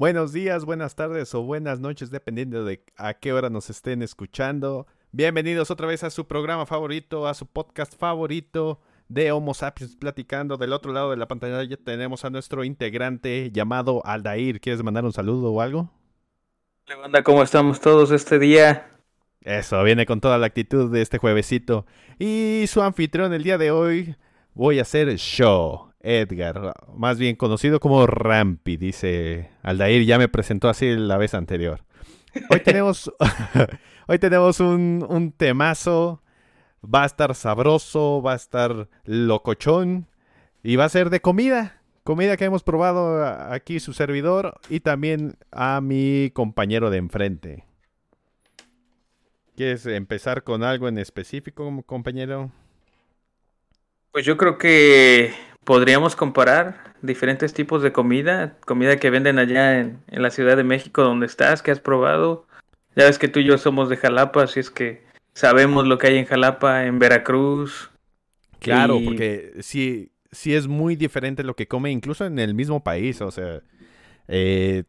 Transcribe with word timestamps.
Buenos 0.00 0.32
días, 0.32 0.64
buenas 0.64 0.94
tardes 0.94 1.34
o 1.34 1.42
buenas 1.42 1.78
noches, 1.78 2.10
dependiendo 2.10 2.64
de 2.64 2.82
a 2.96 3.12
qué 3.12 3.34
hora 3.34 3.50
nos 3.50 3.68
estén 3.68 4.00
escuchando. 4.00 4.86
Bienvenidos 5.12 5.70
otra 5.70 5.86
vez 5.86 6.02
a 6.04 6.08
su 6.08 6.26
programa 6.26 6.64
favorito, 6.64 7.28
a 7.28 7.34
su 7.34 7.44
podcast 7.44 7.94
favorito 7.98 8.80
de 9.10 9.30
Homo 9.30 9.52
Sapiens 9.52 9.96
Platicando. 9.96 10.56
Del 10.56 10.72
otro 10.72 10.94
lado 10.94 11.10
de 11.10 11.18
la 11.18 11.28
pantalla 11.28 11.62
ya 11.64 11.76
tenemos 11.76 12.24
a 12.24 12.30
nuestro 12.30 12.64
integrante 12.64 13.50
llamado 13.52 14.00
Aldair. 14.06 14.62
¿Quieres 14.62 14.82
mandar 14.82 15.04
un 15.04 15.12
saludo 15.12 15.52
o 15.52 15.60
algo? 15.60 15.90
Hola, 16.86 16.96
banda, 16.96 17.22
¿cómo 17.22 17.42
estamos 17.42 17.78
todos 17.78 18.10
este 18.10 18.38
día? 18.38 18.88
Eso, 19.42 19.82
viene 19.82 20.06
con 20.06 20.22
toda 20.22 20.38
la 20.38 20.46
actitud 20.46 20.90
de 20.90 21.02
este 21.02 21.18
juevesito. 21.18 21.84
Y 22.18 22.64
su 22.68 22.80
anfitrión 22.80 23.34
el 23.34 23.42
día 23.42 23.58
de 23.58 23.70
hoy, 23.70 24.16
voy 24.54 24.78
a 24.78 24.82
hacer 24.82 25.14
show. 25.18 25.89
Edgar, 26.00 26.74
más 26.94 27.18
bien 27.18 27.36
conocido 27.36 27.78
como 27.78 28.06
Rampi, 28.06 28.76
dice 28.76 29.50
Aldair, 29.62 30.04
ya 30.04 30.18
me 30.18 30.28
presentó 30.28 30.68
así 30.68 30.96
la 30.96 31.18
vez 31.18 31.34
anterior. 31.34 31.84
Hoy 32.48 32.60
tenemos, 32.60 33.12
hoy 34.06 34.18
tenemos 34.18 34.60
un, 34.60 35.04
un 35.08 35.32
temazo, 35.32 36.22
va 36.82 37.02
a 37.02 37.06
estar 37.06 37.34
sabroso, 37.34 38.22
va 38.22 38.32
a 38.32 38.36
estar 38.36 38.88
locochón 39.04 40.06
y 40.62 40.76
va 40.76 40.84
a 40.84 40.88
ser 40.88 41.10
de 41.10 41.20
comida, 41.20 41.82
comida 42.04 42.36
que 42.36 42.44
hemos 42.44 42.62
probado 42.62 43.24
aquí 43.52 43.80
su 43.80 43.92
servidor 43.92 44.58
y 44.68 44.80
también 44.80 45.36
a 45.52 45.80
mi 45.80 46.30
compañero 46.32 46.90
de 46.90 46.98
enfrente. 46.98 47.64
¿Quieres 49.56 49.84
empezar 49.84 50.42
con 50.42 50.62
algo 50.62 50.88
en 50.88 50.96
específico, 50.96 51.82
compañero? 51.84 52.50
Pues 54.12 54.24
yo 54.24 54.36
creo 54.36 54.56
que 54.56 55.32
podríamos 55.64 56.16
comparar 56.16 56.94
diferentes 57.02 57.52
tipos 57.52 57.82
de 57.82 57.92
comida, 57.92 58.56
comida 58.66 58.98
que 58.98 59.10
venden 59.10 59.38
allá 59.38 59.80
en, 59.80 60.00
la 60.08 60.30
Ciudad 60.30 60.56
de 60.56 60.64
México 60.64 61.02
donde 61.02 61.26
estás, 61.26 61.62
que 61.62 61.70
has 61.70 61.80
probado. 61.80 62.46
Ya 62.96 63.04
ves 63.04 63.18
que 63.18 63.28
tú 63.28 63.40
y 63.40 63.44
yo 63.44 63.58
somos 63.58 63.88
de 63.88 63.96
Jalapa, 63.96 64.42
así 64.42 64.60
es 64.60 64.70
que 64.70 65.02
sabemos 65.32 65.86
lo 65.86 65.98
que 65.98 66.08
hay 66.08 66.18
en 66.18 66.26
Jalapa, 66.26 66.84
en 66.86 66.98
Veracruz. 66.98 67.90
Claro, 68.58 68.98
porque 69.04 69.54
sí, 69.60 70.12
sí 70.32 70.54
es 70.54 70.66
muy 70.66 70.96
diferente 70.96 71.44
lo 71.44 71.56
que 71.56 71.68
come 71.68 71.90
incluso 71.90 72.26
en 72.26 72.38
el 72.38 72.54
mismo 72.54 72.82
país, 72.82 73.22
o 73.22 73.30
sea, 73.30 73.62
eh, 74.28 74.84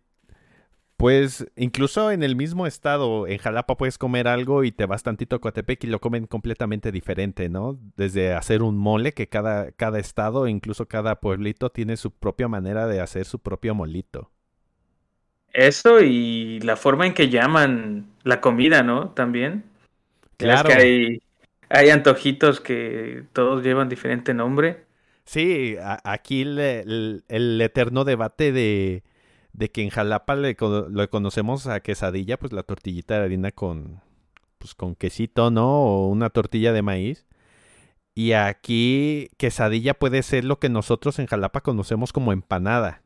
pues 1.02 1.48
incluso 1.56 2.12
en 2.12 2.22
el 2.22 2.36
mismo 2.36 2.68
estado, 2.68 3.26
en 3.26 3.40
Jalapa 3.40 3.76
puedes 3.76 3.98
comer 3.98 4.28
algo 4.28 4.64
y 4.64 4.72
te 4.72 4.86
vas 4.86 5.02
tantito 5.02 5.36
a 5.36 5.40
Coatepec 5.40 5.84
y 5.84 5.88
lo 5.88 6.00
comen 6.00 6.28
completamente 6.28 6.92
diferente, 6.92 7.50
¿no? 7.50 7.80
Desde 7.98 8.34
hacer 8.34 8.62
un 8.62 8.78
mole, 8.78 9.12
que 9.14 9.28
cada, 9.28 9.72
cada 9.72 9.98
estado, 9.98 10.48
incluso 10.48 10.88
cada 10.88 11.20
pueblito, 11.20 11.72
tiene 11.72 11.98
su 11.98 12.12
propia 12.12 12.48
manera 12.48 12.86
de 12.86 13.02
hacer 13.02 13.26
su 13.26 13.40
propio 13.40 13.74
molito. 13.74 14.30
Eso 15.54 16.02
y 16.02 16.60
la 16.60 16.76
forma 16.76 17.08
en 17.08 17.16
que 17.16 17.30
llaman 17.30 18.06
la 18.22 18.40
comida, 18.40 18.84
¿no? 18.84 19.10
También. 19.10 19.64
Claro. 20.38 20.70
que 20.70 20.76
hay, 20.76 21.22
hay 21.70 21.90
antojitos 21.90 22.62
que 22.62 23.24
todos 23.34 23.64
llevan 23.64 23.90
diferente 23.90 24.36
nombre. 24.36 24.86
Sí, 25.26 25.78
aquí 26.04 26.44
el 26.44 27.60
eterno 27.60 28.04
debate 28.04 28.52
de 28.52 29.02
de 29.54 29.72
que 29.72 29.82
en 29.82 29.90
Jalapa 29.90 30.36
le, 30.36 30.56
lo 30.60 31.10
conocemos 31.10 31.68
a 31.68 31.80
quesadilla, 31.82 32.38
pues 32.38 32.54
la 32.54 32.64
tortillita 32.64 33.18
de 33.18 33.26
harina 33.26 33.52
con, 33.52 34.02
pues 34.58 34.76
con 34.76 34.96
quesito, 34.96 35.52
¿no? 35.52 35.68
O 35.68 36.08
una 36.08 36.30
tortilla 36.30 36.74
de 36.74 36.82
maíz. 36.82 37.26
Y 38.14 38.34
aquí 38.34 39.30
quesadilla 39.38 39.94
puede 39.94 40.22
ser 40.24 40.46
lo 40.46 40.60
que 40.60 40.70
nosotros 40.70 41.20
en 41.20 41.28
Jalapa 41.28 41.62
conocemos 41.62 42.12
como 42.12 42.34
empanada. 42.34 43.02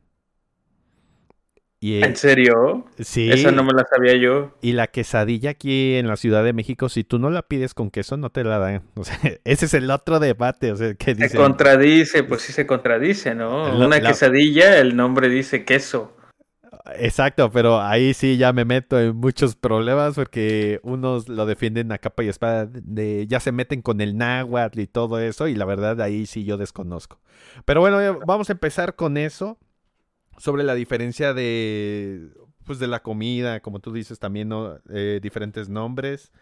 Y, 1.78 2.02
¿En 2.02 2.16
serio? 2.16 2.86
Sí. 2.98 3.30
Esa 3.30 3.52
no 3.52 3.62
me 3.62 3.72
la 3.72 3.84
sabía 3.84 4.16
yo. 4.16 4.56
Y 4.62 4.72
la 4.72 4.86
quesadilla 4.86 5.50
aquí 5.50 5.96
en 5.96 6.08
la 6.08 6.16
Ciudad 6.16 6.42
de 6.42 6.54
México, 6.54 6.88
si 6.88 7.04
tú 7.04 7.18
no 7.18 7.28
la 7.30 7.42
pides 7.42 7.74
con 7.74 7.90
queso, 7.90 8.16
no 8.16 8.30
te 8.30 8.44
la 8.44 8.58
dan. 8.58 8.82
O 8.96 9.04
sea, 9.04 9.18
ese 9.44 9.66
es 9.66 9.74
el 9.74 9.90
otro 9.90 10.18
debate. 10.18 10.72
O 10.72 10.76
sea, 10.76 10.94
que 10.94 11.14
Se 11.14 11.36
contradice, 11.36 12.24
pues 12.24 12.42
sí 12.42 12.52
se 12.52 12.66
contradice, 12.66 13.34
¿no? 13.34 13.76
Una 13.76 14.00
quesadilla, 14.00 14.78
el 14.78 14.96
nombre 14.96 15.28
dice 15.28 15.64
queso. 15.64 16.15
Exacto, 16.96 17.50
pero 17.50 17.80
ahí 17.80 18.14
sí 18.14 18.36
ya 18.36 18.52
me 18.52 18.64
meto 18.64 18.98
en 19.00 19.16
muchos 19.16 19.56
problemas 19.56 20.14
porque 20.14 20.80
unos 20.82 21.28
lo 21.28 21.46
defienden 21.46 21.92
a 21.92 21.98
capa 21.98 22.24
y 22.24 22.28
espada, 22.28 22.66
de, 22.66 23.26
ya 23.28 23.40
se 23.40 23.52
meten 23.52 23.82
con 23.82 24.00
el 24.00 24.16
náhuatl 24.16 24.80
y 24.80 24.86
todo 24.86 25.18
eso, 25.20 25.48
y 25.48 25.54
la 25.54 25.64
verdad 25.64 26.00
ahí 26.00 26.26
sí 26.26 26.44
yo 26.44 26.56
desconozco. 26.56 27.20
Pero 27.64 27.80
bueno, 27.80 28.20
vamos 28.26 28.48
a 28.50 28.52
empezar 28.52 28.96
con 28.96 29.16
eso, 29.16 29.58
sobre 30.38 30.64
la 30.64 30.74
diferencia 30.74 31.34
de, 31.34 32.30
pues 32.64 32.78
de 32.78 32.88
la 32.88 33.02
comida, 33.02 33.60
como 33.60 33.80
tú 33.80 33.92
dices 33.92 34.18
también, 34.18 34.50
eh, 34.90 35.20
diferentes 35.22 35.68
nombres. 35.68 36.32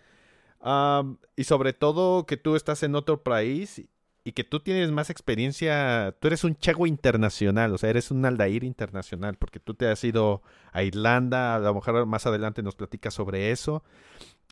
y 1.37 1.45
sobre 1.45 1.73
todo 1.73 2.27
que 2.27 2.37
tú 2.37 2.57
estás 2.57 2.83
en 2.83 2.95
otro 2.95 3.23
país 3.23 3.83
y 4.25 4.33
que 4.33 4.43
tú 4.43 4.61
tienes 4.61 4.91
más 4.91 5.11
experiencia, 5.11 6.15
tú 6.19 6.29
eres 6.29 6.45
un 6.45 6.57
chago 6.57 6.87
internacional, 6.87 7.75
o 7.75 7.79
sea, 7.79 7.91
eres 7.91 8.11
un 8.11 8.25
aldair 8.25 8.65
internacional, 8.65 9.37
porque 9.37 9.61
tú 9.61 9.75
te 9.75 9.87
has 9.87 10.03
ido 10.03 10.43
a 10.73 10.83
Irlanda, 10.83 11.57
a 11.57 11.59
lo 11.59 11.75
mejor 11.75 12.07
más 12.07 12.27
adelante 12.27 12.63
nos 12.63 12.75
platicas 12.75 13.13
sobre 13.13 13.51
eso. 13.51 13.85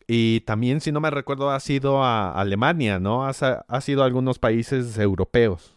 Y 0.06 0.40
también, 0.40 0.82
si 0.82 0.92
no 0.92 1.00
me 1.00 1.10
recuerdo, 1.10 1.50
has 1.50 1.68
ido 1.70 2.04
a 2.04 2.38
Alemania, 2.38 3.00
¿no? 3.00 3.26
Has, 3.26 3.42
has 3.42 3.88
ido 3.88 4.02
a 4.02 4.06
algunos 4.06 4.38
países 4.38 4.98
europeos. 4.98 5.74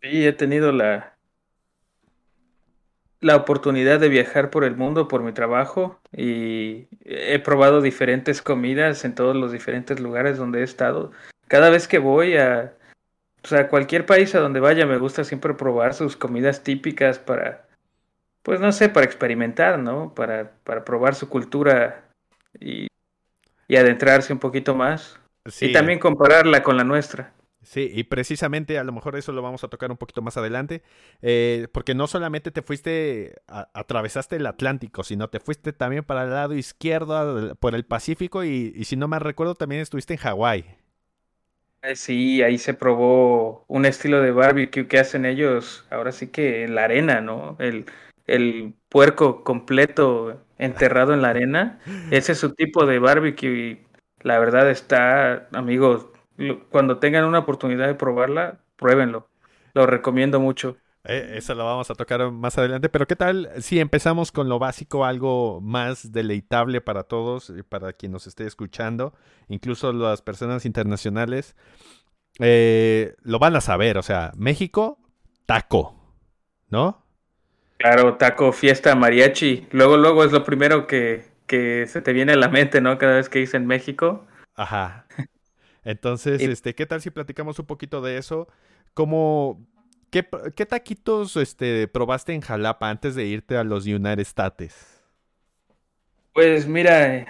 Sí, 0.00 0.26
he 0.26 0.32
tenido 0.32 0.72
la, 0.72 1.18
la 3.20 3.36
oportunidad 3.36 4.00
de 4.00 4.08
viajar 4.08 4.48
por 4.48 4.64
el 4.64 4.76
mundo 4.76 5.08
por 5.08 5.22
mi 5.22 5.32
trabajo 5.32 6.00
y 6.16 6.86
he 7.04 7.38
probado 7.40 7.82
diferentes 7.82 8.40
comidas 8.40 9.04
en 9.04 9.14
todos 9.14 9.36
los 9.36 9.52
diferentes 9.52 10.00
lugares 10.00 10.38
donde 10.38 10.60
he 10.60 10.62
estado. 10.62 11.10
Cada 11.48 11.68
vez 11.68 11.88
que 11.88 11.98
voy 11.98 12.36
a, 12.36 12.77
o 13.42 13.46
sea, 13.46 13.68
cualquier 13.68 14.06
país 14.06 14.34
a 14.34 14.40
donde 14.40 14.60
vaya 14.60 14.86
me 14.86 14.98
gusta 14.98 15.24
siempre 15.24 15.54
probar 15.54 15.94
sus 15.94 16.16
comidas 16.16 16.62
típicas 16.62 17.18
para, 17.18 17.66
pues 18.42 18.60
no 18.60 18.72
sé, 18.72 18.88
para 18.88 19.06
experimentar, 19.06 19.78
¿no? 19.78 20.14
Para, 20.14 20.52
para 20.64 20.84
probar 20.84 21.14
su 21.14 21.28
cultura 21.28 22.04
y, 22.58 22.88
y 23.68 23.76
adentrarse 23.76 24.32
un 24.32 24.38
poquito 24.38 24.74
más. 24.74 25.18
Y 25.60 25.72
también 25.72 25.98
compararla 25.98 26.62
con 26.62 26.76
la 26.76 26.84
nuestra. 26.84 27.32
Sí, 27.62 27.90
y 27.92 28.04
precisamente 28.04 28.78
a 28.78 28.84
lo 28.84 28.92
mejor 28.92 29.16
eso 29.16 29.32
lo 29.32 29.42
vamos 29.42 29.62
a 29.62 29.68
tocar 29.68 29.90
un 29.90 29.98
poquito 29.98 30.22
más 30.22 30.36
adelante, 30.36 30.82
eh, 31.20 31.68
porque 31.72 31.94
no 31.94 32.06
solamente 32.06 32.50
te 32.50 32.62
fuiste, 32.62 33.34
atravesaste 33.46 34.36
el 34.36 34.46
Atlántico, 34.46 35.02
sino 35.04 35.28
te 35.28 35.38
fuiste 35.38 35.74
también 35.74 36.02
para 36.04 36.24
el 36.24 36.30
lado 36.30 36.54
izquierdo, 36.54 37.54
por 37.56 37.74
el 37.74 37.84
Pacífico, 37.84 38.42
y, 38.42 38.72
y 38.74 38.84
si 38.84 38.96
no 38.96 39.06
me 39.06 39.18
recuerdo, 39.18 39.54
también 39.54 39.82
estuviste 39.82 40.14
en 40.14 40.20
Hawái. 40.20 40.77
Eh, 41.82 41.94
sí, 41.94 42.42
ahí 42.42 42.58
se 42.58 42.74
probó 42.74 43.64
un 43.68 43.86
estilo 43.86 44.20
de 44.20 44.32
barbecue 44.32 44.88
que 44.88 44.98
hacen 44.98 45.24
ellos, 45.24 45.86
ahora 45.90 46.10
sí 46.12 46.28
que 46.28 46.64
en 46.64 46.74
la 46.74 46.84
arena, 46.84 47.20
¿no? 47.20 47.56
El, 47.60 47.86
el 48.26 48.74
puerco 48.88 49.44
completo 49.44 50.44
enterrado 50.58 51.14
en 51.14 51.22
la 51.22 51.30
arena. 51.30 51.78
Ese 52.10 52.32
es 52.32 52.38
su 52.38 52.52
tipo 52.54 52.84
de 52.84 52.98
barbecue 52.98 53.48
y 53.50 53.86
la 54.22 54.38
verdad 54.40 54.68
está, 54.70 55.48
amigos, 55.52 56.08
cuando 56.70 56.98
tengan 56.98 57.24
una 57.24 57.38
oportunidad 57.40 57.86
de 57.86 57.94
probarla, 57.94 58.58
pruébenlo. 58.76 59.28
Lo 59.72 59.86
recomiendo 59.86 60.40
mucho. 60.40 60.76
Eh, 61.08 61.38
eso 61.38 61.54
lo 61.54 61.64
vamos 61.64 61.90
a 61.90 61.94
tocar 61.94 62.30
más 62.30 62.58
adelante, 62.58 62.90
pero 62.90 63.06
¿qué 63.06 63.16
tal 63.16 63.50
si 63.60 63.80
empezamos 63.80 64.30
con 64.30 64.50
lo 64.50 64.58
básico, 64.58 65.06
algo 65.06 65.58
más 65.62 66.12
deleitable 66.12 66.82
para 66.82 67.04
todos, 67.04 67.50
para 67.70 67.94
quien 67.94 68.12
nos 68.12 68.26
esté 68.26 68.46
escuchando, 68.46 69.14
incluso 69.48 69.90
las 69.94 70.20
personas 70.20 70.66
internacionales? 70.66 71.56
Eh, 72.40 73.14
lo 73.22 73.38
van 73.38 73.56
a 73.56 73.62
saber, 73.62 73.96
o 73.96 74.02
sea, 74.02 74.32
México, 74.36 74.98
taco, 75.46 75.94
¿no? 76.68 77.02
Claro, 77.78 78.16
taco, 78.16 78.52
fiesta, 78.52 78.94
mariachi. 78.94 79.66
Luego, 79.70 79.96
luego 79.96 80.24
es 80.24 80.32
lo 80.32 80.44
primero 80.44 80.86
que, 80.86 81.24
que 81.46 81.86
se 81.86 82.02
te 82.02 82.12
viene 82.12 82.32
a 82.32 82.36
la 82.36 82.50
mente, 82.50 82.82
¿no? 82.82 82.98
Cada 82.98 83.16
vez 83.16 83.30
que 83.30 83.38
dicen 83.38 83.66
México. 83.66 84.26
Ajá. 84.54 85.06
Entonces, 85.84 86.42
este, 86.42 86.74
¿qué 86.74 86.84
tal 86.84 87.00
si 87.00 87.10
platicamos 87.10 87.58
un 87.58 87.66
poquito 87.66 88.02
de 88.02 88.18
eso? 88.18 88.46
¿Cómo, 88.92 89.66
¿Qué, 90.10 90.66
taquitos 90.66 91.36
este, 91.36 91.86
probaste 91.88 92.32
en 92.32 92.40
Jalapa 92.40 92.88
antes 92.88 93.14
de 93.14 93.26
irte 93.26 93.56
a 93.56 93.64
los 93.64 93.86
United 93.86 94.20
States? 94.20 95.02
Pues 96.32 96.66
mira, 96.66 97.26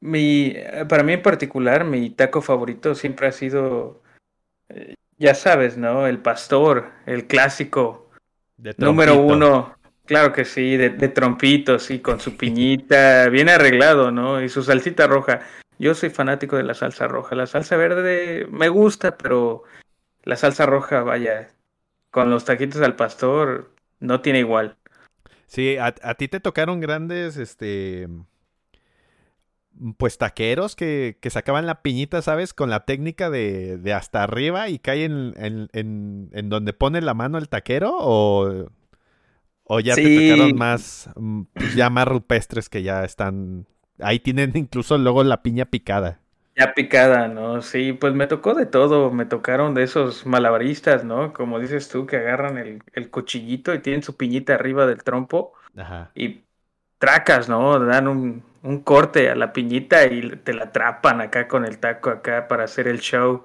mi, 0.00 0.54
para 0.88 1.02
mí 1.02 1.12
en 1.12 1.22
particular, 1.22 1.84
mi 1.84 2.10
taco 2.10 2.40
favorito 2.40 2.94
siempre 2.94 3.26
ha 3.26 3.32
sido, 3.32 4.02
eh, 4.68 4.94
ya 5.18 5.34
sabes, 5.34 5.76
¿no? 5.76 6.06
El 6.06 6.18
pastor, 6.18 6.92
el 7.04 7.26
clásico. 7.26 8.10
número 8.78 9.20
uno, 9.20 9.76
claro 10.06 10.32
que 10.32 10.44
sí, 10.44 10.76
de, 10.76 10.90
de 10.90 11.08
trompitos 11.08 11.90
y 11.90 11.98
con 11.98 12.20
su 12.20 12.36
piñita, 12.38 13.28
bien 13.28 13.48
arreglado, 13.48 14.10
¿no? 14.10 14.42
Y 14.42 14.48
su 14.48 14.62
salsita 14.62 15.06
roja. 15.06 15.40
Yo 15.78 15.94
soy 15.94 16.08
fanático 16.08 16.56
de 16.56 16.62
la 16.62 16.72
salsa 16.72 17.06
roja. 17.06 17.34
La 17.34 17.46
salsa 17.46 17.76
verde 17.76 18.46
me 18.50 18.70
gusta, 18.70 19.18
pero 19.18 19.64
la 20.22 20.36
salsa 20.36 20.64
roja, 20.64 21.02
vaya, 21.02 21.50
con 22.16 22.30
los 22.30 22.46
taquitos 22.46 22.80
al 22.80 22.96
pastor 22.96 23.74
no 24.00 24.22
tiene 24.22 24.38
igual. 24.38 24.78
Sí, 25.48 25.76
a, 25.76 25.94
a 26.02 26.14
ti 26.14 26.28
te 26.28 26.40
tocaron 26.40 26.80
grandes, 26.80 27.36
este, 27.36 28.08
pues 29.98 30.16
taqueros 30.16 30.76
que, 30.76 31.18
que, 31.20 31.28
sacaban 31.28 31.66
la 31.66 31.82
piñita, 31.82 32.22
¿sabes? 32.22 32.54
Con 32.54 32.70
la 32.70 32.86
técnica 32.86 33.28
de, 33.28 33.76
de 33.76 33.92
hasta 33.92 34.22
arriba 34.22 34.70
y 34.70 34.78
caen 34.78 35.34
en, 35.36 35.68
en, 35.74 36.30
en, 36.32 36.48
donde 36.48 36.72
pone 36.72 37.02
la 37.02 37.12
mano 37.12 37.36
el 37.36 37.50
taquero 37.50 37.94
o, 37.94 38.70
o 39.64 39.80
ya 39.80 39.94
te 39.94 40.30
tocaron 40.30 40.56
más, 40.56 41.10
mm, 41.16 41.42
ya 41.76 41.90
más 41.90 42.08
rupestres 42.08 42.70
que 42.70 42.82
ya 42.82 43.04
están, 43.04 43.66
ahí 43.98 44.20
tienen 44.20 44.52
incluso 44.54 44.96
luego 44.96 45.22
la 45.22 45.42
piña 45.42 45.66
picada. 45.66 46.22
Ya 46.56 46.72
picada, 46.72 47.28
¿no? 47.28 47.60
Sí, 47.60 47.92
pues 47.92 48.14
me 48.14 48.26
tocó 48.26 48.54
de 48.54 48.64
todo, 48.64 49.10
me 49.10 49.26
tocaron 49.26 49.74
de 49.74 49.82
esos 49.82 50.24
malabaristas, 50.24 51.04
¿no? 51.04 51.34
Como 51.34 51.60
dices 51.60 51.88
tú, 51.90 52.06
que 52.06 52.16
agarran 52.16 52.56
el, 52.56 52.82
el 52.94 53.10
cuchillito 53.10 53.74
y 53.74 53.80
tienen 53.80 54.02
su 54.02 54.16
piñita 54.16 54.54
arriba 54.54 54.86
del 54.86 55.02
trompo 55.02 55.52
Ajá. 55.76 56.10
y 56.14 56.40
tracas, 56.98 57.50
¿no? 57.50 57.78
Dan 57.78 58.08
un, 58.08 58.42
un 58.62 58.80
corte 58.80 59.28
a 59.28 59.34
la 59.34 59.52
piñita 59.52 60.06
y 60.06 60.30
te 60.36 60.54
la 60.54 60.64
atrapan 60.64 61.20
acá 61.20 61.46
con 61.46 61.66
el 61.66 61.78
taco 61.78 62.08
acá 62.08 62.48
para 62.48 62.64
hacer 62.64 62.88
el 62.88 63.00
show. 63.00 63.44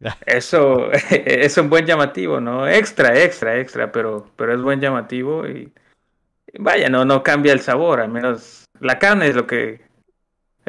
Eso 0.24 0.90
es 1.10 1.58
un 1.58 1.68
buen 1.68 1.84
llamativo, 1.84 2.40
¿no? 2.40 2.68
Extra, 2.68 3.18
extra, 3.18 3.58
extra, 3.58 3.90
pero, 3.90 4.30
pero 4.36 4.54
es 4.54 4.62
buen 4.62 4.80
llamativo 4.80 5.48
y 5.48 5.72
vaya, 6.58 6.88
no, 6.88 7.04
no 7.04 7.22
cambia 7.24 7.52
el 7.52 7.60
sabor, 7.60 8.00
al 8.00 8.10
menos 8.10 8.64
la 8.80 8.98
carne 8.98 9.28
es 9.28 9.34
lo 9.34 9.46
que 9.46 9.80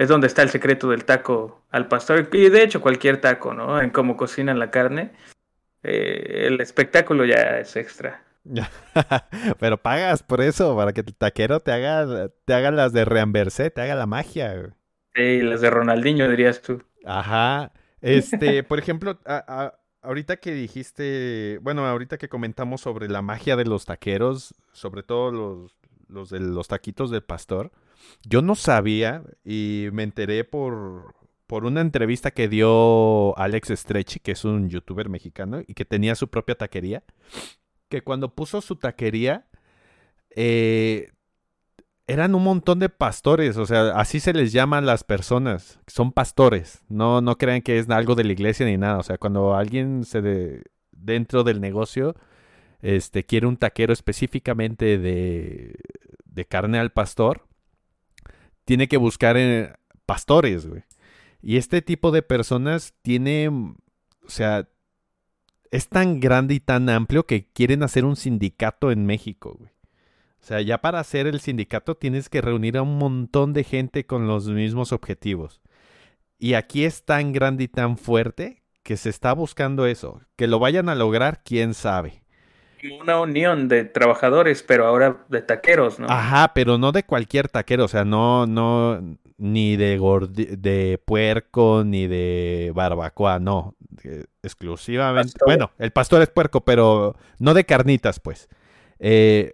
es 0.02 0.08
donde 0.08 0.26
está 0.26 0.42
el 0.42 0.50
secreto 0.50 0.90
del 0.90 1.06
taco 1.06 1.62
al 1.70 1.88
pastor 1.88 2.28
y 2.34 2.50
de 2.50 2.64
hecho 2.64 2.82
cualquier 2.82 3.22
taco, 3.22 3.54
¿no? 3.54 3.80
En 3.80 3.92
cómo 3.92 4.18
cocinan 4.18 4.58
la 4.58 4.72
carne, 4.72 5.12
eh, 5.84 6.48
el 6.48 6.60
espectáculo 6.60 7.24
ya 7.24 7.60
es 7.60 7.76
extra. 7.76 8.24
Pero 9.60 9.78
pagas 9.78 10.24
por 10.24 10.42
eso, 10.42 10.76
para 10.76 10.92
que 10.92 11.02
el 11.02 11.14
taquero 11.14 11.60
te 11.60 11.72
haga, 11.72 12.30
te 12.46 12.54
haga 12.56 12.72
las 12.72 12.94
de 12.94 13.06
Reambercé, 13.06 13.70
te 13.70 13.82
haga 13.82 13.94
la 13.94 14.08
magia. 14.08 14.74
Sí, 15.14 15.44
las 15.44 15.62
de 15.62 15.70
Ronaldinho, 15.70 16.28
dirías 16.28 16.64
tú. 16.64 16.82
Ajá. 17.06 17.72
Este, 18.02 18.64
por 18.64 18.80
ejemplo, 18.80 19.20
a, 19.24 19.44
a, 19.48 19.80
ahorita 20.02 20.38
que 20.38 20.56
dijiste, 20.56 21.60
bueno, 21.62 21.86
ahorita 21.86 22.18
que 22.18 22.28
comentamos 22.28 22.82
sobre 22.82 23.08
la 23.08 23.22
magia 23.22 23.56
de 23.56 23.66
los 23.66 23.86
taqueros, 23.86 24.56
sobre 24.72 25.04
todo 25.04 25.32
los, 25.32 25.76
los 26.08 26.32
de 26.32 26.40
los 26.40 26.68
taquitos 26.68 27.12
del 27.12 27.22
pastor, 27.22 27.70
yo 28.24 28.42
no 28.42 28.56
sabía 28.56 29.24
y 29.44 29.88
me 29.94 30.04
enteré 30.04 30.44
por, 30.44 31.16
por 31.48 31.66
una 31.66 31.82
entrevista 31.82 32.32
que 32.32 32.48
dio 32.48 33.38
Alex 33.38 33.70
Stretchy, 33.76 34.20
que 34.20 34.32
es 34.32 34.46
un 34.46 34.70
youtuber 34.70 35.10
mexicano 35.10 35.62
y 35.66 35.74
que 35.74 35.86
tenía 35.86 36.16
su 36.16 36.30
propia 36.30 36.56
taquería 36.56 37.04
que 37.92 38.02
cuando 38.02 38.34
puso 38.34 38.62
su 38.62 38.78
taquería, 38.78 39.46
eh, 40.36 41.12
eran 42.08 42.34
un 42.34 42.44
montón 42.44 42.80
de 42.80 42.90
pastores, 42.90 43.58
o 43.58 43.66
sea, 43.68 43.92
así 43.92 44.20
se 44.20 44.34
les 44.34 44.52
llaman 44.52 44.88
las 44.88 45.04
personas, 45.04 45.80
son 45.86 46.12
pastores, 46.12 46.84
no, 46.90 47.22
no 47.22 47.38
crean 47.38 47.62
que 47.62 47.78
es 47.78 47.90
algo 47.90 48.16
de 48.16 48.24
la 48.24 48.32
iglesia 48.32 48.66
ni 48.66 48.78
nada, 48.78 48.98
o 48.98 49.04
sea, 49.04 49.18
cuando 49.18 49.54
alguien 49.56 50.04
se 50.04 50.22
de, 50.22 50.64
dentro 50.92 51.44
del 51.44 51.62
negocio 51.62 52.16
este, 52.82 53.24
quiere 53.26 53.46
un 53.46 53.58
taquero 53.58 53.94
específicamente 53.94 54.98
de, 54.98 55.76
de 56.26 56.46
carne 56.46 56.80
al 56.80 56.92
pastor, 56.92 57.46
tiene 58.66 58.88
que 58.88 58.98
buscar 58.98 59.38
en 59.38 59.74
pastores, 60.06 60.68
güey. 60.68 60.84
Y 61.42 61.58
este 61.58 61.82
tipo 61.82 62.12
de 62.12 62.22
personas 62.22 62.94
tiene, 63.02 63.48
o 63.50 63.76
sea, 64.30 64.68
es 65.72 65.88
tan 65.88 66.20
grande 66.20 66.54
y 66.54 66.60
tan 66.60 66.90
amplio 66.90 67.26
que 67.26 67.48
quieren 67.48 67.82
hacer 67.84 68.06
un 68.06 68.16
sindicato 68.16 68.92
en 68.92 69.06
México, 69.06 69.56
güey. 69.58 69.72
O 70.42 70.44
sea, 70.44 70.60
ya 70.62 70.80
para 70.80 71.00
hacer 71.00 71.28
el 71.28 71.40
sindicato 71.40 71.96
tienes 71.96 72.28
que 72.28 72.42
reunir 72.42 72.78
a 72.78 72.82
un 72.82 72.98
montón 72.98 73.54
de 73.54 73.64
gente 73.64 74.06
con 74.06 74.28
los 74.28 74.48
mismos 74.48 74.92
objetivos. 74.92 75.62
Y 76.40 76.56
aquí 76.56 76.84
es 76.84 77.06
tan 77.06 77.32
grande 77.32 77.66
y 77.66 77.68
tan 77.68 77.98
fuerte 77.98 78.64
que 78.82 78.98
se 78.98 79.10
está 79.10 79.34
buscando 79.34 79.86
eso. 79.86 80.22
Que 80.36 80.48
lo 80.48 80.58
vayan 80.58 80.90
a 80.90 80.96
lograr, 80.96 81.44
quién 81.44 81.76
sabe. 81.76 82.21
Una 83.00 83.20
unión 83.20 83.68
de 83.68 83.86
trabajadores, 83.86 84.64
pero 84.64 84.88
ahora 84.88 85.26
de 85.30 85.42
taqueros, 85.42 86.00
¿no? 86.00 86.08
Ajá, 86.10 86.54
pero 86.54 86.78
no 86.78 86.92
de 86.92 87.04
cualquier 87.04 87.48
taquero. 87.48 87.86
O 87.86 87.88
sea, 87.88 88.06
no, 88.06 88.48
no, 88.48 89.18
ni 89.38 89.76
de, 89.76 90.00
de 90.58 91.02
puerco, 91.04 91.84
ni 91.86 92.08
de 92.08 92.72
barbacoa, 92.74 93.40
no. 93.40 93.76
exclusivamente. 94.42 95.34
¿Pastor? 95.34 95.48
Bueno, 95.48 95.72
el 95.78 95.92
pastor 95.92 96.22
es 96.22 96.30
puerco, 96.30 96.62
pero 96.62 97.16
no 97.40 97.54
de 97.54 97.66
carnitas, 97.66 98.20
pues. 98.20 98.50
Eh, 99.00 99.54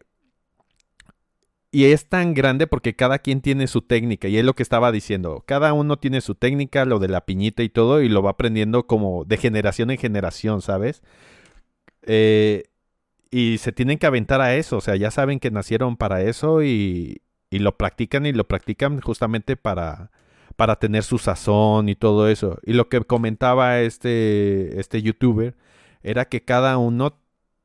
y 1.72 1.86
es 1.86 2.08
tan 2.08 2.34
grande 2.34 2.66
porque 2.66 2.96
cada 2.96 3.20
quien 3.20 3.42
tiene 3.42 3.68
su 3.68 3.82
técnica, 3.82 4.28
y 4.28 4.38
es 4.38 4.46
lo 4.46 4.56
que 4.56 4.64
estaba 4.64 4.92
diciendo. 4.92 5.44
Cada 5.46 5.74
uno 5.74 5.98
tiene 5.98 6.22
su 6.22 6.36
técnica, 6.36 6.86
lo 6.86 7.00
de 7.00 7.10
la 7.10 7.26
piñita 7.26 7.62
y 7.64 7.70
todo, 7.70 8.02
y 8.02 8.10
lo 8.10 8.22
va 8.24 8.32
aprendiendo 8.32 8.88
como 8.88 9.26
de 9.26 9.38
generación 9.38 9.92
en 9.92 9.98
generación, 9.98 10.62
¿sabes? 10.62 11.04
Eh, 12.04 12.64
y 13.32 13.58
se 13.60 13.72
tienen 13.72 13.98
que 13.98 14.08
aventar 14.08 14.42
a 14.42 14.56
eso, 14.56 14.78
o 14.78 14.82
sea, 14.82 14.96
ya 14.96 15.12
saben 15.12 15.40
que 15.40 15.52
nacieron 15.52 15.98
para 15.98 16.22
eso 16.22 16.64
y, 16.64 17.22
y 17.50 17.60
lo 17.60 17.78
practican 17.78 18.26
y 18.26 18.34
lo 18.34 18.48
practican 18.48 19.02
justamente 19.02 19.56
para, 19.58 20.12
para 20.56 20.78
tener 20.78 21.04
su 21.04 21.18
sazón 21.18 21.90
y 21.90 21.96
todo 21.96 22.28
eso. 22.28 22.60
Y 22.64 22.74
lo 22.74 22.90
que 22.90 23.02
comentaba 23.02 23.80
este, 23.80 24.80
este 24.80 25.02
youtuber 25.02 25.56
era 26.04 26.26
que 26.26 26.44
cada 26.44 26.78
uno 26.78 27.18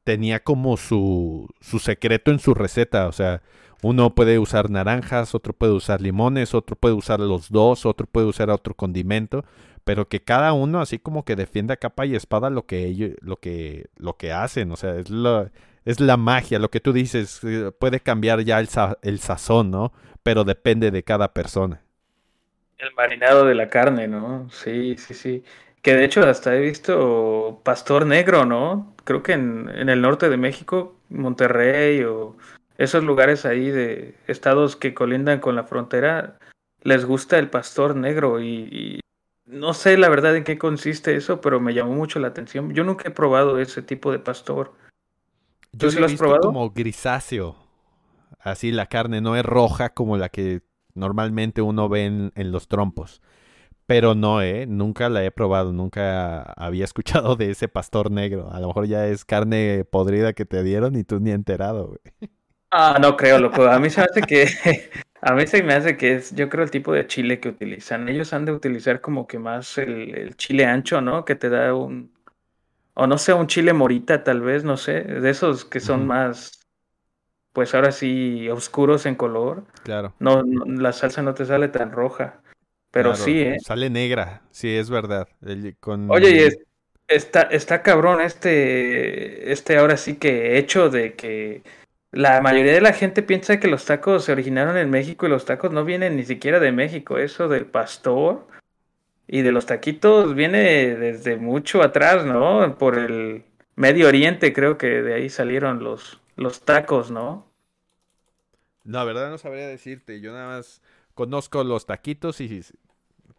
tenía 0.05 0.43
como 0.43 0.77
su, 0.77 1.49
su 1.61 1.79
secreto 1.79 2.31
en 2.31 2.39
su 2.39 2.55
receta. 2.55 3.09
O 3.09 3.13
sea, 3.13 3.43
uno 3.83 4.15
puede 4.15 4.39
usar 4.39 4.71
naranjas, 4.71 5.35
otro 5.35 5.53
puede 5.53 5.73
usar 5.73 6.01
limones, 6.01 6.55
otro 6.55 6.77
puede 6.77 6.95
usar 6.95 7.21
los 7.21 7.51
dos, 7.51 7.87
otro 7.87 8.07
puede 8.07 8.27
usar 8.27 8.51
otro 8.51 8.75
condimento. 8.75 9.45
Pero 9.85 10.09
que 10.09 10.23
cada 10.23 10.53
uno 10.53 10.81
así 10.81 10.99
como 10.99 11.25
que 11.25 11.37
defienda 11.37 11.77
capa 11.77 12.07
y 12.07 12.15
espada 12.15 12.51
lo 12.51 12.67
que 12.67 12.87
ellos, 12.87 13.13
lo 13.21 13.37
que, 13.37 13.87
lo 13.97 14.17
que 14.17 14.33
hacen. 14.33 14.71
O 14.73 14.77
sea, 14.77 14.97
es 14.97 15.11
lo, 15.11 15.51
es 15.85 16.01
la 16.01 16.17
magia, 16.17 16.59
lo 16.59 16.71
que 16.71 16.81
tú 16.81 16.93
dices, 16.93 17.41
eh, 17.45 17.73
puede 17.77 18.01
cambiar 18.01 18.41
ya 18.43 18.61
el, 18.61 18.69
sa 18.69 18.99
el 19.03 19.19
sazón, 19.19 19.71
¿no? 19.71 19.93
Pero 20.23 20.45
depende 20.45 20.91
de 20.91 21.03
cada 21.03 21.33
persona. 21.33 21.83
El 22.79 22.93
marinado 22.95 23.45
de 23.45 23.55
la 23.55 23.69
carne, 23.69 24.09
¿no? 24.09 24.49
Sí, 24.51 24.97
sí, 24.97 25.15
sí. 25.15 25.45
Que 25.83 25.95
de 25.95 26.05
hecho 26.05 26.25
hasta 26.29 26.55
he 26.55 26.61
visto 26.61 27.61
pastor 27.65 28.07
negro, 28.07 28.45
¿no? 28.47 28.95
Creo 29.05 29.23
que 29.23 29.33
en, 29.33 29.69
en 29.75 29.89
el 29.89 30.01
norte 30.01 30.29
de 30.29 30.37
México, 30.37 30.97
Monterrey 31.09 32.05
o 32.05 32.37
esos 32.79 33.05
lugares 33.05 33.45
ahí 33.45 33.71
de 33.71 34.15
estados 34.27 34.77
que 34.77 34.95
colindan 34.95 35.41
con 35.41 35.55
la 35.57 35.65
frontera, 35.65 36.39
les 36.83 37.05
gusta 37.05 37.39
el 37.39 37.49
pastor 37.49 37.97
negro 37.97 38.41
y, 38.41 39.01
no 39.53 39.75
sé 39.75 39.97
la 39.97 40.09
verdad 40.09 40.37
en 40.37 40.45
qué 40.45 40.59
consiste 40.59 41.15
eso, 41.15 41.41
pero 41.41 41.61
me 41.61 41.75
llamó 41.75 41.93
mucho 41.93 42.19
la 42.19 42.29
atención. 42.29 42.73
Yo 42.73 42.85
nunca 42.85 43.09
he 43.09 43.13
probado 43.13 43.59
ese 43.59 43.83
tipo 43.83 44.11
de 44.11 44.19
pastor. 44.19 44.73
Yo 45.73 45.91
sí 45.91 45.99
lo 45.99 46.07
has 46.07 46.15
probado? 46.15 46.41
como 46.43 46.71
grisáceo. 46.71 47.57
Así 48.41 48.73
la 48.73 48.87
carne 48.87 49.21
no 49.21 49.37
es 49.37 49.45
roja 49.45 49.91
como 49.91 50.17
la 50.17 50.29
que 50.29 50.63
normalmente 50.95 51.63
uno 51.63 51.89
ve 51.89 52.07
en, 52.07 52.33
en, 52.35 52.51
los 52.51 52.67
trompos. 52.67 53.23
Pero 53.87 54.15
no, 54.15 54.43
¿eh? 54.43 54.67
Nunca 54.67 55.09
la 55.09 55.25
he 55.25 55.31
probado, 55.31 55.73
nunca 55.73 56.43
había 56.43 56.85
escuchado 56.85 57.37
de 57.37 57.51
ese 57.51 57.69
pastor 57.69 58.11
negro. 58.11 58.51
A 58.53 58.61
lo 58.61 58.69
mejor 58.69 58.87
ya 58.87 59.07
es 59.07 59.25
carne 59.25 59.85
podrida 59.85 60.33
que 60.33 60.45
te 60.45 60.63
dieron 60.63 60.97
y 60.97 61.05
tú 61.05 61.21
ni 61.21 61.31
enterado, 61.31 61.89
güey. 61.89 62.31
Ah, 62.71 62.99
no 63.01 63.17
creo, 63.17 63.39
loco. 63.39 63.65
A 63.65 63.79
mí 63.79 63.91
se 63.91 64.01
hace 64.01 64.23
que... 64.23 64.49
A 65.25 65.35
mí 65.35 65.47
se 65.47 65.63
me 65.63 65.73
hace 65.75 65.97
que 65.97 66.17
es, 66.17 66.35
yo 66.35 66.49
creo, 66.49 66.65
el 66.65 66.73
tipo 66.73 66.93
de 66.93 67.07
chile 67.07 67.39
que 67.39 67.49
utilizan. 67.49 68.09
Ellos 68.09 68.33
han 68.33 68.45
de 68.45 68.51
utilizar 68.51 69.01
como 69.01 69.29
que 69.29 69.39
más 69.39 69.79
el, 69.79 70.17
el 70.17 70.37
chile 70.37 70.67
ancho, 70.67 71.01
¿no? 71.01 71.25
Que 71.25 71.37
te 71.37 71.49
da 71.49 71.73
un, 71.75 72.13
o 72.95 73.07
no 73.07 73.19
sé, 73.19 73.33
un 73.33 73.47
chile 73.47 73.73
morita 73.73 74.25
tal 74.25 74.41
vez, 74.41 74.65
no 74.65 74.77
sé, 74.77 75.03
de 75.05 75.31
esos 75.31 75.65
que 75.65 75.79
son 75.79 76.01
uh 76.01 76.03
-huh. 76.03 76.07
más, 76.07 76.67
pues 77.53 77.73
ahora 77.73 77.93
sí, 77.93 78.49
oscuros 78.49 79.07
en 79.07 79.15
color. 79.15 79.65
Claro. 79.85 80.13
No, 80.19 80.43
no, 80.43 80.65
la 80.65 80.93
salsa 80.93 81.23
no 81.23 81.35
te 81.35 81.47
sale 81.47 81.69
tan 81.69 81.93
roja, 81.93 82.41
pero 82.91 83.11
claro, 83.11 83.25
sí, 83.25 83.43
¿eh? 83.43 83.57
Sale 83.65 83.91
negra, 83.91 84.43
sí, 84.51 84.75
es 84.75 84.91
verdad. 84.91 85.29
El, 85.47 85.77
con... 85.79 86.11
Oye, 86.11 86.31
y 86.31 86.39
es, 86.41 86.59
está, 87.07 87.43
está 87.43 87.83
cabrón 87.83 88.21
este, 88.21 89.53
este 89.53 89.79
ahora 89.79 89.97
sí 89.97 90.17
que 90.17 90.59
hecho 90.59 90.91
de 90.91 91.15
que 91.15 91.63
la 92.13 92.43
mayoría 92.43 92.73
de 92.73 92.83
la 92.83 92.93
gente 92.93 93.23
piensa 93.23 93.59
que 93.59 93.69
los 93.69 93.87
tacos 93.87 94.25
se 94.25 94.33
originaron 94.33 94.77
en 94.77 94.91
México 94.91 95.27
y 95.27 95.31
los 95.31 95.47
tacos 95.47 95.73
no 95.73 95.85
vienen 95.85 96.17
ni 96.17 96.25
siquiera 96.25 96.61
de 96.61 96.71
México, 96.71 97.19
eso 97.19 97.49
del 97.49 97.67
pastor 97.67 98.47
y 99.27 99.41
de 99.41 99.51
los 99.51 99.65
taquitos 99.65 100.35
viene 100.35 100.95
desde 100.95 101.37
mucho 101.37 101.83
atrás, 101.83 102.27
¿no? 102.27 102.77
Por 102.77 102.99
el 102.99 103.45
Medio 103.77 104.09
Oriente, 104.09 104.53
creo 104.53 104.77
que 104.77 105.03
de 105.03 105.15
ahí 105.15 105.31
salieron 105.31 105.83
los, 105.83 106.21
los 106.37 106.61
tacos, 106.61 107.11
¿no? 107.11 107.51
La 108.85 109.05
verdad 109.05 109.31
no 109.31 109.39
sabría 109.39 109.67
decirte. 109.67 110.21
Yo 110.21 110.33
nada 110.33 110.49
más 110.49 110.83
conozco 111.15 111.65
los 111.65 111.87
taquitos 111.87 112.41
y. 112.41 112.63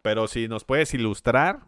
Pero 0.02 0.26
si 0.26 0.48
nos 0.48 0.64
puedes 0.64 0.94
ilustrar. 0.94 1.60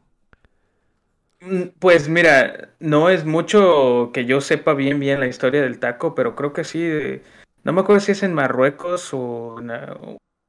Pues 1.78 2.08
mira, 2.08 2.70
no 2.80 3.10
es 3.10 3.24
mucho 3.24 4.10
que 4.12 4.24
yo 4.24 4.40
sepa 4.40 4.74
bien 4.74 4.98
bien 4.98 5.20
la 5.20 5.26
historia 5.26 5.62
del 5.62 5.78
taco, 5.78 6.14
pero 6.14 6.34
creo 6.34 6.52
que 6.52 6.64
sí. 6.64 7.20
no 7.62 7.72
me 7.72 7.80
acuerdo 7.82 8.00
si 8.00 8.12
es 8.12 8.22
en 8.22 8.34
Marruecos 8.34 9.10
o 9.12 9.56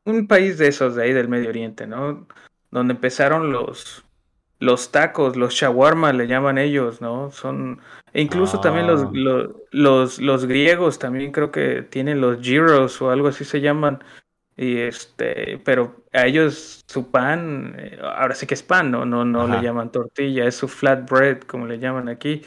un 0.06 0.28
país 0.28 0.58
de 0.58 0.68
esos 0.68 0.96
de 0.96 1.04
ahí 1.04 1.14
del 1.14 1.28
Medio 1.28 1.50
Oriente, 1.50 1.86
¿no? 1.86 2.28
Donde 2.72 2.94
empezaron 2.94 3.52
los, 3.52 4.06
los 4.60 4.92
tacos, 4.92 5.36
los 5.36 5.54
shawarma 5.54 6.14
le 6.14 6.28
llaman 6.28 6.58
ellos, 6.58 7.02
¿no? 7.02 7.32
Son, 7.32 7.80
e 8.14 8.22
incluso 8.22 8.60
también 8.60 8.88
los, 8.88 9.04
ah. 9.04 9.12
los, 9.72 10.20
los, 10.20 10.46
griegos 10.46 11.00
también 11.00 11.32
creo 11.32 11.52
que 11.52 11.84
tienen 11.84 12.22
los 12.22 12.42
gyros 12.42 13.02
o 13.02 13.12
algo 13.12 13.28
así 13.28 13.46
se 13.46 13.62
llaman. 13.62 14.04
Y 14.58 14.80
este, 14.80 15.60
pero 15.64 16.04
a 16.12 16.26
ellos 16.26 16.82
su 16.88 17.12
pan, 17.12 17.76
eh, 17.78 18.00
ahora 18.02 18.34
sí 18.34 18.48
que 18.48 18.56
es 18.56 18.64
pan, 18.64 18.90
no, 18.90 19.06
no, 19.06 19.24
no 19.24 19.48
le 19.48 19.62
llaman 19.62 19.92
tortilla, 19.92 20.46
es 20.46 20.56
su 20.56 20.68
flatbread, 20.68 21.42
como 21.42 21.68
le 21.68 21.78
llaman 21.78 22.10
aquí. 22.10 22.42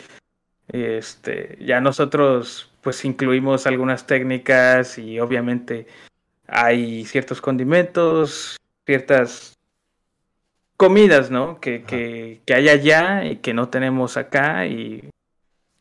Y 0.72 0.82
este, 0.82 1.56
ya 1.60 1.80
nosotros 1.80 2.72
pues 2.80 3.04
incluimos 3.04 3.66
algunas 3.66 4.06
técnicas 4.06 4.98
y 4.98 5.20
obviamente 5.20 5.86
hay 6.48 7.04
ciertos 7.04 7.40
condimentos, 7.40 8.56
ciertas 8.86 9.56
comidas, 10.76 11.30
¿no? 11.30 11.60
Que, 11.60 11.84
que, 11.84 12.40
que, 12.44 12.54
hay 12.54 12.68
allá 12.68 13.24
y 13.24 13.36
que 13.36 13.54
no 13.54 13.68
tenemos 13.68 14.16
acá 14.16 14.66
y 14.66 15.10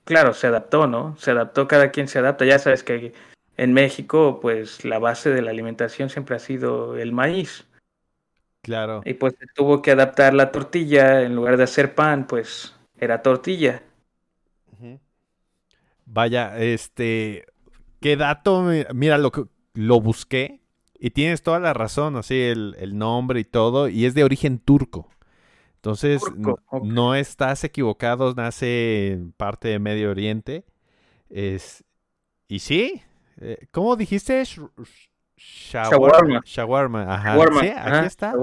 claro, 0.04 0.34
se 0.34 0.48
adaptó, 0.48 0.88
¿no? 0.88 1.16
Se 1.18 1.32
adaptó, 1.32 1.68
cada 1.68 1.90
quien 1.92 2.08
se 2.08 2.20
adapta. 2.20 2.46
Ya 2.46 2.60
sabes 2.60 2.84
que 2.84 3.14
en 3.60 3.74
México, 3.74 4.40
pues 4.42 4.86
la 4.86 5.00
base 5.00 5.32
de 5.32 5.42
la 5.42 5.52
alimentación 5.52 6.10
siempre 6.10 6.38
ha 6.38 6.40
sido 6.40 6.98
el 6.98 7.12
maíz. 7.12 7.68
Claro. 8.62 9.02
Y 9.04 9.16
pues 9.16 9.36
tuvo 9.54 9.82
que 9.82 9.92
adaptar 9.92 10.34
la 10.34 10.52
tortilla, 10.52 11.24
en 11.24 11.36
lugar 11.36 11.58
de 11.58 11.64
hacer 11.64 11.94
pan, 11.94 12.26
pues 12.26 12.74
era 12.98 13.22
tortilla. 13.22 13.84
Vaya, 16.06 16.58
este, 16.58 17.46
qué 18.00 18.16
dato, 18.16 18.66
mira, 18.94 19.18
lo, 19.18 19.32
lo 19.74 20.02
busqué 20.02 20.62
y 20.98 21.12
tienes 21.12 21.44
toda 21.44 21.60
la 21.60 21.74
razón, 21.74 22.16
así 22.16 22.42
el, 22.42 22.98
nombre 22.98 23.42
y 23.42 23.44
todo, 23.44 23.90
y 23.90 24.06
es 24.06 24.14
de 24.14 24.24
origen 24.24 24.60
turco. 24.60 25.10
Entonces, 25.76 26.22
no, 26.82 27.16
estás 27.16 27.64
equivocado, 27.66 28.34
nace 28.36 29.12
en 29.12 29.34
parte 29.34 29.68
de 29.68 29.80
Medio 29.80 30.12
Oriente. 30.12 30.66
Es, 31.30 31.84
y 32.48 32.60
sí, 32.60 33.04
eh, 33.42 33.68
¿cómo 33.72 33.96
dijiste? 33.96 34.44
Shawarma. 35.38 36.42
Shawarma, 36.46 37.14
ajá. 37.14 37.38
Sí, 37.60 37.72
aquí 37.76 38.08
está. 38.08 38.34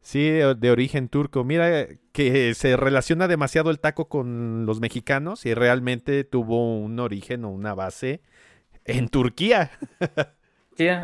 Sí, 0.00 0.28
de, 0.30 0.70
origen 0.70 1.08
turco. 1.08 1.44
Mira 1.44 1.86
que 2.12 2.54
se 2.54 2.76
relaciona 2.76 3.28
demasiado 3.28 3.70
el 3.70 3.80
taco 3.80 4.08
con 4.08 4.64
los 4.66 4.80
mexicanos 4.80 5.44
y 5.46 5.54
realmente 5.54 6.24
tuvo 6.24 6.78
un 6.78 6.98
origen 7.00 7.44
o 7.44 7.50
una 7.50 7.74
base 7.74 8.20
en 8.84 9.08
Turquía. 9.08 9.70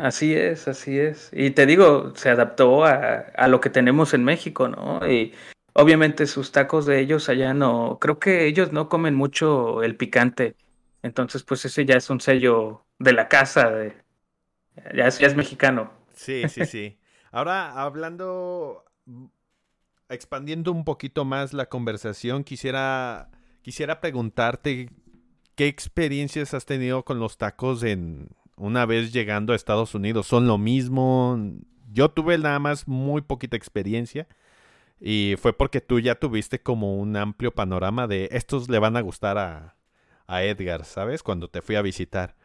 así 0.01 0.33
es, 0.33 0.67
así 0.67 0.97
es. 0.97 1.29
Y 1.33 1.51
te 1.51 1.65
digo, 1.65 2.15
se 2.15 2.29
adaptó 2.29 2.85
a, 2.85 3.25
a, 3.35 3.47
lo 3.47 3.59
que 3.59 3.69
tenemos 3.69 4.13
en 4.13 4.23
México, 4.23 4.69
¿no? 4.69 5.07
Y 5.07 5.33
obviamente 5.73 6.27
sus 6.27 6.51
tacos 6.51 6.85
de 6.85 6.99
ellos 6.99 7.29
allá 7.29 7.53
no, 7.53 7.97
creo 7.99 8.17
que 8.19 8.45
ellos 8.47 8.71
no 8.71 8.89
comen 8.89 9.15
mucho 9.15 9.83
el 9.83 9.97
picante. 9.97 10.55
Entonces, 11.03 11.43
pues 11.43 11.65
ese 11.65 11.85
ya 11.85 11.95
es 11.95 12.09
un 12.09 12.21
sello 12.21 12.84
de 12.99 13.13
la 13.13 13.27
casa, 13.27 13.69
de, 13.69 13.95
ya, 14.93 15.07
es, 15.07 15.19
ya 15.19 15.27
es 15.27 15.35
mexicano. 15.35 15.91
Sí, 16.13 16.43
sí, 16.49 16.65
sí. 16.65 16.97
Ahora, 17.31 17.81
hablando, 17.81 18.85
expandiendo 20.09 20.71
un 20.71 20.85
poquito 20.85 21.25
más 21.25 21.53
la 21.53 21.67
conversación, 21.67 22.43
quisiera, 22.43 23.29
quisiera 23.61 23.99
preguntarte 23.99 24.89
qué 25.55 25.67
experiencias 25.67 26.53
has 26.53 26.65
tenido 26.65 27.03
con 27.03 27.19
los 27.19 27.37
tacos 27.37 27.83
en, 27.83 28.29
una 28.55 28.85
vez 28.85 29.11
llegando 29.11 29.53
a 29.53 29.55
Estados 29.55 29.95
Unidos. 29.95 30.27
¿Son 30.27 30.47
lo 30.47 30.57
mismo? 30.57 31.37
Yo 31.91 32.09
tuve 32.09 32.37
nada 32.37 32.59
más 32.59 32.87
muy 32.87 33.21
poquita 33.21 33.57
experiencia. 33.57 34.27
Y 34.99 35.35
fue 35.37 35.51
porque 35.51 35.81
tú 35.81 35.99
ya 35.99 36.15
tuviste 36.15 36.61
como 36.61 36.97
un 36.97 37.17
amplio 37.17 37.53
panorama 37.53 38.07
de 38.07 38.29
estos 38.31 38.69
le 38.69 38.79
van 38.79 38.95
a 38.95 39.01
gustar 39.01 39.37
a, 39.37 39.75
a 40.25 40.43
Edgar, 40.43 40.85
¿sabes? 40.85 41.21
Cuando 41.21 41.49
te 41.49 41.61
fui 41.61 41.75
a 41.75 41.81
visitar. 41.81 42.35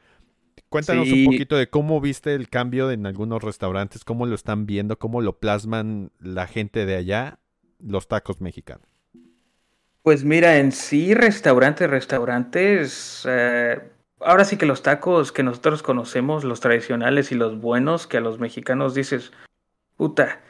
Cuéntanos 0.68 1.10
un 1.10 1.24
poquito 1.24 1.56
de 1.56 1.68
cómo 1.68 2.00
viste 2.00 2.34
el 2.34 2.48
cambio 2.48 2.90
en 2.90 3.06
algunos 3.06 3.42
restaurantes, 3.42 4.04
cómo 4.04 4.26
lo 4.26 4.34
están 4.34 4.66
viendo, 4.66 4.98
cómo 4.98 5.20
lo 5.20 5.38
plasman 5.38 6.12
la 6.18 6.46
gente 6.46 6.86
de 6.86 6.96
allá, 6.96 7.38
los 7.78 8.08
tacos 8.08 8.40
mexicanos. 8.40 8.86
Pues 10.02 10.24
mira, 10.24 10.58
en 10.58 10.72
sí, 10.72 11.14
restaurantes, 11.14 11.88
restaurantes, 11.88 13.26
eh, 13.28 13.78
ahora 14.20 14.44
sí 14.44 14.56
que 14.56 14.66
los 14.66 14.82
tacos 14.82 15.30
que 15.32 15.42
nosotros 15.42 15.82
conocemos, 15.82 16.44
los 16.44 16.60
tradicionales 16.60 17.32
y 17.32 17.34
los 17.34 17.60
buenos, 17.60 18.06
que 18.06 18.16
a 18.16 18.20
los 18.20 18.38
mexicanos 18.38 18.94
dices, 18.94 19.32
puta, 19.96 20.40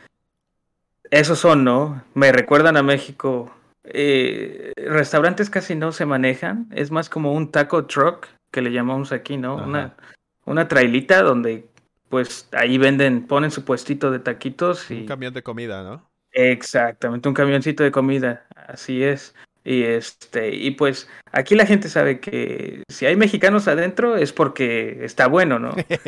esos 1.11 1.39
son, 1.39 1.65
¿no? 1.65 2.05
Me 2.15 2.31
recuerdan 2.31 2.77
a 2.77 2.83
México. 2.83 3.53
Eh, 3.83 4.73
restaurantes 4.77 5.51
casi 5.51 5.75
no 5.75 5.91
se 5.91 6.07
manejan, 6.07 6.69
es 6.71 6.91
más 6.91 7.09
como 7.09 7.33
un 7.33 7.51
taco 7.51 7.87
truck 7.87 8.29
que 8.51 8.63
le 8.63 8.73
llamamos 8.73 9.13
aquí, 9.13 9.37
¿no? 9.37 9.57
Una, 9.57 9.97
una 10.45 10.69
trailita 10.69 11.23
donde 11.23 11.67
pues 12.09 12.49
ahí 12.53 12.77
venden, 12.77 13.27
ponen 13.27 13.51
su 13.51 13.65
puestito 13.65 14.11
de 14.11 14.19
taquitos 14.19 14.91
y... 14.91 15.03
Un 15.03 15.07
camión 15.07 15.33
de 15.33 15.43
comida, 15.43 15.83
¿no? 15.85 16.11
Exactamente, 16.33 17.29
un 17.29 17.35
camioncito 17.35 17.83
de 17.83 17.93
comida, 17.93 18.47
así 18.67 19.03
es. 19.03 19.35
Y 19.63 19.83
este, 19.83 20.55
y 20.55 20.71
pues 20.73 21.09
aquí 21.33 21.55
la 21.55 21.67
gente 21.67 21.89
sabe 21.89 22.19
que 22.19 22.83
si 22.89 23.07
hay 23.07 23.15
mexicanos 23.15 23.69
adentro 23.69 24.17
es 24.17 24.33
porque 24.33 25.05
está 25.05 25.29
bueno, 25.29 25.59
¿no? 25.59 25.75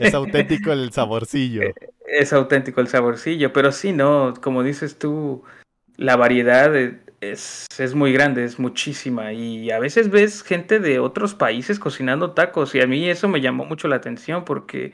es 0.00 0.14
auténtico 0.14 0.72
el 0.72 0.92
saborcillo. 0.92 1.62
Es 2.06 2.34
auténtico 2.34 2.82
el 2.82 2.86
saborcillo, 2.86 3.52
pero 3.52 3.72
sí, 3.72 3.92
no, 3.92 4.34
como 4.40 4.62
dices 4.62 4.98
tú, 4.98 5.42
la 5.96 6.16
variedad 6.16 6.70
es, 7.32 7.66
es 7.78 7.94
muy 7.94 8.12
grande, 8.12 8.44
es 8.44 8.58
muchísima. 8.58 9.32
Y 9.32 9.70
a 9.70 9.78
veces 9.78 10.10
ves 10.10 10.42
gente 10.42 10.80
de 10.80 10.98
otros 10.98 11.34
países 11.34 11.78
cocinando 11.78 12.32
tacos, 12.32 12.74
y 12.74 12.80
a 12.80 12.86
mí 12.86 13.08
eso 13.08 13.28
me 13.28 13.40
llamó 13.40 13.64
mucho 13.64 13.88
la 13.88 13.96
atención 13.96 14.44
porque 14.44 14.92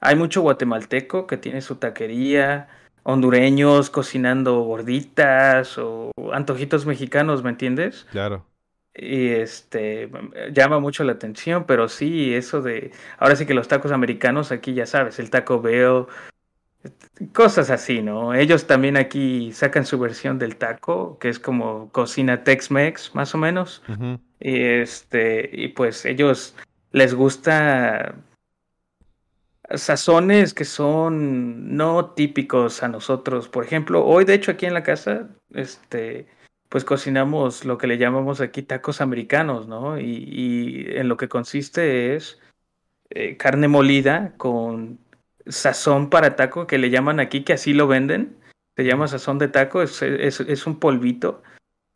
hay 0.00 0.16
mucho 0.16 0.40
guatemalteco 0.40 1.26
que 1.26 1.36
tiene 1.36 1.60
su 1.60 1.76
taquería 1.76 2.68
hondureños 3.02 3.90
cocinando 3.90 4.60
gorditas 4.60 5.78
o 5.78 6.10
antojitos 6.32 6.86
mexicanos, 6.86 7.42
¿me 7.42 7.50
entiendes? 7.50 8.06
Claro. 8.10 8.44
Y 8.94 9.28
este 9.28 10.10
llama 10.52 10.80
mucho 10.80 11.04
la 11.04 11.12
atención, 11.12 11.64
pero 11.64 11.88
sí, 11.88 12.34
eso 12.34 12.60
de 12.60 12.90
ahora 13.18 13.36
sí 13.36 13.46
que 13.46 13.54
los 13.54 13.68
tacos 13.68 13.92
americanos 13.92 14.52
aquí 14.52 14.74
ya 14.74 14.84
sabes, 14.84 15.18
el 15.18 15.30
taco 15.30 15.60
Bell, 15.62 16.06
cosas 17.32 17.70
así, 17.70 18.02
¿no? 18.02 18.34
Ellos 18.34 18.66
también 18.66 18.96
aquí 18.96 19.52
sacan 19.52 19.86
su 19.86 19.98
versión 19.98 20.38
del 20.38 20.56
taco, 20.56 21.18
que 21.18 21.28
es 21.28 21.38
como 21.38 21.90
cocina 21.92 22.44
Tex-Mex, 22.44 23.14
más 23.14 23.34
o 23.34 23.38
menos. 23.38 23.82
Y 24.40 24.62
este, 24.62 25.50
y 25.52 25.68
pues 25.68 26.04
ellos 26.04 26.56
les 26.92 27.14
gusta 27.14 28.14
sazones 29.74 30.54
que 30.54 30.64
son 30.64 31.76
no 31.76 32.10
típicos 32.10 32.82
a 32.82 32.88
nosotros. 32.88 33.48
Por 33.48 33.64
ejemplo, 33.64 34.04
hoy 34.04 34.24
de 34.24 34.34
hecho 34.34 34.52
aquí 34.52 34.66
en 34.66 34.74
la 34.74 34.82
casa, 34.82 35.28
este, 35.52 36.26
pues 36.68 36.84
cocinamos 36.84 37.64
lo 37.64 37.78
que 37.78 37.86
le 37.86 37.98
llamamos 37.98 38.40
aquí 38.40 38.62
tacos 38.62 39.00
americanos, 39.00 39.68
¿no? 39.68 39.98
Y, 40.00 40.86
en 40.88 41.08
lo 41.08 41.16
que 41.16 41.28
consiste 41.28 42.16
es 42.16 42.40
eh, 43.10 43.36
carne 43.36 43.68
molida 43.68 44.34
con 44.36 44.98
sazón 45.46 46.10
para 46.10 46.36
taco 46.36 46.66
que 46.66 46.78
le 46.78 46.90
llaman 46.90 47.20
aquí, 47.20 47.42
que 47.44 47.54
así 47.54 47.72
lo 47.72 47.86
venden. 47.86 48.36
Se 48.76 48.84
llama 48.84 49.08
sazón 49.08 49.38
de 49.38 49.48
taco, 49.48 49.82
es, 49.82 50.02
es, 50.02 50.66
un 50.66 50.78
polvito 50.78 51.42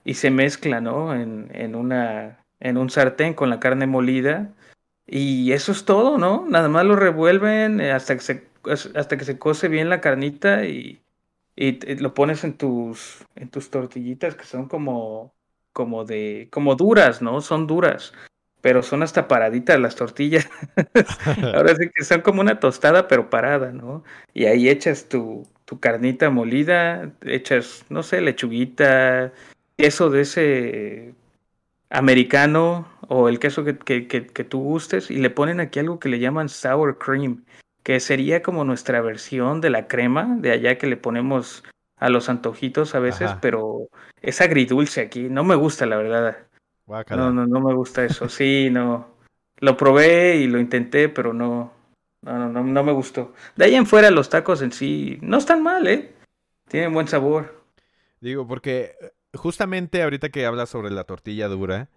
y 0.05 0.15
se 0.15 0.31
mezcla, 0.31 0.81
¿no? 0.81 1.15
En, 1.15 1.51
en, 1.55 1.75
una, 1.77 2.45
en 2.61 2.77
un 2.77 2.91
sartén 2.91 3.35
con 3.35 3.49
la 3.49 3.61
carne 3.61 3.87
molida 3.87 4.53
y 5.07 5.53
eso 5.53 5.73
es 5.73 5.85
todo, 5.85 6.19
¿no? 6.19 6.45
Nada 6.49 6.69
más 6.69 6.85
lo 6.85 6.97
revuelven 6.97 7.81
eh, 7.81 7.93
hasta 7.93 8.15
que 8.17 8.21
se, 8.21 8.49
hasta 8.95 9.17
que 9.17 9.25
se 9.25 9.39
cose 9.39 9.69
bien 9.69 9.89
la 9.89 10.01
carnita 10.01 10.65
y, 10.65 11.01
y 11.57 11.97
lo 11.97 12.15
pones 12.15 12.45
en 12.45 12.57
tus, 12.57 13.25
en 13.37 13.49
tus 13.49 13.71
tortillitas 13.71 14.35
que 14.35 14.45
son 14.45 14.69
como, 14.69 15.33
como 15.73 16.05
de, 16.05 16.49
como 16.51 16.75
duras, 16.75 17.23
¿no? 17.23 17.41
Son 17.41 17.67
duras, 17.67 18.13
pero 18.65 18.83
son 18.83 19.03
hasta 19.03 19.29
paraditas 19.29 19.79
las 19.79 19.95
tortillas. 19.95 20.49
Ahora 21.55 21.77
sí 21.77 21.91
que 21.95 22.03
son 22.03 22.23
como 22.23 22.41
una 22.41 22.61
tostada, 22.61 23.09
pero 23.09 23.29
parada, 23.29 23.73
¿no? 23.73 24.05
Y 24.33 24.47
ahí 24.47 24.71
echas 24.71 25.07
tu, 25.07 25.47
tu 25.67 25.81
carnita 25.81 26.31
molida, 26.31 27.13
echas, 27.21 27.85
no 27.91 28.03
sé, 28.03 28.23
lechuguita, 28.23 29.35
queso 29.77 30.09
de 30.09 30.23
ese 30.23 31.15
americano 31.91 32.89
o 33.07 33.29
el 33.29 33.39
queso 33.39 33.65
que, 33.65 33.77
que, 33.77 34.07
que, 34.07 34.45
tú 34.45 34.61
gustes 34.63 35.11
y 35.11 35.17
le 35.17 35.29
ponen 35.29 35.61
aquí 35.61 35.81
algo 35.81 35.99
que 35.99 36.09
le 36.09 36.19
llaman 36.19 36.49
sour 36.49 36.97
cream, 36.97 37.45
que 37.83 38.01
sería 38.01 38.43
como 38.43 38.65
nuestra 38.65 39.03
versión 39.03 39.61
de 39.61 39.69
la 39.69 39.89
crema 39.89 40.39
de 40.39 40.53
allá 40.53 40.79
que 40.79 40.87
le 40.87 40.97
ponemos 40.97 41.65
a 41.99 42.09
los 42.09 42.31
antojitos 42.31 42.95
a 42.95 42.99
veces, 42.99 43.31
pero 43.43 43.91
es 44.23 44.41
agridulce 44.41 45.03
aquí, 45.03 45.25
no 45.25 45.45
me 45.45 45.55
gusta 45.55 45.85
la 45.85 45.99
verdad. 45.99 46.47
No, 46.87 47.33
no, 47.33 47.47
no 47.47 47.61
me 47.61 47.75
gusta 47.75 48.05
eso, 48.05 48.29
sí, 48.29 48.69
no. 48.71 49.15
Lo 49.59 49.77
probé 49.77 50.37
y 50.37 50.47
lo 50.47 50.59
intenté, 50.59 51.09
pero 51.09 51.33
no, 51.33 51.73
no, 52.23 52.49
no, 52.49 52.63
no 52.63 52.85
me 52.85 52.93
gustó. 52.93 53.33
De 53.57 53.67
ahí 53.67 53.75
en 53.75 53.87
fuera 53.87 54.11
los 54.11 54.29
tacos 54.29 54.63
en 54.63 54.73
sí 54.73 55.19
no 55.23 55.39
están 55.39 55.63
mal, 55.63 55.87
¿eh? 55.87 56.15
Tienen 56.69 56.93
buen 56.93 57.09
sabor. 57.09 57.65
Digo, 58.21 58.47
porque 58.47 58.95
eh, 59.01 59.13
justamente 59.35 60.03
ahorita 60.03 60.29
que 60.29 60.47
hablas 60.47 60.71
sobre 60.71 60.91
la 60.91 61.05
tortilla 61.05 61.49
dura, 61.49 61.89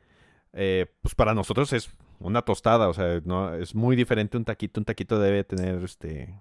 eh, 0.54 0.88
pues 1.02 1.16
para 1.16 1.34
nosotros 1.34 1.74
es 1.74 1.90
una 2.20 2.42
tostada, 2.42 2.90
o 2.90 2.94
sea, 2.94 3.22
no 3.26 3.54
es 3.54 3.76
muy 3.76 3.96
diferente 3.96 4.38
un 4.38 4.46
taquito. 4.46 4.80
Un 4.80 4.86
taquito 4.86 5.20
debe 5.20 5.44
tener, 5.44 5.84
este, 5.84 6.34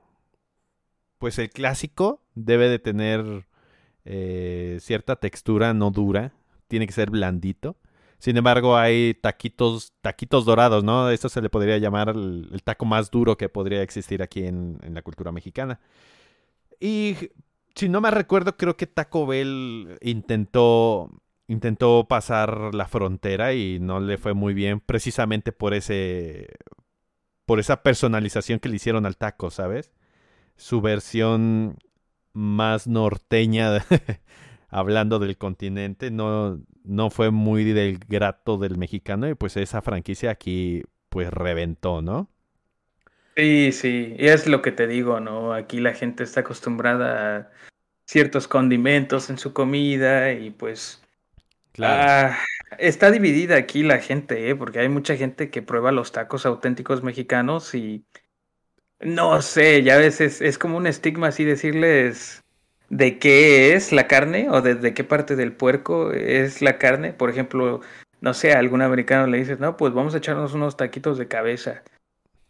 pues 1.18 1.38
el 1.38 1.50
clásico 1.50 2.20
debe 2.34 2.68
de 2.68 2.78
tener 2.78 3.46
eh, 4.04 4.78
cierta 4.80 5.16
textura 5.16 5.74
no 5.74 5.90
dura, 5.90 6.32
tiene 6.68 6.86
que 6.86 6.92
ser 6.92 7.10
blandito. 7.10 7.76
Sin 8.18 8.36
embargo, 8.36 8.76
hay 8.76 9.14
taquitos, 9.14 9.92
taquitos 10.00 10.44
dorados, 10.44 10.82
¿no? 10.82 11.10
Esto 11.10 11.28
se 11.28 11.42
le 11.42 11.50
podría 11.50 11.78
llamar 11.78 12.08
el, 12.10 12.62
taco 12.64 12.84
más 12.86 13.10
duro 13.10 13.36
que 13.36 13.48
podría 13.48 13.82
existir 13.82 14.22
aquí 14.22 14.44
en, 14.44 14.78
la 14.90 15.02
cultura 15.02 15.32
mexicana. 15.32 15.80
Y 16.80 17.16
si 17.74 17.88
no 17.88 18.00
me 18.00 18.10
recuerdo, 18.10 18.56
creo 18.56 18.76
que 18.76 18.86
Taco 18.86 19.26
Bell 19.26 19.98
intentó, 20.00 21.10
intentó 21.46 22.06
pasar 22.08 22.74
la 22.74 22.86
frontera 22.86 23.54
y 23.54 23.78
no 23.80 24.00
le 24.00 24.18
fue 24.18 24.34
muy 24.34 24.54
bien 24.54 24.80
precisamente 24.80 25.52
por 25.52 25.74
ese, 25.74 26.48
por 27.44 27.60
esa 27.60 27.82
personalización 27.82 28.60
que 28.60 28.68
le 28.68 28.76
hicieron 28.76 29.06
al 29.06 29.16
taco, 29.16 29.50
¿sabes? 29.50 29.92
Su 30.56 30.80
versión 30.80 31.78
más 32.32 32.86
norteña, 32.86 33.84
hablando 34.68 35.18
del 35.18 35.38
continente, 35.38 36.10
no, 36.10 36.60
no 36.84 37.10
fue 37.10 37.30
muy 37.30 37.64
del 37.64 37.98
grato 37.98 38.58
del 38.58 38.78
mexicano 38.78 39.28
y 39.28 39.34
pues 39.34 39.56
esa 39.56 39.82
franquicia 39.82 40.30
aquí 40.30 40.82
pues 41.08 41.30
reventó, 41.30 42.02
¿no? 42.02 42.30
Sí, 43.36 43.70
sí, 43.72 44.14
y 44.18 44.28
es 44.28 44.46
lo 44.46 44.62
que 44.62 44.72
te 44.72 44.86
digo, 44.86 45.20
¿no? 45.20 45.52
Aquí 45.52 45.78
la 45.78 45.92
gente 45.92 46.24
está 46.24 46.40
acostumbrada 46.40 47.36
a 47.36 47.50
ciertos 48.06 48.48
condimentos 48.48 49.28
en 49.28 49.38
su 49.38 49.52
comida 49.52 50.32
y 50.32 50.50
pues 50.50 51.02
claro. 51.72 52.02
Ah, 52.08 52.38
está 52.78 53.10
dividida 53.10 53.56
aquí 53.56 53.82
la 53.82 53.98
gente, 53.98 54.48
¿eh? 54.48 54.56
Porque 54.56 54.78
hay 54.78 54.88
mucha 54.88 55.16
gente 55.16 55.50
que 55.50 55.62
prueba 55.62 55.92
los 55.92 56.12
tacos 56.12 56.46
auténticos 56.46 57.02
mexicanos 57.02 57.74
y 57.74 58.06
no 59.00 59.42
sé, 59.42 59.82
ya 59.82 59.96
a 59.96 59.98
veces 59.98 60.40
es 60.40 60.58
como 60.58 60.78
un 60.78 60.86
estigma 60.86 61.28
así 61.28 61.44
decirles 61.44 62.42
de 62.88 63.18
qué 63.18 63.74
es 63.74 63.92
la 63.92 64.06
carne 64.06 64.48
o 64.50 64.62
de, 64.62 64.94
qué 64.94 65.04
parte 65.04 65.36
del 65.36 65.52
puerco 65.52 66.12
es 66.12 66.62
la 66.62 66.78
carne. 66.78 67.12
Por 67.12 67.30
ejemplo, 67.30 67.80
no 68.20 68.34
sé, 68.34 68.52
a 68.52 68.58
algún 68.58 68.82
americano 68.82 69.26
le 69.26 69.38
dices, 69.38 69.58
no, 69.60 69.76
pues 69.76 69.92
vamos 69.92 70.14
a 70.14 70.18
echarnos 70.18 70.54
unos 70.54 70.76
taquitos 70.76 71.18
de 71.18 71.28
cabeza. 71.28 71.82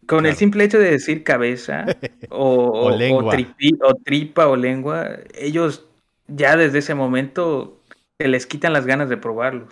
Con 0.06 0.24
el 0.24 0.36
simple 0.36 0.64
hecho 0.64 0.78
de 0.78 0.90
decir 0.90 1.24
cabeza 1.24 1.84
o, 2.30 2.88
o, 2.88 3.94
tripa 4.04 4.46
o 4.46 4.56
lengua, 4.56 5.18
ellos 5.34 5.86
ya 6.28 6.56
desde 6.56 6.78
ese 6.78 6.94
momento 6.94 7.80
se 8.18 8.28
les 8.28 8.46
quitan 8.46 8.72
las 8.72 8.86
ganas 8.86 9.08
de 9.08 9.16
probarlo. 9.16 9.68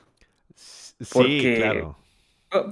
Porque, 1.13 1.57
sí, 1.57 1.63
claro. 1.63 1.97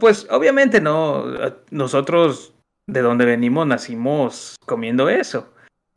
Pues 0.01 0.27
obviamente 0.31 0.81
no, 0.81 1.25
nosotros 1.71 2.55
de 2.87 3.01
donde 3.01 3.25
venimos 3.25 3.67
nacimos 3.67 4.57
comiendo 4.67 5.09
eso. 5.09 5.52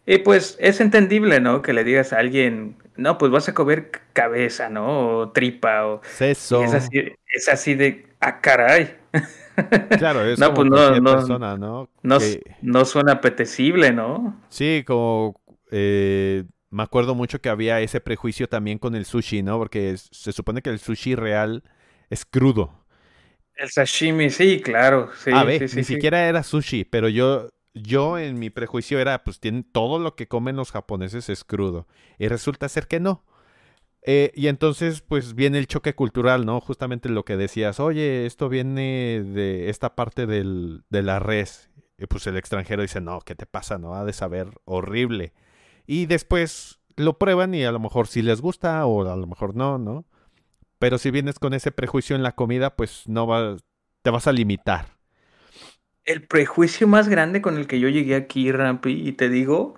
Y 0.06 0.20
pues 0.20 0.56
es 0.60 0.80
entendible, 0.82 1.40
¿no? 1.40 1.62
Que 1.62 1.74
le 1.74 1.84
digas 1.84 2.14
a 2.14 2.20
alguien, 2.20 2.78
no, 2.96 3.18
pues 3.18 3.32
vas 3.32 3.50
a 3.50 3.54
comer 3.54 3.92
cabeza, 4.14 4.70
¿no? 4.70 5.20
O 5.20 5.32
tripa, 5.32 5.88
o... 5.88 6.02
Es 6.20 6.52
así, 6.54 7.12
es 7.34 7.50
así 7.50 7.76
de, 7.76 8.08
ah, 8.20 8.42
caray. 8.42 8.96
Claro, 9.98 10.26
es 10.26 10.38
no, 10.38 10.54
como 10.54 10.70
pues 10.70 11.02
no, 11.02 11.14
persona, 11.14 11.56
¿no? 11.56 11.90
No, 12.04 12.18
no, 12.62 12.84
suena 12.84 13.14
apetecible, 13.14 13.94
¿no? 13.94 14.42
Sí, 14.50 14.84
como... 14.86 15.40
Eh, 15.72 16.44
me 16.72 16.84
acuerdo 16.84 17.16
mucho 17.16 17.40
que 17.40 17.48
había 17.48 17.80
ese 17.80 18.02
prejuicio 18.02 18.50
también 18.50 18.80
con 18.80 18.96
el 18.96 19.06
sushi, 19.06 19.44
¿no? 19.44 19.58
Porque 19.58 19.96
se 19.98 20.34
supone 20.34 20.62
que 20.62 20.72
el 20.72 20.80
sushi 20.80 21.16
real 21.16 21.64
es 22.10 22.26
crudo. 22.26 22.86
El 23.56 23.70
sashimi, 23.70 24.30
sí, 24.30 24.60
claro. 24.60 25.10
Sí, 25.24 25.32
a 25.34 25.46
ver, 25.46 25.62
ni 25.74 25.86
siquiera 25.86 26.28
era 26.28 26.44
sushi, 26.44 26.84
pero 26.84 27.08
yo 27.08 27.50
yo 27.76 28.18
en 28.18 28.40
mi 28.40 28.50
prejuicio 28.50 29.00
era, 29.00 29.24
pues 29.24 29.40
tienen, 29.40 29.64
todo 29.64 30.00
lo 30.00 30.16
que 30.16 30.28
comen 30.28 30.56
los 30.56 30.72
japoneses 30.72 31.30
es 31.30 31.44
crudo. 31.44 31.88
Y 32.18 32.30
resulta 32.30 32.70
ser 32.70 32.88
que 32.88 33.00
no. 33.00 33.24
Eh, 34.02 34.32
y 34.36 34.48
entonces, 34.48 35.02
pues 35.02 35.36
viene 35.36 35.58
el 35.58 35.68
choque 35.68 35.94
cultural, 35.94 36.46
¿no? 36.46 36.62
Justamente 36.62 37.10
lo 37.10 37.26
que 37.26 37.38
decías, 37.38 37.80
oye, 37.80 38.26
esto 38.26 38.50
viene 38.50 39.24
de 39.24 39.70
esta 39.70 39.96
parte 39.96 40.26
del, 40.26 40.84
de 40.90 41.04
la 41.04 41.20
res. 41.20 41.70
Y 41.98 42.06
pues 42.08 42.26
el 42.28 42.38
extranjero 42.38 42.82
dice, 42.82 43.02
no, 43.02 43.20
¿qué 43.22 43.36
te 43.36 43.46
pasa? 43.46 43.78
No, 43.78 43.96
ha 43.96 44.06
de 44.06 44.14
saber 44.14 44.50
horrible. 44.66 45.34
Y 45.86 46.06
después 46.06 46.80
lo 46.96 47.18
prueban 47.18 47.54
y 47.54 47.64
a 47.66 47.72
lo 47.72 47.80
mejor 47.80 48.08
sí 48.08 48.22
les 48.22 48.42
gusta 48.42 48.86
o 48.86 49.10
a 49.10 49.16
lo 49.16 49.28
mejor 49.28 49.56
no, 49.56 49.78
¿no? 49.78 50.06
Pero 50.80 50.98
si 50.98 51.12
vienes 51.12 51.40
con 51.40 51.54
ese 51.54 51.72
prejuicio 51.72 52.16
en 52.16 52.24
la 52.24 52.34
comida, 52.34 52.76
pues 52.76 53.08
no 53.08 53.28
va, 53.28 53.58
te 54.02 54.10
vas 54.12 54.28
a 54.28 54.32
limitar 54.34 54.95
el 56.06 56.22
prejuicio 56.22 56.88
más 56.88 57.10
grande 57.10 57.42
con 57.42 57.58
el 57.58 57.68
que 57.68 57.80
yo 57.80 57.90
llegué 57.90 58.16
aquí, 58.16 58.52
Rampi, 58.52 59.08
y 59.08 59.12
te 59.14 59.30
digo, 59.30 59.76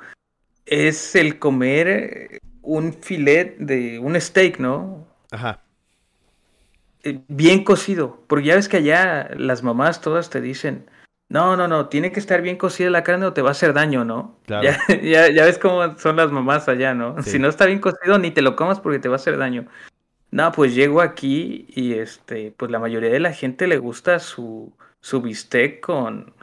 es 0.66 1.16
el 1.16 1.40
comer 1.40 1.88
eh, 1.88 2.40
un 2.62 2.94
filet 2.94 3.58
de 3.58 4.00
un 4.00 4.20
steak, 4.20 4.60
¿no? 4.60 5.08
Ajá. 5.32 5.62
Eh, 7.04 7.22
bien 7.28 7.64
cocido, 7.64 8.24
porque 8.28 8.48
ya 8.48 8.56
ves 8.56 8.68
que 8.68 8.78
allá 8.78 9.30
las 9.36 9.64
mamás 9.64 10.02
todas 10.02 10.30
te 10.30 10.42
dicen, 10.42 10.90
no, 11.30 11.56
no, 11.58 11.68
no, 11.68 11.88
tiene 11.88 12.12
que 12.12 12.20
estar 12.20 12.42
bien 12.42 12.58
cocida 12.58 12.90
la 12.90 13.04
carne 13.04 13.26
o 13.26 13.34
te 13.34 13.42
va 13.42 13.50
a 13.50 13.52
hacer 13.52 13.74
daño, 13.74 14.04
¿no? 14.04 14.38
Claro. 14.46 14.64
Ya, 15.02 15.30
ya, 15.32 15.46
ves 15.46 15.58
cómo 15.58 15.98
son 15.98 16.18
las 16.18 16.32
mamás 16.32 16.68
allá, 16.68 16.94
¿no? 16.94 17.22
Si 17.22 17.40
no 17.40 17.48
está 17.48 17.66
bien 17.66 17.80
cocido, 17.80 18.18
ni 18.18 18.32
te 18.32 18.42
lo 18.42 18.56
comas 18.56 18.80
porque 18.80 19.00
te 19.00 19.08
va 19.10 19.16
a 19.16 19.18
hacer 19.18 19.38
daño. 19.38 19.66
No, 20.32 20.52
pues 20.52 20.76
llego 20.76 21.02
aquí 21.02 21.66
y 21.70 21.94
este, 21.94 22.54
pues 22.56 22.70
la 22.70 22.80
mayoría 22.80 23.10
de 23.10 23.20
la 23.20 23.34
gente 23.34 23.68
le 23.68 23.78
gusta 23.78 24.20
su, 24.20 24.74
su 25.00 25.22
bistec 25.22 25.80
con 25.80 26.34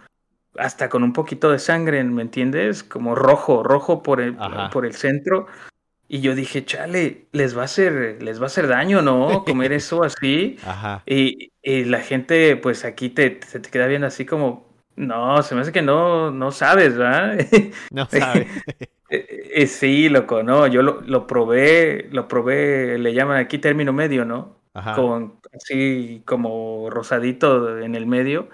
hasta 0.56 0.88
con 0.88 1.02
un 1.02 1.12
poquito 1.12 1.50
de 1.50 1.58
sangre, 1.58 2.02
¿me 2.04 2.22
entiendes? 2.22 2.84
Como 2.84 3.14
rojo, 3.14 3.62
rojo 3.62 4.02
por 4.02 4.20
el, 4.20 4.36
por 4.72 4.86
el 4.86 4.94
centro. 4.94 5.46
Y 6.06 6.20
yo 6.20 6.34
dije, 6.34 6.64
chale, 6.64 7.26
les 7.32 7.56
va 7.56 7.62
a 7.62 7.64
hacer, 7.64 8.22
les 8.22 8.38
va 8.38 8.44
a 8.44 8.46
hacer 8.46 8.68
daño, 8.68 9.02
¿no? 9.02 9.44
Comer 9.44 9.72
eso 9.72 10.04
así. 10.04 10.58
Ajá. 10.64 11.02
Y, 11.06 11.50
y, 11.62 11.84
la 11.84 12.00
gente, 12.00 12.56
pues 12.56 12.84
aquí 12.84 13.08
te, 13.08 13.30
te, 13.30 13.60
queda 13.62 13.86
viendo 13.86 14.06
así 14.06 14.24
como, 14.24 14.68
no, 14.96 15.42
se 15.42 15.54
me 15.54 15.62
hace 15.62 15.72
que 15.72 15.82
no, 15.82 16.30
no 16.30 16.52
sabes, 16.52 16.96
¿verdad? 16.96 17.38
No 17.90 18.06
sabes. 18.10 18.46
Eh, 19.10 19.52
eh, 19.54 19.66
sí, 19.66 20.08
loco, 20.08 20.42
no, 20.42 20.66
yo 20.66 20.82
lo, 20.82 21.00
lo, 21.02 21.26
probé, 21.26 22.08
lo 22.10 22.26
probé, 22.26 22.98
le 22.98 23.12
llaman 23.12 23.36
aquí 23.36 23.58
término 23.58 23.92
medio, 23.92 24.24
¿no? 24.24 24.56
Ajá. 24.72 24.94
Con 24.94 25.40
así 25.54 26.22
como 26.24 26.88
rosadito 26.90 27.78
en 27.78 27.94
el 27.94 28.06
medio. 28.06 28.48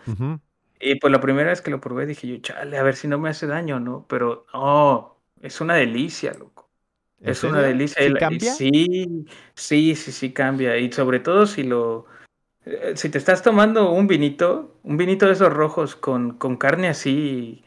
Y 0.81 0.95
pues 0.97 1.13
la 1.13 1.21
primera 1.21 1.51
vez 1.51 1.61
que 1.61 1.71
lo 1.71 1.81
probé 1.81 2.07
dije 2.07 2.27
yo, 2.27 2.37
chale, 2.39 2.79
a 2.79 2.83
ver 2.83 2.97
si 2.97 3.07
no 3.09 3.19
me 3.19 3.29
hace 3.29 3.47
daño, 3.47 3.81
¿no? 3.81 4.07
Pero 4.09 4.47
no, 4.53 5.17
es 5.41 5.61
una 5.61 5.75
delicia, 5.75 6.35
loco. 6.35 6.69
Es 7.21 7.45
una 7.45 7.61
delicia. 7.61 8.03
¿Sí 8.03 8.15
cambia? 8.15 8.55
Sí, 8.55 9.27
sí, 9.55 9.95
sí, 9.95 10.13
sí 10.13 10.33
cambia. 10.33 10.79
Y 10.79 10.91
sobre 10.91 11.21
todo 11.21 11.47
si 11.47 11.65
lo... 11.65 12.07
Eh, 12.65 12.95
si 12.97 13.11
te 13.11 13.19
estás 13.19 13.43
tomando 13.43 13.93
un 13.93 14.07
vinito, 14.07 14.79
un 14.83 14.97
vinito 14.97 15.27
de 15.27 15.33
esos 15.33 15.53
rojos 15.53 15.97
con, 15.97 16.39
con 16.39 16.57
carne 16.57 16.89
así, 16.89 17.63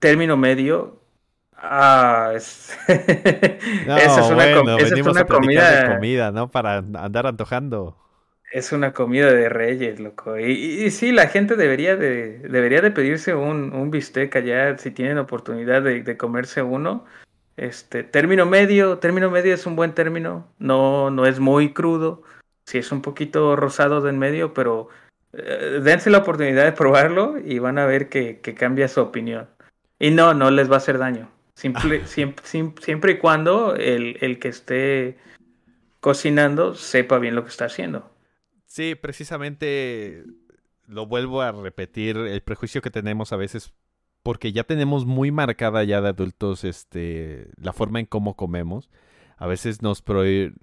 término 0.00 0.36
medio, 0.36 0.99
Ah, 1.62 2.32
es... 2.34 2.76
esa 2.88 4.20
es 4.20 4.30
una, 4.30 4.34
bueno, 4.34 4.78
esa 4.78 4.94
es 4.94 5.06
una 5.06 5.24
comida... 5.24 5.82
De 5.82 5.94
comida, 5.94 6.30
¿no? 6.32 6.50
Para 6.50 6.78
andar 6.78 7.26
antojando. 7.26 7.96
Es 8.50 8.72
una 8.72 8.92
comida 8.92 9.32
de 9.32 9.48
reyes, 9.48 10.00
loco. 10.00 10.38
Y, 10.38 10.52
y, 10.52 10.90
sí, 10.90 11.12
la 11.12 11.28
gente 11.28 11.56
debería 11.56 11.96
de, 11.96 12.38
debería 12.38 12.80
de 12.80 12.90
pedirse 12.90 13.34
un, 13.34 13.72
un 13.74 13.90
bistec 13.90 14.34
allá 14.34 14.76
si 14.78 14.90
tienen 14.90 15.18
oportunidad 15.18 15.82
de, 15.82 16.02
de, 16.02 16.16
comerse 16.16 16.62
uno. 16.62 17.04
Este, 17.56 18.02
término 18.02 18.46
medio, 18.46 18.98
término 18.98 19.30
medio 19.30 19.54
es 19.54 19.66
un 19.66 19.76
buen 19.76 19.92
término. 19.92 20.48
No, 20.58 21.10
no 21.10 21.26
es 21.26 21.38
muy 21.38 21.72
crudo. 21.72 22.22
Sí 22.64 22.78
es 22.78 22.90
un 22.90 23.02
poquito 23.02 23.54
rosado 23.54 24.00
de 24.00 24.10
en 24.10 24.18
medio, 24.18 24.54
pero 24.54 24.88
eh, 25.34 25.80
dense 25.82 26.10
la 26.10 26.18
oportunidad 26.18 26.64
de 26.64 26.72
probarlo 26.72 27.36
y 27.38 27.58
van 27.58 27.78
a 27.78 27.86
ver 27.86 28.08
que, 28.08 28.40
que 28.40 28.54
cambia 28.54 28.88
su 28.88 29.00
opinión. 29.00 29.48
Y 29.98 30.10
no, 30.10 30.34
no 30.34 30.50
les 30.50 30.70
va 30.70 30.74
a 30.74 30.78
hacer 30.78 30.98
daño. 30.98 31.28
Siempre, 31.60 33.12
y 33.12 33.18
cuando 33.18 33.74
el, 33.76 34.16
el, 34.20 34.38
que 34.38 34.48
esté 34.48 35.18
cocinando 36.00 36.74
sepa 36.74 37.18
bien 37.18 37.34
lo 37.34 37.42
que 37.42 37.50
está 37.50 37.66
haciendo. 37.66 38.10
Sí, 38.64 38.94
precisamente 38.94 40.24
lo 40.86 41.06
vuelvo 41.06 41.42
a 41.42 41.52
repetir, 41.52 42.16
el 42.16 42.40
prejuicio 42.40 42.80
que 42.82 42.90
tenemos 42.90 43.32
a 43.32 43.36
veces, 43.36 43.74
porque 44.22 44.52
ya 44.52 44.64
tenemos 44.64 45.04
muy 45.04 45.30
marcada 45.30 45.84
ya 45.84 46.00
de 46.00 46.08
adultos 46.08 46.64
este, 46.64 47.50
la 47.60 47.72
forma 47.72 48.00
en 48.00 48.06
cómo 48.06 48.36
comemos. 48.36 48.90
A 49.36 49.46
veces 49.46 49.82
nos, 49.82 50.02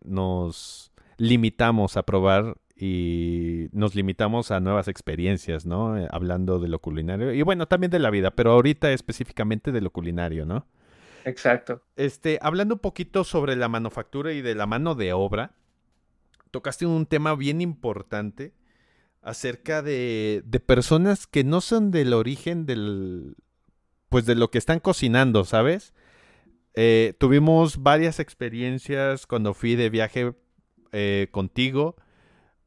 nos 0.04 0.92
limitamos 1.18 1.98
a 1.98 2.04
probar 2.04 2.58
y 2.76 3.68
nos 3.72 3.96
limitamos 3.96 4.52
a 4.52 4.60
nuevas 4.60 4.88
experiencias, 4.88 5.66
¿no? 5.66 5.98
Eh, 5.98 6.08
hablando 6.12 6.60
de 6.60 6.68
lo 6.68 6.80
culinario 6.80 7.34
y 7.34 7.42
bueno, 7.42 7.68
también 7.68 7.90
de 7.90 8.00
la 8.00 8.12
vida, 8.12 8.32
pero 8.32 8.52
ahorita 8.52 8.92
específicamente 8.92 9.72
de 9.72 9.82
lo 9.82 9.92
culinario, 9.92 10.46
¿no? 10.46 10.68
Exacto. 11.28 11.84
Este, 11.98 12.40
hablando 12.42 12.76
un 12.76 12.80
poquito 12.80 13.26
sobre 13.26 13.58
la 13.58 13.68
manufactura 13.68 14.32
y 14.32 14.42
de 14.42 14.56
la 14.56 14.66
mano 14.66 14.96
de 14.96 15.12
obra, 15.12 15.52
tocaste 16.52 16.86
un 16.86 17.06
tema 17.06 17.36
bien 17.36 17.60
importante 17.60 18.54
acerca 19.22 19.82
de, 19.82 20.42
de 20.46 20.60
personas 20.62 21.28
que 21.28 21.44
no 21.44 21.60
son 21.60 21.92
del 21.92 22.14
origen 22.14 22.66
del, 22.66 23.36
pues 24.08 24.26
de 24.26 24.36
lo 24.36 24.50
que 24.52 24.58
están 24.58 24.80
cocinando, 24.80 25.44
¿sabes? 25.44 25.94
Eh, 26.76 27.14
tuvimos 27.20 27.84
varias 27.84 28.22
experiencias 28.22 29.28
cuando 29.28 29.54
fui 29.54 29.76
de 29.76 29.90
viaje 29.90 30.34
eh, 30.94 31.28
contigo. 31.32 31.98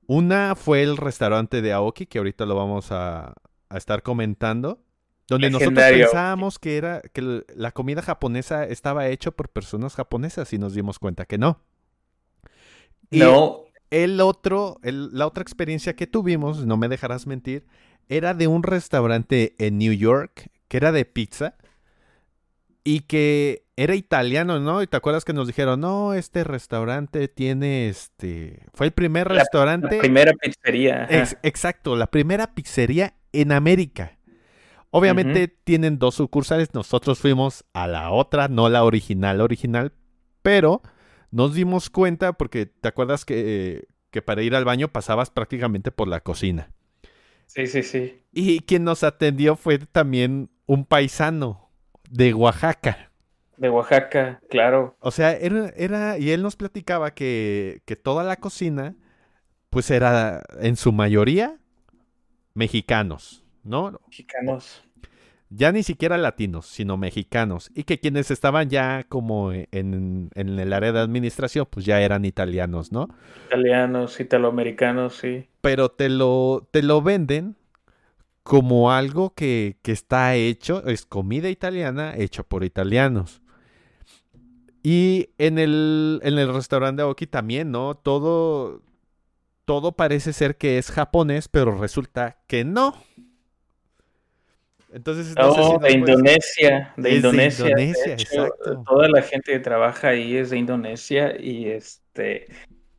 Una 0.07 0.55
fue 0.55 0.83
el 0.83 0.99
restaurante 0.99 1.63
de 1.63 1.73
Aoki, 1.73 2.05
que 2.05 2.19
ahorita 2.19 2.45
lo 2.45 2.57
vamos 2.57 2.93
a, 2.93 3.33
a 3.71 3.77
estar 3.79 4.03
comentando. 4.03 4.83
Donde 5.31 5.51
nosotros 5.51 5.83
pensábamos 5.91 6.59
que 6.59 6.77
era 6.77 7.01
que 7.13 7.45
la 7.55 7.73
comida 7.73 8.03
japonesa 8.03 8.65
estaba 8.67 9.07
hecha 9.09 9.31
por 9.31 9.49
personas 9.49 9.95
japonesas 9.95 10.53
y 10.53 10.59
nos 10.59 10.75
dimos 10.75 10.99
cuenta 10.99 11.25
que 11.25 11.39
no. 11.39 11.61
Y 13.11 13.21
No, 13.21 13.65
el 13.91 14.21
otro, 14.21 14.79
el- 14.83 15.09
la 15.17 15.27
otra 15.27 15.43
experiencia 15.43 15.97
que 15.97 16.07
tuvimos, 16.07 16.67
no 16.67 16.77
me 16.77 16.89
dejarás 16.89 17.27
mentir, 17.27 17.67
era 18.09 18.35
de 18.35 18.47
un 18.47 18.63
restaurante 18.63 19.55
en 19.59 19.79
New 19.79 19.93
York 19.93 20.51
que 20.69 20.77
era 20.77 20.93
de 20.93 21.05
pizza 21.05 21.55
y 22.85 23.01
que 23.01 23.65
era 23.77 23.95
italiano, 23.95 24.59
¿no? 24.61 24.83
Y 24.83 24.87
te 24.87 24.97
acuerdas 24.97 25.25
que 25.25 25.33
nos 25.33 25.47
dijeron, 25.47 25.81
no, 25.81 26.15
este 26.15 26.45
restaurante 26.45 27.29
tiene 27.29 27.89
este, 27.89 28.65
fue 28.75 28.87
el 28.87 28.93
primer 28.93 29.31
La- 29.31 29.41
restaurante, 29.41 29.97
la 29.97 30.01
primera 30.03 30.33
pizzería. 30.35 31.07
Ex- 31.11 31.37
exacto, 31.43 31.97
la 31.97 32.07
primera 32.09 32.55
pizzería 32.55 33.15
en 33.33 33.53
América. 33.53 34.17
Obviamente 34.91 35.49
tienen 35.49 35.99
dos 35.99 36.17
sucursales, 36.17 36.75
nosotros 36.75 37.21
fuimos 37.21 37.65
a 37.73 37.87
la 37.87 38.11
otra, 38.11 38.49
no 38.49 38.69
la 38.69 38.83
original, 38.83 39.41
original, 39.41 39.93
pero 40.43 40.83
nos 41.31 41.55
dimos 41.55 41.91
cuenta 41.91 42.33
porque 42.33 42.67
te 42.67 42.89
acuerdas 42.89 43.25
que, 43.25 43.87
que 44.11 44.23
para 44.23 44.43
ir 44.43 44.55
al 44.57 44.65
baño 44.65 44.89
pasabas 44.89 45.31
prácticamente 45.31 45.93
por 45.93 46.09
la 46.09 46.21
cocina. 46.21 46.73
Sí, 47.47 47.67
sí, 47.67 47.83
sí. 47.83 48.23
Y 48.33 48.61
quien 48.61 48.85
nos 48.85 49.03
atendió 49.03 49.57
fue 49.57 49.79
también 49.79 50.51
un 50.67 50.85
paisano 50.85 51.71
de 52.09 52.35
Oaxaca. 52.35 53.11
De 53.57 53.69
Oaxaca, 53.71 54.41
claro. 54.49 54.97
O 55.01 55.11
sea, 55.11 55.33
era, 55.33 55.69
era 55.77 56.19
y 56.19 56.31
él 56.31 56.43
nos 56.43 56.57
platicaba 56.57 57.13
que, 57.13 57.83
que 57.85 57.97
toda 57.97 58.25
la 58.25 58.37
cocina, 58.37 58.97
pues 59.69 59.91
era 59.91 60.43
en 60.61 60.77
su 60.77 60.93
mayoría 60.93 61.59
mexicanos, 62.55 63.45
¿no? 63.71 63.99
Mexicanos. 64.07 64.85
Ya 65.49 65.73
ni 65.73 65.83
siquiera 65.83 66.19
latinos, 66.19 66.67
sino 66.67 66.97
mexicanos. 66.97 67.71
Y 67.75 67.85
que 67.85 67.99
quienes 67.99 68.31
estaban 68.31 68.71
ya 68.71 69.05
como 69.09 69.53
en, 69.53 70.31
en 70.35 70.59
el 70.59 70.73
área 70.73 70.93
de 70.93 71.01
administración, 71.01 71.67
pues 71.69 71.87
ya 71.87 72.01
eran 72.01 72.25
italianos, 72.25 72.93
¿no? 72.93 73.09
Italianos, 73.49 74.21
italoamericanos, 74.21 75.17
sí. 75.17 75.49
Pero 75.61 75.91
te 75.91 76.09
lo, 76.09 76.69
te 76.71 76.83
lo 76.83 77.03
venden 77.03 77.57
como 78.43 78.93
algo 78.93 79.35
que, 79.35 79.79
que 79.83 79.93
está 79.93 80.35
hecho, 80.37 80.87
es 80.87 81.07
comida 81.07 81.49
italiana 81.51 82.15
hecha 82.17 82.43
por 82.43 82.65
italianos. 82.65 83.43
Y 84.83 85.31
en 85.39 85.59
el, 85.59 86.21
en 86.23 86.39
el 86.39 86.53
restaurante 86.53 87.03
de 87.03 87.09
Aoki 87.09 87.27
también, 87.27 87.71
¿no? 87.71 87.97
Todo, 87.97 88.83
todo 89.67 89.93
parece 89.93 90.33
ser 90.33 90.57
que 90.57 90.79
es 90.79 90.91
japonés, 90.91 91.49
pero 91.49 91.79
resulta 91.79 92.39
que 92.47 92.65
no. 92.65 92.95
Entonces, 94.93 95.37
no 95.39 95.51
sé 95.51 95.65
si 95.65 95.77
Oh, 95.77 95.79
de 95.79 95.93
Indonesia, 95.93 96.93
de 96.97 97.15
Es 97.15 97.23
de 97.23 97.31
Indonesia. 97.31 97.65
de 97.75 97.83
Indonesia, 97.83 98.15
hecho, 98.15 98.51
exacto. 98.51 98.83
Toda 98.87 99.09
la 99.09 99.23
gente 99.23 99.53
que 99.53 99.61
trabaja 99.61 100.09
ahí 100.09 100.37
es 100.37 100.51
de 100.51 100.59
Indonesia 100.59 101.35
y 101.41 101.69
este 101.69 102.49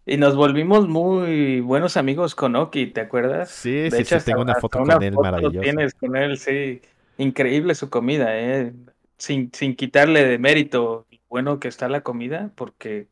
y 0.05 0.17
nos 0.17 0.35
volvimos 0.35 0.87
muy 0.87 1.59
buenos 1.61 1.97
amigos 1.97 2.35
con 2.35 2.55
Oki, 2.55 2.87
¿te 2.87 3.01
acuerdas? 3.01 3.49
Sí, 3.49 3.89
De 3.89 3.91
sí, 3.91 4.01
hecho, 4.03 4.19
sí, 4.19 4.25
tengo 4.25 4.41
una 4.41 4.55
foto 4.55 4.79
una 4.79 4.95
con 4.95 5.03
él 5.03 5.13
foto 5.13 5.21
maravillosa. 5.21 5.61
tienes 5.61 5.93
con 5.93 6.15
él, 6.15 6.37
sí. 6.37 6.81
Increíble 7.17 7.75
su 7.75 7.89
comida, 7.89 8.37
¿eh? 8.39 8.73
Sin, 9.17 9.51
sin 9.53 9.75
quitarle 9.75 10.25
de 10.25 10.39
mérito 10.39 11.07
bueno 11.29 11.59
que 11.59 11.67
está 11.67 11.87
la 11.89 12.01
comida, 12.01 12.51
porque 12.55 13.07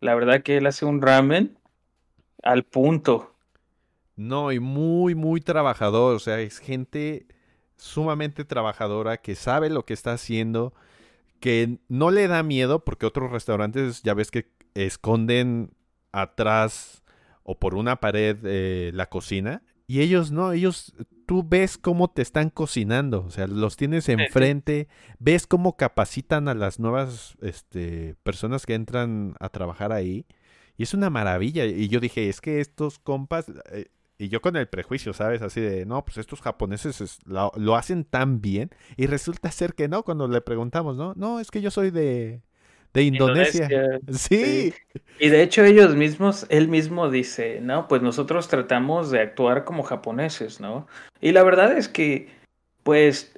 la 0.00 0.14
verdad 0.14 0.42
que 0.42 0.56
él 0.58 0.66
hace 0.66 0.84
un 0.86 1.00
ramen 1.02 1.58
al 2.42 2.64
punto. 2.64 3.34
No, 4.16 4.52
y 4.52 4.60
muy, 4.60 5.14
muy 5.14 5.40
trabajador. 5.40 6.14
O 6.14 6.18
sea, 6.18 6.40
es 6.40 6.58
gente 6.58 7.26
sumamente 7.76 8.44
trabajadora 8.44 9.18
que 9.18 9.34
sabe 9.34 9.70
lo 9.70 9.84
que 9.84 9.94
está 9.94 10.12
haciendo, 10.12 10.74
que 11.40 11.78
no 11.88 12.10
le 12.10 12.28
da 12.28 12.42
miedo, 12.42 12.84
porque 12.84 13.06
otros 13.06 13.30
restaurantes 13.30 14.02
ya 14.02 14.14
ves 14.14 14.30
que 14.30 14.50
esconden 14.74 15.70
atrás 16.12 17.02
o 17.42 17.58
por 17.58 17.74
una 17.74 17.96
pared 17.96 18.38
eh, 18.44 18.90
la 18.94 19.06
cocina. 19.06 19.62
Y 19.86 20.00
ellos 20.00 20.30
no, 20.30 20.52
ellos, 20.52 20.94
tú 21.26 21.44
ves 21.46 21.76
cómo 21.76 22.08
te 22.08 22.22
están 22.22 22.48
cocinando, 22.48 23.24
o 23.26 23.30
sea, 23.30 23.46
los 23.46 23.76
tienes 23.76 24.08
enfrente, 24.08 24.88
ves 25.18 25.46
cómo 25.46 25.76
capacitan 25.76 26.48
a 26.48 26.54
las 26.54 26.80
nuevas 26.80 27.36
este, 27.42 28.16
personas 28.22 28.64
que 28.64 28.74
entran 28.74 29.34
a 29.40 29.50
trabajar 29.50 29.92
ahí. 29.92 30.24
Y 30.76 30.84
es 30.84 30.94
una 30.94 31.10
maravilla. 31.10 31.66
Y 31.66 31.88
yo 31.88 32.00
dije, 32.00 32.28
es 32.28 32.40
que 32.40 32.60
estos 32.60 32.98
compas, 32.98 33.46
eh, 33.72 33.88
y 34.24 34.28
yo 34.28 34.40
con 34.40 34.56
el 34.56 34.68
prejuicio, 34.68 35.12
¿sabes? 35.12 35.42
Así 35.42 35.60
de, 35.60 35.86
no, 35.86 36.04
pues 36.04 36.18
estos 36.18 36.40
japoneses 36.40 37.00
es- 37.00 37.18
lo, 37.26 37.52
lo 37.56 37.76
hacen 37.76 38.04
tan 38.04 38.40
bien. 38.40 38.70
Y 38.96 39.06
resulta 39.06 39.50
ser 39.50 39.74
que 39.74 39.88
no, 39.88 40.02
cuando 40.02 40.28
le 40.28 40.40
preguntamos, 40.40 40.96
¿no? 40.96 41.14
No, 41.16 41.40
es 41.40 41.50
que 41.50 41.60
yo 41.60 41.70
soy 41.70 41.90
de, 41.90 42.40
de 42.92 43.02
Indonesia. 43.02 43.68
Sí. 44.12 44.72
Y 45.18 45.28
de 45.28 45.42
hecho 45.42 45.64
ellos 45.64 45.94
mismos, 45.94 46.46
él 46.48 46.68
mismo 46.68 47.10
dice, 47.10 47.60
no, 47.60 47.86
pues 47.88 48.02
nosotros 48.02 48.48
tratamos 48.48 49.10
de 49.10 49.20
actuar 49.20 49.64
como 49.64 49.82
japoneses, 49.82 50.60
¿no? 50.60 50.86
Y 51.20 51.32
la 51.32 51.42
verdad 51.44 51.76
es 51.76 51.88
que, 51.88 52.28
pues, 52.82 53.32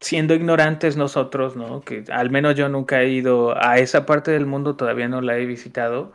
siendo 0.00 0.34
ignorantes 0.34 0.96
nosotros, 0.96 1.56
¿no? 1.56 1.80
Que 1.82 2.04
al 2.10 2.30
menos 2.30 2.56
yo 2.56 2.68
nunca 2.68 3.02
he 3.02 3.08
ido 3.10 3.54
a 3.56 3.78
esa 3.78 4.04
parte 4.06 4.30
del 4.32 4.46
mundo, 4.46 4.74
todavía 4.76 5.08
no 5.08 5.20
la 5.20 5.36
he 5.38 5.46
visitado. 5.46 6.12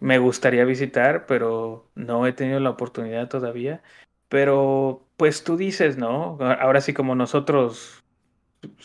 Me 0.00 0.18
gustaría 0.18 0.64
visitar, 0.64 1.26
pero 1.26 1.88
no 1.94 2.26
he 2.26 2.32
tenido 2.32 2.60
la 2.60 2.70
oportunidad 2.70 3.28
todavía. 3.28 3.82
Pero, 4.28 5.06
pues 5.16 5.44
tú 5.44 5.56
dices, 5.56 5.96
¿no? 5.96 6.38
Ahora 6.40 6.80
sí 6.80 6.92
como 6.92 7.14
nosotros 7.14 8.04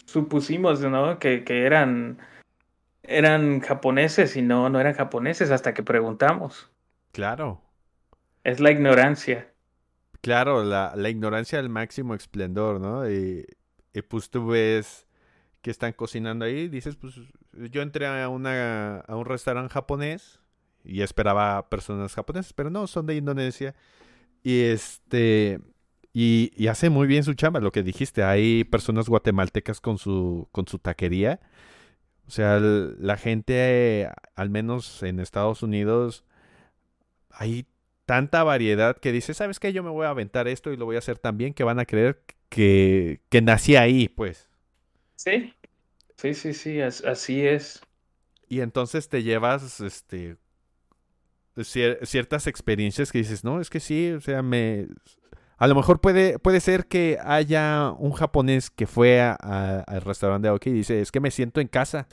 supusimos, 0.05 0.79
¿no? 0.81 1.19
Que, 1.19 1.43
que 1.43 1.65
eran 1.65 2.19
eran 3.03 3.59
japoneses 3.61 4.35
y 4.37 4.41
no, 4.41 4.69
no 4.69 4.79
eran 4.79 4.93
japoneses 4.93 5.51
hasta 5.51 5.73
que 5.73 5.83
preguntamos. 5.83 6.69
Claro. 7.11 7.61
Es 8.43 8.59
la 8.59 8.71
ignorancia. 8.71 9.51
Claro, 10.21 10.63
la, 10.63 10.93
la 10.95 11.09
ignorancia 11.09 11.59
al 11.59 11.69
máximo 11.69 12.15
esplendor, 12.15 12.79
¿no? 12.79 13.09
Y, 13.09 13.45
y 13.93 14.01
pues 14.03 14.29
tú 14.29 14.47
ves 14.47 15.07
que 15.61 15.71
están 15.71 15.93
cocinando 15.93 16.45
ahí, 16.45 16.67
dices, 16.69 16.95
pues 16.95 17.15
yo 17.53 17.81
entré 17.81 18.07
a, 18.07 18.29
una, 18.29 18.99
a 18.99 19.15
un 19.15 19.25
restaurante 19.25 19.73
japonés 19.73 20.40
y 20.83 21.01
esperaba 21.01 21.69
personas 21.69 22.13
japonesas, 22.15 22.53
pero 22.53 22.69
no, 22.69 22.87
son 22.87 23.05
de 23.07 23.15
Indonesia. 23.15 23.75
Y 24.43 24.61
este, 24.63 25.59
y, 26.13 26.51
y 26.55 26.67
hace 26.67 26.89
muy 26.89 27.07
bien 27.07 27.23
su 27.23 27.33
chamba, 27.35 27.59
lo 27.61 27.71
que 27.71 27.83
dijiste, 27.83 28.23
hay 28.23 28.63
personas 28.65 29.09
guatemaltecas 29.09 29.81
con 29.81 29.97
su, 29.99 30.49
con 30.51 30.67
su 30.67 30.79
taquería. 30.79 31.39
O 32.27 32.31
sea, 32.31 32.57
el- 32.57 32.95
la 32.99 33.17
gente, 33.17 34.09
al 34.35 34.49
menos 34.49 35.03
en 35.03 35.19
Estados 35.19 35.63
Unidos, 35.63 36.25
hay 37.29 37.65
tanta 38.05 38.43
variedad 38.43 38.97
que 38.97 39.11
dice, 39.11 39.33
¿sabes 39.33 39.59
qué? 39.59 39.73
Yo 39.73 39.83
me 39.83 39.89
voy 39.89 40.05
a 40.05 40.09
aventar 40.09 40.47
esto 40.47 40.71
y 40.71 40.77
lo 40.77 40.85
voy 40.85 40.95
a 40.95 40.99
hacer 40.99 41.17
tan 41.19 41.37
bien 41.37 41.53
que 41.53 41.63
van 41.63 41.79
a 41.79 41.85
creer 41.85 42.23
que, 42.49 43.21
que 43.29 43.41
nací 43.41 43.75
ahí, 43.75 44.09
pues. 44.09 44.49
Sí, 45.15 45.53
sí, 46.17 46.33
sí, 46.35 46.53
sí, 46.53 46.81
as- 46.81 47.03
así 47.05 47.45
es. 47.47 47.81
Y 48.47 48.61
entonces 48.61 49.07
te 49.09 49.23
llevas, 49.23 49.79
este, 49.81 50.37
cier- 51.57 52.03
ciertas 52.05 52.47
experiencias 52.47 53.11
que 53.11 53.19
dices, 53.19 53.43
no, 53.43 53.61
es 53.61 53.69
que 53.69 53.79
sí, 53.79 54.11
o 54.11 54.21
sea, 54.21 54.41
me... 54.41 54.87
A 55.57 55.67
lo 55.67 55.75
mejor 55.75 56.01
puede, 56.01 56.39
puede 56.39 56.59
ser 56.59 56.87
que 56.87 57.19
haya 57.23 57.91
un 57.91 58.13
japonés 58.13 58.71
que 58.71 58.87
fue 58.87 59.21
al 59.21 60.01
restaurante 60.01 60.47
de 60.47 60.49
Aoki 60.49 60.71
y 60.71 60.73
dice, 60.73 61.01
es 61.01 61.11
que 61.11 61.19
me 61.19 61.29
siento 61.29 61.61
en 61.61 61.67
casa. 61.67 62.07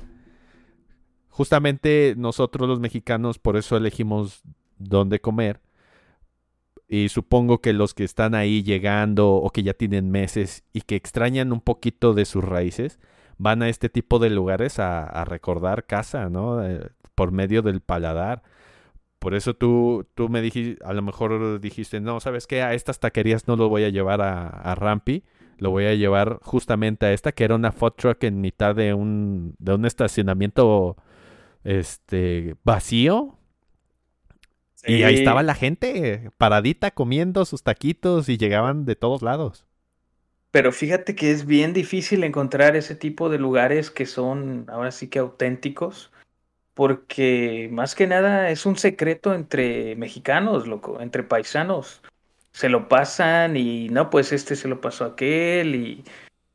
Justamente 1.30 2.14
nosotros 2.18 2.68
los 2.68 2.78
mexicanos 2.78 3.38
por 3.38 3.56
eso 3.56 3.78
elegimos 3.78 4.42
dónde 4.76 5.20
comer. 5.20 5.62
Y 6.88 7.08
supongo 7.08 7.62
que 7.62 7.72
los 7.72 7.94
que 7.94 8.04
están 8.04 8.34
ahí 8.34 8.62
llegando 8.62 9.30
o 9.30 9.48
que 9.50 9.62
ya 9.62 9.72
tienen 9.72 10.10
meses 10.10 10.64
y 10.74 10.82
que 10.82 10.96
extrañan 10.96 11.50
un 11.50 11.62
poquito 11.62 12.12
de 12.12 12.26
sus 12.26 12.44
raíces, 12.44 12.98
van 13.38 13.62
a 13.62 13.70
este 13.70 13.88
tipo 13.88 14.18
de 14.18 14.28
lugares 14.28 14.78
a, 14.78 15.04
a 15.04 15.24
recordar 15.24 15.86
casa, 15.86 16.28
¿no? 16.28 16.62
Eh, 16.66 16.90
por 17.14 17.32
medio 17.32 17.62
del 17.62 17.80
paladar. 17.80 18.42
Por 19.18 19.34
eso 19.34 19.54
tú, 19.54 20.06
tú 20.14 20.28
me 20.28 20.40
dijiste, 20.40 20.82
a 20.84 20.92
lo 20.92 21.02
mejor 21.02 21.60
dijiste, 21.60 22.00
no, 22.00 22.20
¿sabes 22.20 22.46
qué? 22.46 22.62
A 22.62 22.74
estas 22.74 23.00
taquerías 23.00 23.48
no 23.48 23.56
lo 23.56 23.68
voy 23.68 23.84
a 23.84 23.88
llevar 23.88 24.20
a, 24.20 24.48
a 24.48 24.74
Rampi, 24.74 25.24
lo 25.58 25.70
voy 25.70 25.86
a 25.86 25.94
llevar 25.94 26.38
justamente 26.42 27.06
a 27.06 27.12
esta, 27.12 27.32
que 27.32 27.44
era 27.44 27.56
una 27.56 27.72
food 27.72 27.94
truck 27.96 28.22
en 28.24 28.40
mitad 28.40 28.76
de 28.76 28.94
un, 28.94 29.54
de 29.58 29.74
un 29.74 29.84
estacionamiento 29.84 30.96
este, 31.64 32.54
vacío. 32.64 33.34
Y 34.86 35.02
ahí 35.02 35.16
estaba 35.16 35.42
la 35.42 35.54
gente 35.54 36.30
paradita 36.38 36.92
comiendo 36.92 37.44
sus 37.44 37.62
taquitos 37.62 38.28
y 38.28 38.38
llegaban 38.38 38.84
de 38.84 38.94
todos 38.96 39.22
lados. 39.22 39.66
Pero 40.50 40.72
fíjate 40.72 41.14
que 41.14 41.30
es 41.30 41.44
bien 41.44 41.74
difícil 41.74 42.24
encontrar 42.24 42.74
ese 42.76 42.94
tipo 42.94 43.28
de 43.28 43.38
lugares 43.38 43.90
que 43.90 44.06
son 44.06 44.64
ahora 44.68 44.92
sí 44.92 45.08
que 45.08 45.18
auténticos 45.18 46.10
porque 46.78 47.68
más 47.72 47.96
que 47.96 48.06
nada 48.06 48.50
es 48.50 48.64
un 48.64 48.76
secreto 48.76 49.34
entre 49.34 49.96
mexicanos, 49.96 50.68
loco, 50.68 51.00
entre 51.00 51.24
paisanos. 51.24 52.02
Se 52.52 52.68
lo 52.68 52.86
pasan 52.88 53.56
y 53.56 53.88
no, 53.88 54.10
pues 54.10 54.32
este 54.32 54.54
se 54.54 54.68
lo 54.68 54.80
pasó 54.80 55.04
a 55.04 55.08
aquel 55.08 55.74
y 55.74 56.04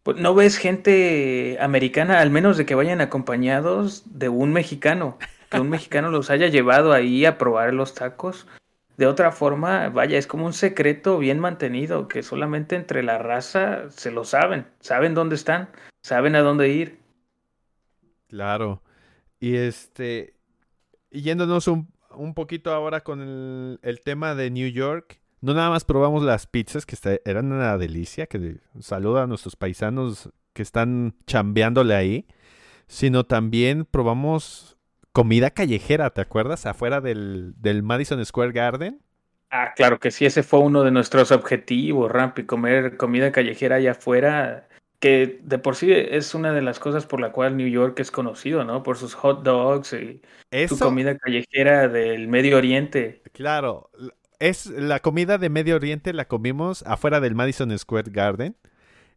pues, 0.01 0.15
no 0.15 0.33
ves 0.33 0.55
gente 0.55 1.57
americana, 1.59 2.21
al 2.21 2.29
menos 2.29 2.55
de 2.55 2.65
que 2.65 2.73
vayan 2.73 3.01
acompañados 3.01 4.03
de 4.17 4.29
un 4.29 4.53
mexicano, 4.53 5.17
que 5.49 5.59
un 5.59 5.69
mexicano 5.69 6.09
los 6.09 6.29
haya 6.29 6.47
llevado 6.47 6.93
ahí 6.93 7.25
a 7.25 7.37
probar 7.37 7.73
los 7.73 7.93
tacos. 7.93 8.47
De 8.95 9.07
otra 9.07 9.33
forma, 9.33 9.89
vaya, 9.89 10.17
es 10.17 10.25
como 10.25 10.45
un 10.45 10.53
secreto 10.53 11.17
bien 11.17 11.39
mantenido, 11.39 12.07
que 12.07 12.23
solamente 12.23 12.77
entre 12.77 13.03
la 13.03 13.17
raza 13.17 13.89
se 13.89 14.09
lo 14.09 14.23
saben, 14.23 14.67
saben 14.79 15.15
dónde 15.15 15.35
están, 15.35 15.67
saben 16.01 16.37
a 16.37 16.39
dónde 16.39 16.69
ir. 16.69 16.97
Claro. 18.29 18.82
Y 19.43 19.57
este, 19.57 20.35
yéndonos 21.11 21.67
un, 21.67 21.89
un 22.15 22.33
poquito 22.33 22.71
ahora 22.71 23.01
con 23.01 23.19
el, 23.81 24.01
tema 24.01 24.35
de 24.35 24.49
New 24.49 24.69
York, 24.69 25.19
no 25.41 25.53
nada 25.53 25.69
más 25.69 25.83
probamos 25.83 26.23
las 26.23 26.47
pizzas, 26.47 26.85
que 26.85 26.95
eran 27.25 27.51
una 27.51 27.77
delicia, 27.77 28.25
que 28.27 28.61
saluda 28.79 29.23
a 29.23 29.27
nuestros 29.27 29.57
paisanos 29.57 30.29
que 30.53 30.61
están 30.61 31.15
chambeándole 31.27 31.93
ahí, 31.93 32.25
sino 32.87 33.25
también 33.25 33.83
probamos 33.83 34.77
comida 35.11 35.49
callejera, 35.49 36.11
¿te 36.11 36.21
acuerdas? 36.21 36.65
Afuera 36.65 37.01
del, 37.01 37.53
del 37.57 37.83
Madison 37.83 38.23
Square 38.25 38.53
Garden. 38.53 39.01
Ah, 39.51 39.73
claro 39.75 39.99
que 39.99 40.11
sí, 40.11 40.25
ese 40.25 40.43
fue 40.43 40.61
uno 40.61 40.83
de 40.83 40.91
nuestros 40.91 41.33
objetivos, 41.33 42.09
Rampi, 42.09 42.45
comer 42.45 42.95
comida 42.95 43.33
callejera 43.33 43.75
allá 43.75 43.91
afuera 43.91 44.69
que 45.03 45.41
de 45.43 45.59
por 45.59 45.75
sí 45.75 45.91
es 45.91 46.33
una 46.33 46.53
de 46.53 46.61
las 46.61 46.79
cosas 46.79 47.05
por 47.05 47.19
la 47.19 47.33
cual 47.33 47.57
New 47.57 47.67
York 47.67 47.99
es 47.99 48.09
conocido, 48.09 48.63
¿no? 48.63 48.83
Por 48.83 48.95
sus 48.95 49.15
hot 49.15 49.43
dogs 49.43 49.91
y 49.91 50.21
su 50.69 50.79
comida 50.79 51.17
callejera 51.17 51.89
del 51.89 52.29
Medio 52.29 52.55
Oriente. 52.55 53.21
Claro, 53.33 53.89
es 54.39 54.67
la 54.67 55.01
comida 55.01 55.37
de 55.37 55.49
Medio 55.49 55.75
Oriente 55.75 56.13
la 56.13 56.29
comimos 56.29 56.83
afuera 56.83 57.19
del 57.19 57.35
Madison 57.35 57.77
Square 57.77 58.11
Garden 58.11 58.55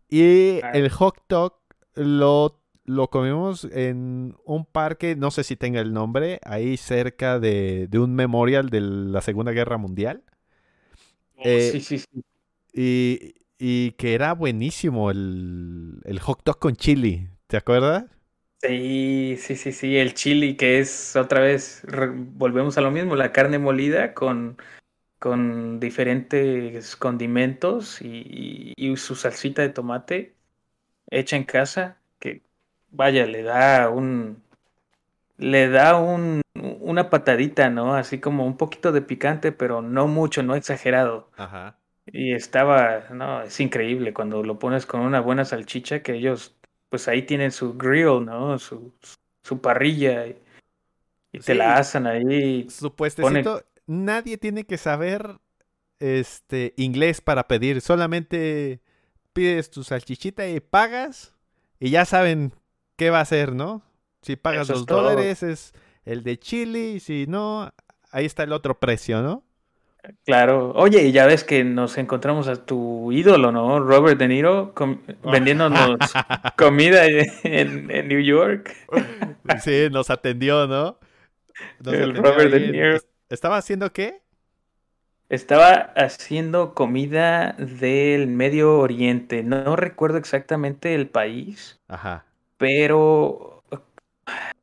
y 0.09 0.59
ah. 0.65 0.73
el 0.75 0.91
hot 0.91 1.23
dog 1.29 1.61
lo, 1.95 2.61
lo 2.85 3.09
comimos 3.09 3.63
en 3.71 4.35
un 4.45 4.65
parque, 4.65 5.15
no 5.15 5.31
sé 5.31 5.45
si 5.45 5.55
tenga 5.55 5.81
el 5.81 5.93
nombre, 5.93 6.41
ahí 6.43 6.77
cerca 6.79 7.39
de, 7.39 7.87
de 7.87 8.01
un 8.01 8.13
memorial 8.13 8.71
de 8.71 8.81
la 8.81 9.21
Segunda 9.21 9.53
Guerra 9.53 9.77
Mundial. 9.77 10.25
Oh, 11.37 11.43
eh, 11.45 11.71
sí, 11.71 11.81
sí, 11.81 12.01
sí. 12.01 12.25
Y, 12.75 13.46
y 13.59 13.93
que 13.93 14.15
era 14.15 14.33
buenísimo 14.35 15.11
el, 15.11 16.01
el 16.05 16.21
hot 16.21 16.43
dog 16.45 16.59
con 16.59 16.77
chili, 16.77 17.29
¿te 17.47 17.57
acuerdas? 17.57 18.05
Sí, 18.63 19.37
sí, 19.39 19.55
sí, 19.55 19.73
sí, 19.73 19.97
el 19.99 20.15
chili 20.15 20.57
que 20.57 20.79
es 20.79 21.15
otra 21.15 21.41
vez, 21.41 21.83
volvemos 22.35 22.79
a 22.79 22.81
lo 22.81 22.91
mismo, 22.91 23.15
la 23.15 23.31
carne 23.31 23.59
molida 23.59 24.15
con, 24.15 24.57
con 25.19 25.81
diferentes 25.81 26.97
condimentos 26.97 28.01
y, 28.03 28.73
y, 28.77 28.97
su 28.97 29.15
salsita 29.15 29.63
de 29.63 29.71
tomate 29.71 30.35
hecha 31.11 31.37
en 31.37 31.45
casa, 31.45 31.99
que 32.21 32.43
vaya, 32.91 33.27
le 33.27 33.43
da 33.43 33.91
un, 33.91 34.43
le 35.39 35.69
da 35.69 35.97
un, 35.99 36.43
una 36.81 37.11
patadita, 37.11 37.71
¿no? 37.71 37.95
Así 37.95 38.21
como 38.21 38.47
un 38.47 38.57
poquito 38.57 38.93
de 38.93 39.03
picante, 39.03 39.53
pero 39.53 39.83
no 39.83 40.09
mucho, 40.09 40.43
no 40.43 40.55
exagerado. 40.57 41.31
Ajá. 41.37 41.79
Y 42.07 42.33
estaba, 42.33 43.05
no, 43.11 43.43
es 43.43 43.59
increíble 43.61 44.15
cuando 44.15 44.43
lo 44.43 44.59
pones 44.59 44.87
con 44.87 45.01
una 45.01 45.21
buena 45.21 45.45
salchicha 45.45 46.03
que 46.03 46.15
ellos, 46.15 46.55
pues 46.89 47.09
ahí 47.09 47.23
tienen 47.23 47.51
su 47.51 47.75
grill, 47.75 48.25
¿no? 48.25 48.59
Su, 48.59 48.95
su 49.43 49.61
parrilla 49.61 50.27
y, 50.27 50.37
te 51.45 51.55
la 51.55 51.77
asan 51.77 52.07
ahí. 52.07 52.69
Supuestecito, 52.71 53.63
nadie 53.87 54.39
tiene 54.39 54.65
que 54.65 54.79
saber 54.79 55.39
este 55.99 56.75
inglés 56.77 57.21
para 57.21 57.49
pedir, 57.49 57.81
solamente 57.81 58.81
pides 59.33 59.71
tu 59.71 59.83
salchichita 59.83 60.49
y 60.49 60.61
pagas 60.61 61.35
y 61.79 61.91
ya 61.91 62.05
saben 62.05 62.53
qué 62.97 63.11
va 63.11 63.19
a 63.19 63.23
hacer, 63.23 63.55
¿no? 63.55 63.83
Si 64.23 64.37
pagas 64.37 64.69
los 64.69 64.87
dólares 64.87 65.43
es 65.43 65.73
el 66.05 66.23
de 66.23 66.39
chili, 66.39 66.95
y 66.95 67.01
si 67.01 67.27
no, 67.29 67.73
ahí 68.11 68.25
está 68.25 68.45
el 68.45 68.53
otro 68.53 68.79
precio, 68.81 69.23
¿no? 69.23 69.45
Claro. 70.25 70.73
Oye, 70.75 71.03
y 71.05 71.13
ya 71.13 71.27
ves 71.27 71.45
que 71.45 71.65
nos 71.65 71.99
encontramos 71.99 72.49
a 72.49 72.65
tu 72.65 73.11
ídolo, 73.13 73.51
¿no? 73.51 73.81
Robert 73.81 74.19
De 74.19 74.29
Niro 74.29 74.73
vendiéndonos 75.25 75.99
comida 76.57 77.07
en, 77.07 78.09
New 78.09 78.21
York. 78.21 78.75
sí, 79.63 79.89
nos 79.91 80.11
atendió, 80.11 80.67
¿no? 80.67 80.99
El 81.85 82.15
Robert 82.15 82.51
De 82.51 82.71
Niro. 82.71 82.99
¿Estaba 83.29 83.57
haciendo 83.57 83.93
qué? 83.93 84.23
Estaba 85.29 85.93
haciendo 85.97 86.75
comida 86.75 87.57
del 87.59 88.29
Medio 88.29 88.79
Oriente. 88.79 89.43
No 89.43 89.75
recuerdo 89.75 90.19
exactamente 90.19 90.95
el 90.95 91.09
país. 91.09 91.81
Ajá. 91.89 92.25
Pero... 92.59 93.65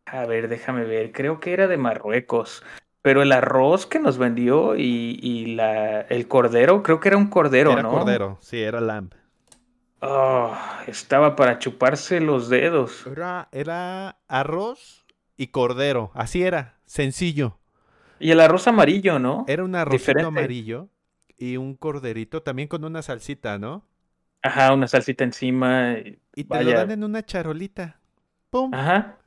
A 0.05 0.25
ver, 0.25 0.47
déjame 0.47 0.85
ver. 0.85 1.11
Creo 1.11 1.39
que 1.39 1.53
era 1.53 1.67
de 1.67 1.75
Marruecos. 1.75 2.63
Pero 3.03 3.21
el 3.21 3.31
arroz 3.31 3.85
que 3.85 3.99
nos 3.99 4.17
vendió 4.17 4.75
y, 4.75 5.19
y 5.21 5.55
la, 5.55 6.01
el 6.01 6.27
cordero, 6.27 6.81
creo 6.81 6.99
que 6.99 7.09
era 7.09 7.17
un 7.17 7.27
cordero, 7.27 7.73
era 7.73 7.83
¿no? 7.83 7.91
cordero, 7.91 8.37
sí, 8.41 8.59
era 8.59 8.81
lamb. 8.81 9.13
Oh, 10.01 10.55
estaba 10.87 11.35
para 11.35 11.59
chuparse 11.59 12.19
los 12.19 12.49
dedos. 12.49 13.05
Era, 13.05 13.49
era 13.51 14.17
arroz 14.27 15.05
y 15.37 15.47
cordero, 15.47 16.11
así 16.15 16.43
era, 16.43 16.79
sencillo. 16.85 17.59
Y 18.19 18.31
el 18.31 18.39
arroz 18.39 18.67
amarillo, 18.67 19.19
¿no? 19.19 19.43
Era 19.47 19.63
un 19.63 19.75
arroz 19.75 20.07
amarillo 20.09 20.87
y 21.37 21.57
un 21.57 21.75
corderito 21.75 22.41
también 22.41 22.69
con 22.69 22.85
una 22.85 23.01
salsita, 23.01 23.59
¿no? 23.59 23.85
Ajá, 24.41 24.73
una 24.73 24.87
salsita 24.87 25.25
encima. 25.25 25.97
Y 26.35 26.43
te 26.45 26.63
lo 26.63 26.71
dan 26.71 26.91
en 26.91 27.03
una 27.03 27.25
charolita. 27.25 27.99
¡Pum! 28.49 28.73
Ajá. 28.73 29.17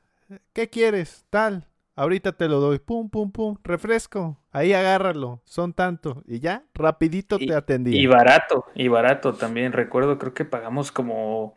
¿Qué 0.53 0.69
quieres? 0.69 1.25
Tal. 1.29 1.67
Ahorita 1.97 2.31
te 2.31 2.47
lo 2.47 2.59
doy, 2.59 2.77
pum, 2.77 3.09
pum, 3.09 3.31
pum, 3.31 3.57
refresco, 3.63 4.37
ahí 4.51 4.71
agárralo, 4.71 5.41
son 5.45 5.73
tanto, 5.73 6.21
y 6.27 6.39
ya, 6.39 6.63
rapidito 6.75 7.39
te 7.39 7.55
atendí. 7.55 7.97
Y 7.97 8.05
barato, 8.05 8.65
y 8.75 8.87
barato 8.87 9.33
también, 9.33 9.73
recuerdo, 9.73 10.19
creo 10.19 10.31
que 10.31 10.45
pagamos 10.45 10.91
como 10.91 11.55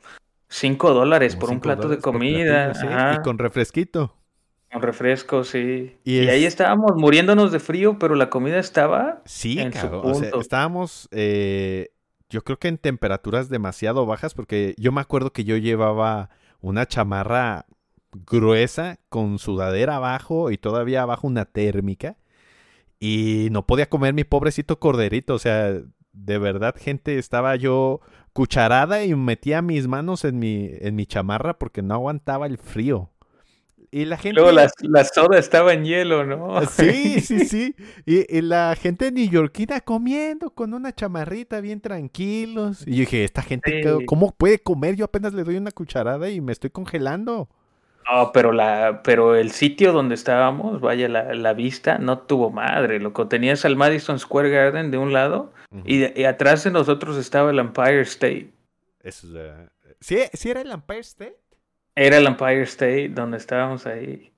5 0.48 0.94
dólares 0.94 1.36
por 1.36 1.50
un 1.50 1.60
plato 1.60 1.90
de 1.90 1.98
comida. 1.98 2.72
y 3.14 3.22
con 3.22 3.36
refresquito. 3.36 4.16
Con 4.72 4.80
refresco, 4.80 5.44
sí. 5.44 5.98
Y, 6.04 6.26
ahí 6.28 6.46
estábamos 6.46 6.92
muriéndonos 6.96 7.52
de 7.52 7.60
frío, 7.60 7.98
pero 7.98 8.14
la 8.14 8.30
comida 8.30 8.58
estaba. 8.58 9.20
Sí, 9.26 9.60
en 9.60 9.74
o 9.76 10.14
sea, 10.14 10.30
estábamos, 10.40 11.06
eh, 11.10 11.90
yo 12.30 12.44
creo 12.44 12.58
que 12.58 12.68
en 12.68 12.78
temperaturas 12.78 13.50
demasiado 13.50 14.06
bajas, 14.06 14.32
porque 14.32 14.74
yo 14.78 14.90
me 14.90 15.02
acuerdo 15.02 15.34
que 15.34 15.44
yo 15.44 15.58
llevaba 15.58 16.30
una 16.62 16.86
chamarra 16.86 17.66
gruesa 18.12 18.98
con 19.08 19.38
sudadera 19.38 19.96
abajo 19.96 20.50
y 20.50 20.58
todavía 20.58 21.02
abajo 21.02 21.26
una 21.26 21.44
térmica. 21.44 22.16
Y 22.98 23.48
no 23.50 23.66
podía 23.66 23.88
comer 23.88 24.14
mi 24.14 24.24
pobrecito 24.24 24.78
corderito. 24.78 25.34
O 25.34 25.38
sea, 25.38 25.80
de 26.12 26.38
verdad, 26.38 26.74
gente, 26.78 27.18
estaba 27.18 27.56
yo 27.56 28.00
cucharada 28.32 29.04
y 29.04 29.14
metía 29.14 29.62
mis 29.62 29.88
manos 29.88 30.24
en 30.24 30.38
mi, 30.38 30.70
en 30.72 30.94
mi 30.96 31.06
chamarra 31.06 31.58
porque 31.58 31.82
no 31.82 31.94
aguantaba 31.94 32.46
el 32.46 32.58
frío. 32.58 33.10
Y 33.92 34.04
la 34.04 34.16
gente. 34.16 34.40
Luego 34.40 34.52
la, 34.52 35.04
soda 35.04 35.38
estaba 35.38 35.72
en 35.72 35.84
hielo, 35.84 36.24
¿no? 36.24 36.64
Sí, 36.66 37.20
sí, 37.20 37.40
sí. 37.46 37.74
Y, 38.06 38.40
la 38.40 38.76
gente 38.80 39.10
neoyorquina 39.10 39.80
comiendo 39.80 40.50
con 40.50 40.74
una 40.74 40.92
chamarrita 40.92 41.60
bien 41.60 41.80
tranquilos. 41.80 42.86
Y 42.86 42.92
yo 42.92 43.00
dije, 43.00 43.24
esta 43.24 43.42
gente, 43.42 43.82
¿cómo 44.06 44.32
puede 44.32 44.60
comer? 44.60 44.94
Yo 44.94 45.06
apenas 45.06 45.34
le 45.34 45.42
doy 45.42 45.56
una 45.56 45.72
cucharada 45.72 46.30
y 46.30 46.40
me 46.40 46.52
estoy 46.52 46.70
congelando. 46.70 47.48
No, 48.10 48.32
pero 48.32 48.52
la, 48.52 49.02
pero 49.04 49.36
el 49.36 49.52
sitio 49.52 49.92
donde 49.92 50.14
estábamos, 50.14 50.80
vaya, 50.80 51.08
la, 51.08 51.52
vista 51.52 51.98
no 51.98 52.18
tuvo 52.18 52.50
madre, 52.50 52.98
loco. 52.98 53.28
Tenías 53.28 53.64
al 53.64 53.76
Madison 53.76 54.18
Square 54.18 54.50
Garden 54.50 54.90
de 54.90 54.98
un 54.98 55.12
lado 55.12 55.52
y, 55.84 56.24
atrás 56.24 56.64
de 56.64 56.70
nosotros 56.70 57.16
estaba 57.16 57.50
el 57.50 57.58
Empire 57.58 58.00
State. 58.02 58.50
Eso, 59.02 59.28
¿sí, 60.00 60.18
¿Sí 60.32 60.50
era 60.50 60.62
el 60.62 60.72
Empire 60.72 61.00
State? 61.00 61.36
Era 61.94 62.18
el 62.18 62.26
Empire 62.26 62.62
State 62.62 63.10
donde 63.10 63.36
estábamos 63.36 63.86
ahí. 63.86 64.32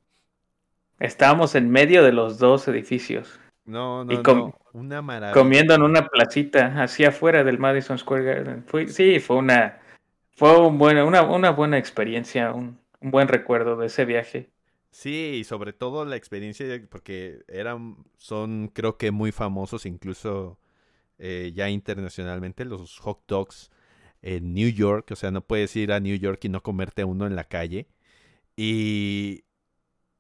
Estábamos 0.99 1.55
en 1.55 1.71
medio 1.71 2.03
de 2.03 2.13
los 2.13 2.39
dos 2.39 2.69
edificios. 2.69 3.41
No, 3.65 4.05
no, 4.05 4.23
no. 4.23 4.59
Una 4.73 5.03
maravilla. 5.03 5.39
Comiendo 5.39 5.75
en 5.75 5.83
una 5.83 6.09
placita, 6.09 6.83
así 6.83 7.05
afuera 7.05 7.45
del 7.45 7.59
Madison 7.59 7.99
Square 7.99 8.25
Garden. 8.25 8.65
Fue, 8.67 8.89
sí, 8.89 9.19
fue 9.21 9.37
una, 9.37 9.81
fue 10.31 10.59
un 10.59 10.81
una, 10.81 11.23
una 11.23 11.51
buena 11.51 11.79
experiencia, 11.79 12.53
un, 12.53 12.82
un 13.03 13.11
buen 13.11 13.29
recuerdo 13.29 13.77
de 13.77 13.87
ese 13.87 14.05
viaje. 14.07 14.51
Sí, 14.91 15.39
y 15.41 15.45
sobre 15.45 15.73
todo 15.73 16.05
la 16.05 16.17
experiencia, 16.17 16.67
porque 16.91 17.43
eran, 17.49 17.97
son 18.19 18.69
creo 18.75 18.99
que 18.99 19.11
muy 19.11 19.33
famosos 19.33 19.87
incluso 19.87 20.59
eh, 21.19 21.53
ya 21.55 21.71
internacionalmente 21.71 22.65
los 22.67 22.99
hot 23.01 23.25
dogs 23.29 23.71
en 24.23 24.55
New 24.55 24.71
York, 24.71 25.11
o 25.13 25.17
sea, 25.17 25.31
no 25.33 25.43
puedes 25.47 25.77
ir 25.77 25.93
a 25.93 26.01
New 26.01 26.17
York 26.19 26.45
y 26.45 26.51
no 26.51 26.63
comerte 26.63 27.05
uno 27.05 27.27
en 27.27 27.37
la 27.37 27.45
calle. 27.45 27.89
Y, 28.57 29.45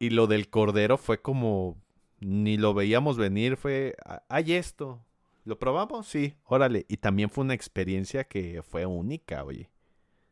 y 0.00 0.10
lo 0.10 0.26
del 0.28 0.50
cordero 0.50 0.98
fue 0.98 1.22
como, 1.22 1.80
ni 2.20 2.56
lo 2.58 2.74
veíamos 2.74 3.18
venir, 3.18 3.56
fue, 3.56 3.96
hay 4.28 4.54
esto, 4.54 5.04
¿lo 5.44 5.58
probamos? 5.58 6.06
Sí, 6.08 6.36
órale. 6.44 6.86
Y 6.88 6.98
también 6.98 7.30
fue 7.30 7.44
una 7.44 7.54
experiencia 7.54 8.24
que 8.24 8.62
fue 8.62 8.86
única, 8.86 9.44
oye. 9.44 9.70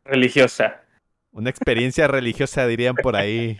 Religiosa. 0.04 0.82
Una 1.32 1.50
experiencia 1.50 2.08
religiosa, 2.08 2.66
dirían 2.66 2.96
por 2.96 3.16
ahí. 3.16 3.56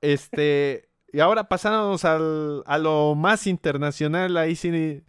Este, 0.00 0.88
y 1.12 1.20
ahora 1.20 1.48
pasándonos 1.48 2.04
al, 2.04 2.62
a 2.66 2.78
lo 2.78 3.14
más 3.14 3.46
internacional, 3.46 4.36
ahí 4.36 4.56
sí 4.56 5.02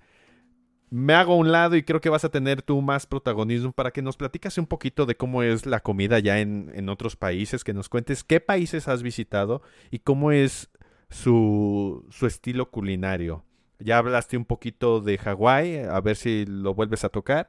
me 0.90 1.14
hago 1.14 1.34
a 1.34 1.38
un 1.38 1.52
lado 1.52 1.76
y 1.76 1.84
creo 1.84 2.02
que 2.02 2.10
vas 2.10 2.26
a 2.26 2.30
tener 2.30 2.62
tú 2.62 2.82
más 2.82 3.06
protagonismo 3.08 3.72
para 3.72 3.92
que 3.92 4.02
nos 4.02 4.18
platicas 4.18 4.58
un 4.58 4.68
poquito 4.68 5.06
de 5.06 5.16
cómo 5.16 5.42
es 5.42 5.66
la 5.66 5.80
comida 5.80 6.20
ya 6.20 6.40
en, 6.40 6.72
en 6.76 6.90
otros 6.90 7.16
países, 7.16 7.64
que 7.64 7.74
nos 7.74 7.88
cuentes 7.90 8.24
qué 8.24 8.40
países 8.40 8.88
has 8.88 9.02
visitado 9.02 9.62
y 9.90 10.00
cómo 10.00 10.32
es 10.32 10.70
su, 11.10 12.06
su 12.10 12.28
estilo 12.28 12.70
culinario. 12.70 13.46
Ya 13.80 13.98
hablaste 13.98 14.38
un 14.38 14.46
poquito 14.46 15.02
de 15.02 15.18
Hawái, 15.18 15.78
a 15.78 16.00
ver 16.02 16.16
si 16.16 16.46
lo 16.46 16.74
vuelves 16.74 17.04
a 17.04 17.10
tocar, 17.10 17.48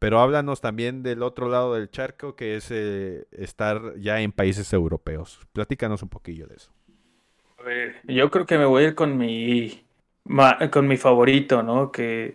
pero 0.00 0.18
háblanos 0.18 0.60
también 0.62 1.02
del 1.02 1.22
otro 1.22 1.48
lado 1.48 1.74
del 1.74 1.90
charco, 1.90 2.34
que 2.34 2.56
es 2.56 2.70
eh, 2.70 3.26
estar 3.30 3.96
ya 3.98 4.20
en 4.20 4.32
países 4.32 4.72
europeos. 4.72 5.38
Platícanos 5.52 6.02
un 6.02 6.08
poquillo 6.08 6.46
de 6.46 6.56
eso. 6.56 6.72
A 7.58 7.62
ver, 7.62 7.96
yo 8.04 8.30
creo 8.30 8.46
que 8.46 8.56
me 8.56 8.64
voy 8.64 8.82
a 8.82 8.86
ir 8.88 8.94
con 8.94 9.18
mi, 9.18 9.84
con 10.72 10.88
mi 10.88 10.96
favorito, 10.96 11.62
¿no? 11.62 11.92
Que 11.92 12.34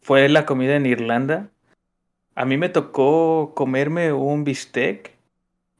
fue 0.00 0.28
la 0.28 0.46
comida 0.46 0.76
en 0.76 0.86
Irlanda. 0.86 1.50
A 2.36 2.44
mí 2.44 2.56
me 2.56 2.68
tocó 2.68 3.52
comerme 3.54 4.12
un 4.12 4.44
bistec, 4.44 5.12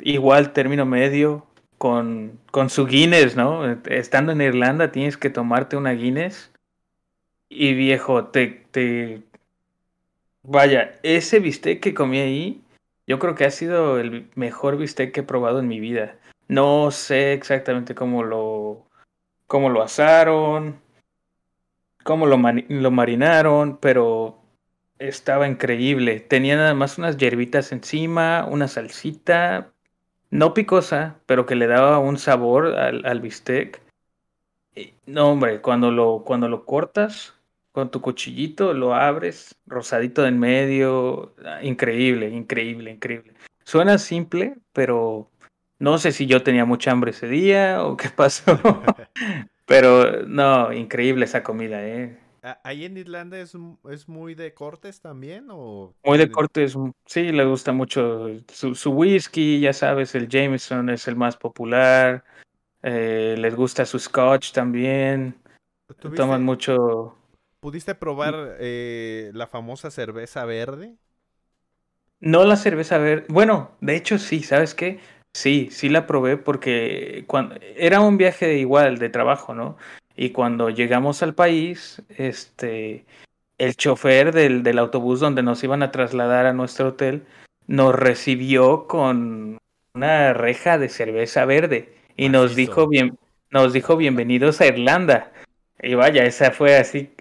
igual 0.01 0.53
término 0.53 0.85
medio, 0.87 1.47
con, 1.79 2.41
con 2.51 2.69
su 2.69 2.85
Guinness, 2.85 3.37
¿no? 3.37 3.65
Estando 3.87 4.33
en 4.33 4.41
Irlanda 4.41 4.91
tienes 4.91 5.17
que 5.17 5.31
tomarte 5.31 5.77
una 5.77 5.93
Guinness. 5.93 6.51
Y 7.49 7.75
viejo, 7.75 8.25
te, 8.27 8.67
te... 8.73 9.23
Vaya, 10.45 10.99
ese 11.03 11.39
bistec 11.39 11.81
que 11.81 11.95
comí 11.95 12.19
ahí, 12.19 12.63
yo 13.07 13.19
creo 13.19 13.35
que 13.35 13.45
ha 13.45 13.51
sido 13.51 13.99
el 13.99 14.29
mejor 14.35 14.77
bistec 14.77 15.13
que 15.13 15.21
he 15.21 15.25
probado 15.25 15.61
en 15.61 15.69
mi 15.69 15.79
vida. 15.79 16.19
No 16.49 16.91
sé 16.91 17.33
exactamente 17.33 17.95
cómo 17.95 18.25
lo, 18.25 18.87
cómo 19.47 19.71
lo 19.71 19.83
asaron, 19.83 20.81
cómo 22.03 22.27
lo, 22.27 22.39
lo 22.69 22.91
marinaron, 22.91 23.79
pero 23.79 24.39
estaba 24.99 25.47
increíble. 25.47 26.21
Tenía 26.21 26.57
nada 26.57 26.75
más 26.75 26.99
unas 26.99 27.17
hierbitas 27.17 27.71
encima, 27.73 28.47
una 28.47 28.67
salsita, 28.67 29.73
no 30.31 30.55
picosa, 30.55 31.21
pero 31.27 31.47
que 31.47 31.55
le 31.55 31.69
daba 31.69 31.99
un 31.99 32.19
sabor 32.19 32.67
al, 32.67 33.05
al 33.07 33.21
bistec. 33.21 33.81
No, 35.07 35.31
hombre, 35.31 35.61
cuando 35.61 35.91
lo, 35.91 36.23
cuando 36.25 36.49
lo 36.49 36.65
cortas 36.65 37.35
con 37.73 37.91
tu 37.91 38.01
cuchillito, 38.01 38.75
lo 38.75 38.95
abres, 38.95 39.57
rosadito 39.67 40.23
de 40.23 40.29
en 40.29 40.39
medio, 40.39 41.35
ah, 41.45 41.63
increíble, 41.63 42.29
increíble, 42.29 42.91
increíble. 42.91 43.35
Suena 43.65 43.99
simple, 43.99 44.57
pero 44.73 45.31
no 45.79 45.99
sé 45.99 46.13
si 46.13 46.27
yo 46.27 46.43
tenía 46.43 46.65
mucha 46.65 46.93
hambre 46.93 47.11
ese 47.11 47.29
día 47.29 47.83
o 47.83 47.97
qué 47.97 48.09
pasó, 48.17 48.61
pero 49.67 50.27
no, 50.27 50.73
increíble 50.73 51.25
esa 51.25 51.43
comida, 51.43 51.87
¿eh? 51.87 52.19
¿Ahí 52.65 52.85
en 52.85 52.97
Irlanda 52.97 53.39
es, 53.39 53.57
es 53.89 54.09
muy 54.09 54.35
de 54.35 54.53
cortes 54.53 55.01
también? 55.01 55.47
O... 55.51 55.95
Muy 56.05 56.19
de 56.19 56.31
cortes, 56.31 56.77
sí, 57.07 57.31
le 57.31 57.45
gusta 57.45 57.73
mucho 57.73 58.27
su, 58.49 58.91
whisky, 58.91 59.61
ya 59.61 59.73
sabes, 59.73 60.17
el 60.17 60.29
Jameson 60.29 60.91
es 60.91 61.07
el 61.07 61.15
más 61.15 61.37
popular, 61.37 62.25
eh, 62.83 63.37
les 63.39 63.55
gusta 63.55 63.87
su 63.87 63.99
scotch 63.99 64.53
también, 64.53 65.37
toman 66.17 66.45
mucho... 66.45 67.17
¿Pudiste 67.63 67.95
probar 67.95 68.57
eh, 68.59 69.31
la 69.35 69.47
famosa 69.47 69.93
cerveza 69.93 70.45
verde? 70.45 70.97
No 72.19 72.43
la 72.43 72.57
cerveza 72.57 72.99
verde, 72.99 73.27
bueno, 73.29 73.71
de 73.81 73.95
hecho 73.95 74.19
sí, 74.19 74.43
¿sabes 74.43 74.75
qué? 74.75 74.99
Sí, 75.33 75.69
sí 75.71 75.89
la 75.89 76.09
probé 76.09 76.37
porque 76.37 77.23
cuando, 77.29 77.55
era 77.77 78.01
un 78.01 78.17
viaje 78.19 78.59
igual 78.59 78.99
de 78.99 79.11
trabajo, 79.11 79.55
¿no? 79.55 79.77
Y 80.17 80.31
cuando 80.31 80.71
llegamos 80.71 81.23
al 81.23 81.37
país, 81.37 82.03
este, 82.09 83.05
el 83.59 83.77
chofer 83.77 84.35
del, 84.35 84.65
del 84.65 84.81
autobús 84.81 85.21
donde 85.21 85.45
nos 85.45 85.63
iban 85.63 85.85
a 85.85 85.93
trasladar 85.93 86.47
a 86.47 86.53
nuestro 86.53 86.89
hotel 86.89 87.23
nos 87.69 87.95
recibió 87.95 88.89
con 88.89 89.59
una 89.95 90.33
reja 90.33 90.79
de 90.79 90.89
cerveza 90.89 91.45
verde 91.45 91.95
y 92.17 92.29
nos 92.29 92.57
dijo 92.57 92.89
bien, 92.89 93.17
nos 93.51 93.73
dijo 93.73 93.97
bienvenidos 93.97 94.61
a 94.61 94.67
Irlanda. 94.67 95.31
Y 95.81 95.95
vaya, 95.95 96.25
esa 96.25 96.51
fue 96.51 96.77
así, 96.77 97.13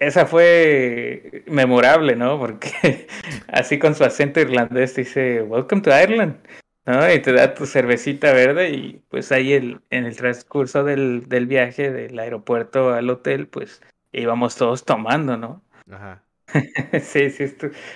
esa 0.00 0.26
fue 0.26 1.44
memorable, 1.46 2.16
¿no? 2.16 2.38
Porque 2.38 3.06
así 3.48 3.78
con 3.78 3.94
su 3.94 4.04
acento 4.04 4.40
irlandés 4.40 4.96
dice, 4.96 5.42
Welcome 5.42 5.82
to 5.82 5.90
Ireland. 5.90 6.36
¿no? 6.86 7.12
Y 7.12 7.20
te 7.20 7.32
da 7.32 7.54
tu 7.54 7.66
cervecita 7.66 8.32
verde 8.32 8.70
y 8.70 9.02
pues 9.08 9.32
ahí 9.32 9.52
el, 9.52 9.80
en 9.90 10.06
el 10.06 10.16
transcurso 10.16 10.84
del, 10.84 11.28
del 11.28 11.46
viaje 11.46 11.90
del 11.90 12.18
aeropuerto 12.18 12.92
al 12.92 13.10
hotel, 13.10 13.48
pues 13.48 13.82
íbamos 14.12 14.54
todos 14.56 14.84
tomando, 14.84 15.36
¿no? 15.36 15.62
Ajá. 15.90 16.22
sí, 17.02 17.28
sí, 17.30 17.46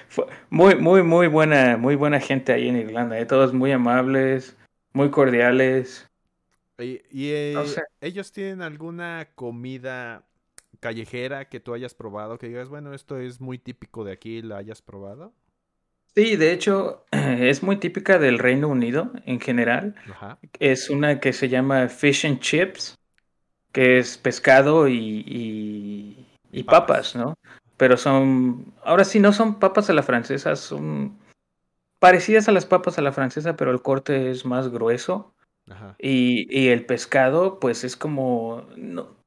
fue 0.09 0.27
muy, 0.51 0.75
muy, 0.75 1.03
muy 1.05 1.29
buena, 1.29 1.77
muy 1.77 1.95
buena 1.95 2.19
gente 2.19 2.53
ahí 2.53 2.69
en 2.69 2.77
Irlanda, 2.77 3.19
¿eh? 3.19 3.27
todos 3.27 3.55
muy 3.55 3.71
amables, 3.71 4.57
muy 4.93 5.11
cordiales. 5.11 6.11
¿Y, 6.79 7.01
y 7.11 7.55
ellos 8.01 8.33
tienen 8.33 8.63
alguna 8.63 9.29
comida 9.35 10.25
callejera 10.81 11.49
que 11.49 11.61
tú 11.61 11.75
hayas 11.75 11.95
probado 11.95 12.39
que 12.39 12.49
digas, 12.49 12.69
bueno, 12.69 12.95
esto 12.95 13.19
es 13.19 13.41
muy 13.41 13.59
típico 13.59 14.05
de 14.05 14.13
aquí, 14.13 14.43
¿la 14.43 14.57
hayas 14.57 14.83
probado? 14.83 15.33
Sí, 16.15 16.37
de 16.37 16.53
hecho, 16.53 17.05
es 17.13 17.63
muy 17.63 17.77
típica 17.77 18.19
del 18.19 18.39
Reino 18.39 18.69
Unido 18.69 19.13
en 19.27 19.41
general. 19.41 19.95
Es 20.59 20.91
una 20.91 21.21
que 21.21 21.33
se 21.33 21.49
llama 21.49 21.89
fish 21.89 22.27
and 22.27 22.41
chips, 22.41 22.99
que 23.73 23.99
es 23.99 24.19
pescado 24.19 24.89
y, 24.89 26.27
y, 26.53 26.63
papas. 26.65 27.15
¿no? 27.15 27.35
Pero 27.77 27.97
son, 27.97 28.73
ahora 28.85 29.05
sí, 29.05 29.21
no 29.21 29.33
son 29.33 29.59
papas 29.59 29.89
a 29.91 29.93
la 29.93 30.03
francesa, 30.03 30.57
son 30.57 31.19
parecidas 32.01 32.49
a 32.49 32.53
las 32.53 32.67
papas 32.67 32.99
a 32.99 33.03
la 33.03 33.13
francesa, 33.13 33.57
pero 33.57 33.71
el 33.71 33.83
corte 33.83 34.31
es 34.31 34.45
más 34.45 34.69
grueso. 34.69 35.35
Y, 36.01 36.49
y 36.51 36.71
el 36.71 36.85
pescado, 36.85 37.61
pues 37.61 37.85
es 37.85 37.97
como, 37.97 38.67
no 38.77 39.20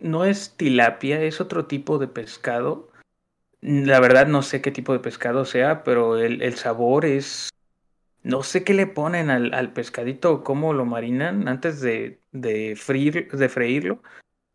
no 0.00 0.24
es 0.24 0.56
tilapia, 0.56 1.22
es 1.22 1.40
otro 1.40 1.66
tipo 1.66 1.98
de 1.98 2.08
pescado 2.08 2.90
la 3.64 3.98
verdad 3.98 4.26
no 4.26 4.42
sé 4.42 4.60
qué 4.60 4.70
tipo 4.70 4.92
de 4.92 4.98
pescado 4.98 5.46
sea, 5.46 5.84
pero 5.84 6.18
el, 6.18 6.54
sabor 6.54 7.06
es... 7.06 7.48
No 8.22 8.42
sé 8.42 8.62
qué 8.62 8.74
le 8.74 8.86
ponen 8.86 9.30
al, 9.30 9.54
al 9.54 9.72
pescadito, 9.72 10.44
cómo 10.44 10.74
lo 10.74 10.84
marinan 10.84 11.48
antes 11.48 11.80
de, 11.80 12.20
de, 12.32 12.78
de 13.32 13.48
freírlo, 13.48 14.02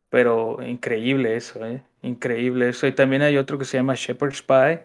pero 0.10 0.62
increíble 0.64 1.36
eso, 1.36 1.66
¿eh? 1.66 1.84
Increíble 2.04 2.70
eso. 2.70 2.86
Y 2.86 2.92
también 2.92 3.24
hay 3.24 3.38
otro 3.38 3.58
que 3.58 3.66
se 3.66 3.78
llama 3.78 3.96
Shepherd's 3.96 4.44
Pie, 4.44 4.84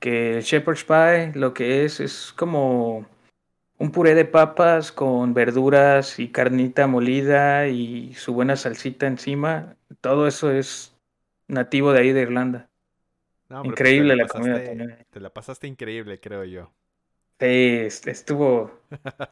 que 0.00 0.38
el 0.38 0.42
Shepherd's 0.42 0.84
Pie 0.84 1.32
lo 1.34 1.54
que 1.54 1.84
es 1.84 2.00
es 2.00 2.32
como 2.36 3.06
un 3.82 3.90
puré 3.90 4.14
de 4.14 4.24
papas 4.24 4.92
con 4.92 5.34
verduras 5.34 6.20
y 6.20 6.28
carnita 6.28 6.86
molida 6.86 7.66
y 7.66 8.14
su 8.14 8.32
buena 8.32 8.54
salsita 8.54 9.08
encima. 9.08 9.74
Todo 10.00 10.28
eso 10.28 10.52
es 10.52 10.96
nativo 11.48 11.92
de 11.92 11.98
ahí 11.98 12.12
de 12.12 12.20
Irlanda. 12.22 12.70
Pues, 13.48 13.64
increíble 13.64 14.14
la, 14.14 14.28
comida 14.28 14.62
Te 15.10 15.18
la 15.18 15.30
pasaste 15.30 15.66
increíble, 15.66 16.20
creo 16.20 16.44
yo. 16.44 16.70
Sí, 17.40 17.88
estuvo. 18.06 18.70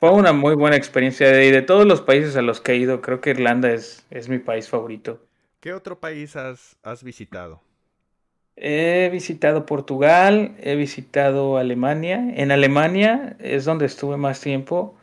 Fue 0.00 0.10
una 0.10 0.32
muy 0.32 0.56
buena 0.56 0.74
experiencia. 0.74 1.44
Y 1.44 1.52
de 1.52 1.62
todos 1.62 1.86
los 1.86 2.00
países 2.00 2.34
a 2.34 2.42
los 2.42 2.60
que 2.60 2.72
he 2.72 2.76
ido, 2.76 3.00
creo 3.00 3.20
que 3.20 3.30
Irlanda 3.30 3.70
es, 3.70 4.04
es 4.10 4.28
mi 4.28 4.40
país 4.40 4.68
favorito. 4.68 5.24
¿Qué 5.60 5.72
otro 5.74 6.00
país 6.00 6.34
has, 6.34 6.76
has 6.82 7.04
visitado? 7.04 7.62
He 8.62 9.08
visitado 9.10 9.64
Portugal, 9.64 10.54
he 10.60 10.76
visitado 10.76 11.56
Alemania. 11.56 12.34
En 12.36 12.52
Alemania 12.52 13.34
es 13.38 13.64
donde 13.64 13.86
estuve 13.86 14.18
más 14.18 14.42
tiempo. 14.42 14.94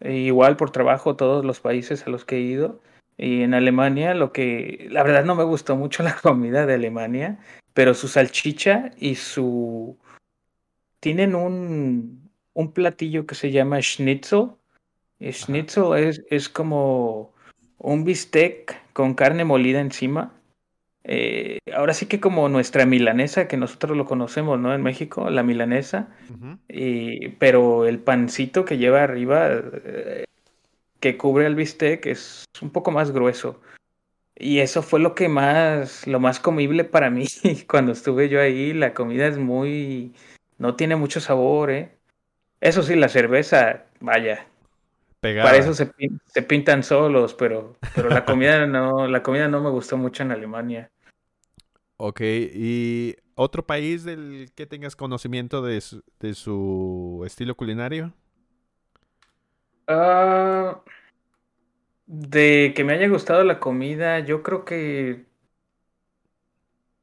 igual 0.00 0.56
por 0.56 0.70
trabajo, 0.70 1.16
todos 1.16 1.44
los 1.44 1.58
países 1.58 2.06
a 2.06 2.10
los 2.10 2.24
que 2.24 2.36
he 2.36 2.40
ido. 2.40 2.80
Y 3.18 3.42
en 3.42 3.52
Alemania 3.52 4.14
lo 4.14 4.32
que, 4.32 4.86
la 4.90 5.02
verdad 5.02 5.24
no 5.24 5.34
me 5.34 5.42
gustó 5.42 5.74
mucho 5.76 6.04
la 6.04 6.14
comida 6.22 6.66
de 6.66 6.74
Alemania, 6.74 7.38
pero 7.74 7.94
su 7.94 8.06
salchicha 8.06 8.92
y 8.96 9.16
su... 9.16 9.98
Tienen 11.00 11.34
un, 11.34 12.30
un 12.54 12.72
platillo 12.72 13.26
que 13.26 13.34
se 13.34 13.50
llama 13.50 13.82
schnitzel. 13.82 14.52
Y 15.18 15.32
schnitzel 15.32 15.96
es, 15.98 16.22
es 16.30 16.48
como 16.48 17.32
un 17.78 18.04
bistec 18.04 18.80
con 18.92 19.14
carne 19.14 19.44
molida 19.44 19.80
encima. 19.80 20.32
Eh, 21.04 21.58
ahora 21.74 21.94
sí 21.94 22.06
que 22.06 22.20
como 22.20 22.48
nuestra 22.48 22.86
milanesa, 22.86 23.48
que 23.48 23.56
nosotros 23.56 23.96
lo 23.96 24.04
conocemos, 24.04 24.58
¿no? 24.58 24.74
En 24.74 24.82
México, 24.82 25.30
la 25.30 25.42
milanesa. 25.42 26.08
y, 26.68 27.28
pero 27.30 27.86
el 27.86 27.98
pancito 27.98 28.64
que 28.64 28.78
lleva 28.78 29.02
arriba, 29.02 29.48
eh, 29.50 30.24
que 31.00 31.16
cubre 31.16 31.46
el 31.46 31.54
bistec, 31.54 32.06
es 32.06 32.44
un 32.60 32.70
poco 32.70 32.90
más 32.90 33.12
grueso. 33.12 33.60
Y 34.36 34.60
eso 34.60 34.82
fue 34.82 35.00
lo 35.00 35.14
que 35.14 35.28
más, 35.28 36.06
lo 36.06 36.20
más 36.20 36.40
comible 36.40 36.84
para 36.84 37.10
mí 37.10 37.26
cuando 37.68 37.92
estuve 37.92 38.28
yo 38.28 38.40
ahí. 38.40 38.72
La 38.72 38.94
comida 38.94 39.26
es 39.26 39.38
muy, 39.38 40.14
no 40.58 40.76
tiene 40.76 40.96
mucho 40.96 41.20
sabor, 41.20 41.70
¿eh? 41.70 41.90
Eso 42.60 42.82
sí, 42.82 42.94
la 42.94 43.08
cerveza, 43.08 43.84
vaya, 44.00 44.46
para 45.20 45.56
eso 45.56 45.74
se, 45.74 46.42
pintan 46.42 46.82
solos, 46.82 47.34
pero, 47.34 47.76
pero 47.94 48.08
la 48.08 48.24
comida 48.24 48.66
no, 48.66 49.06
la 49.06 49.22
comida 49.22 49.48
no 49.48 49.60
me 49.60 49.70
gustó 49.70 49.96
mucho 49.96 50.22
en 50.22 50.32
Alemania. 50.32 50.90
Ok, 51.98 52.20
¿y 52.22 53.16
otro 53.34 53.66
país 53.66 54.04
del 54.04 54.50
que 54.54 54.66
tengas 54.66 54.96
conocimiento 54.96 55.60
de 55.60 55.80
su, 55.80 57.22
estilo 57.26 57.54
culinario? 57.54 58.14
Ah, 59.86 60.80
de 62.06 62.72
que 62.74 62.84
me 62.84 62.94
haya 62.94 63.08
gustado 63.08 63.44
la 63.44 63.60
comida, 63.60 64.20
yo 64.20 64.42
creo 64.42 64.64
que 64.64 65.26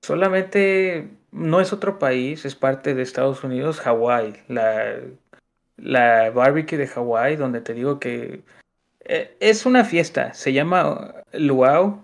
solamente 0.02 1.12
no 1.32 1.62
es 1.62 1.74
otro 1.74 2.00
país, 2.00 2.46
es 2.46 2.56
parte 2.56 2.96
de 2.96 3.04
Estados 3.04 3.44
Unidos, 3.44 3.80
Hawái. 3.82 4.44
La 4.48 5.00
la 5.78 6.32
barbecue 6.32 6.78
de 6.78 6.88
Hawái, 6.88 7.36
donde 7.36 7.62
te 7.62 7.74
digo 7.74 8.00
que 8.00 8.42
eh, 9.06 9.36
es 9.40 9.66
una 9.66 9.86
fiesta, 9.86 10.34
se 10.34 10.54
llama 10.54 11.16
Luau. 11.34 12.02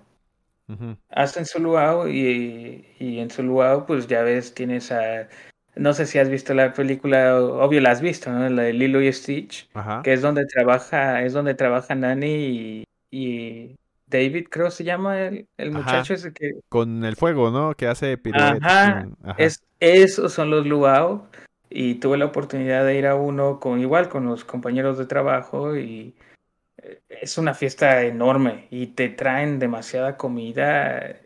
Hacen 1.09 1.45
su 1.45 1.59
luau 1.59 2.07
y, 2.07 2.83
y, 2.97 3.19
en 3.19 3.29
su 3.29 3.43
luau, 3.43 3.85
pues 3.85 4.07
ya 4.07 4.23
ves, 4.23 4.55
tienes 4.55 4.91
a. 4.91 5.27
No 5.75 5.93
sé 5.93 6.07
si 6.07 6.17
has 6.17 6.29
visto 6.29 6.55
la 6.55 6.73
película, 6.73 7.39
obvio 7.39 7.79
la 7.79 7.91
has 7.91 8.01
visto, 8.01 8.31
¿no? 8.31 8.49
La 8.49 8.63
de 8.63 8.73
Lilo 8.73 8.99
y 8.99 9.13
Stitch, 9.13 9.69
que 10.03 10.13
es 10.13 10.23
donde 10.23 10.45
trabaja, 10.47 11.21
es 11.21 11.33
donde 11.33 11.53
trabaja 11.53 11.93
Nani 11.93 12.85
y, 13.11 13.75
David, 14.07 14.47
creo 14.49 14.71
se 14.71 14.83
llama 14.83 15.19
el, 15.19 15.47
el 15.57 15.71
muchacho 15.71 16.15
ese 16.15 16.33
que. 16.33 16.53
Con 16.69 17.05
el 17.05 17.15
fuego, 17.17 17.51
¿no? 17.51 17.75
Que 17.75 17.85
hace 17.85 18.17
piruetas. 18.17 18.59
Ajá. 18.63 19.07
Es, 19.37 19.61
esos 19.79 20.33
son 20.33 20.49
los 20.49 20.65
luau 20.65 21.27
y 21.75 21.95
tuve 21.95 22.17
la 22.17 22.25
oportunidad 22.25 22.85
de 22.85 22.97
ir 22.97 23.07
a 23.07 23.15
uno 23.15 23.59
con 23.59 23.79
igual 23.79 24.07
con 24.07 24.25
los 24.27 24.45
compañeros 24.45 24.99
de 24.99 25.07
trabajo 25.07 25.75
y 25.75 26.15
eh, 26.77 27.01
es 27.09 27.37
una 27.39 27.55
fiesta 27.55 28.03
enorme 28.03 28.67
y 28.69 28.87
te 28.87 29.09
traen 29.09 29.57
demasiada 29.59 30.15
comida 30.17 31.19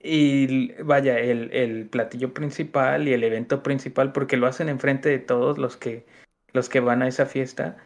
y 0.00 0.72
vaya, 0.82 1.18
el, 1.18 1.52
el, 1.52 1.88
platillo 1.88 2.32
principal 2.34 3.08
y 3.08 3.12
el 3.12 3.24
evento 3.24 3.62
principal, 3.62 4.12
porque 4.12 4.36
lo 4.36 4.46
hacen 4.46 4.68
enfrente 4.68 5.08
de 5.08 5.18
todos 5.18 5.58
los 5.58 5.76
que, 5.76 6.06
los 6.52 6.68
que 6.68 6.80
van 6.80 7.02
a 7.02 7.08
esa 7.08 7.26
fiesta, 7.26 7.78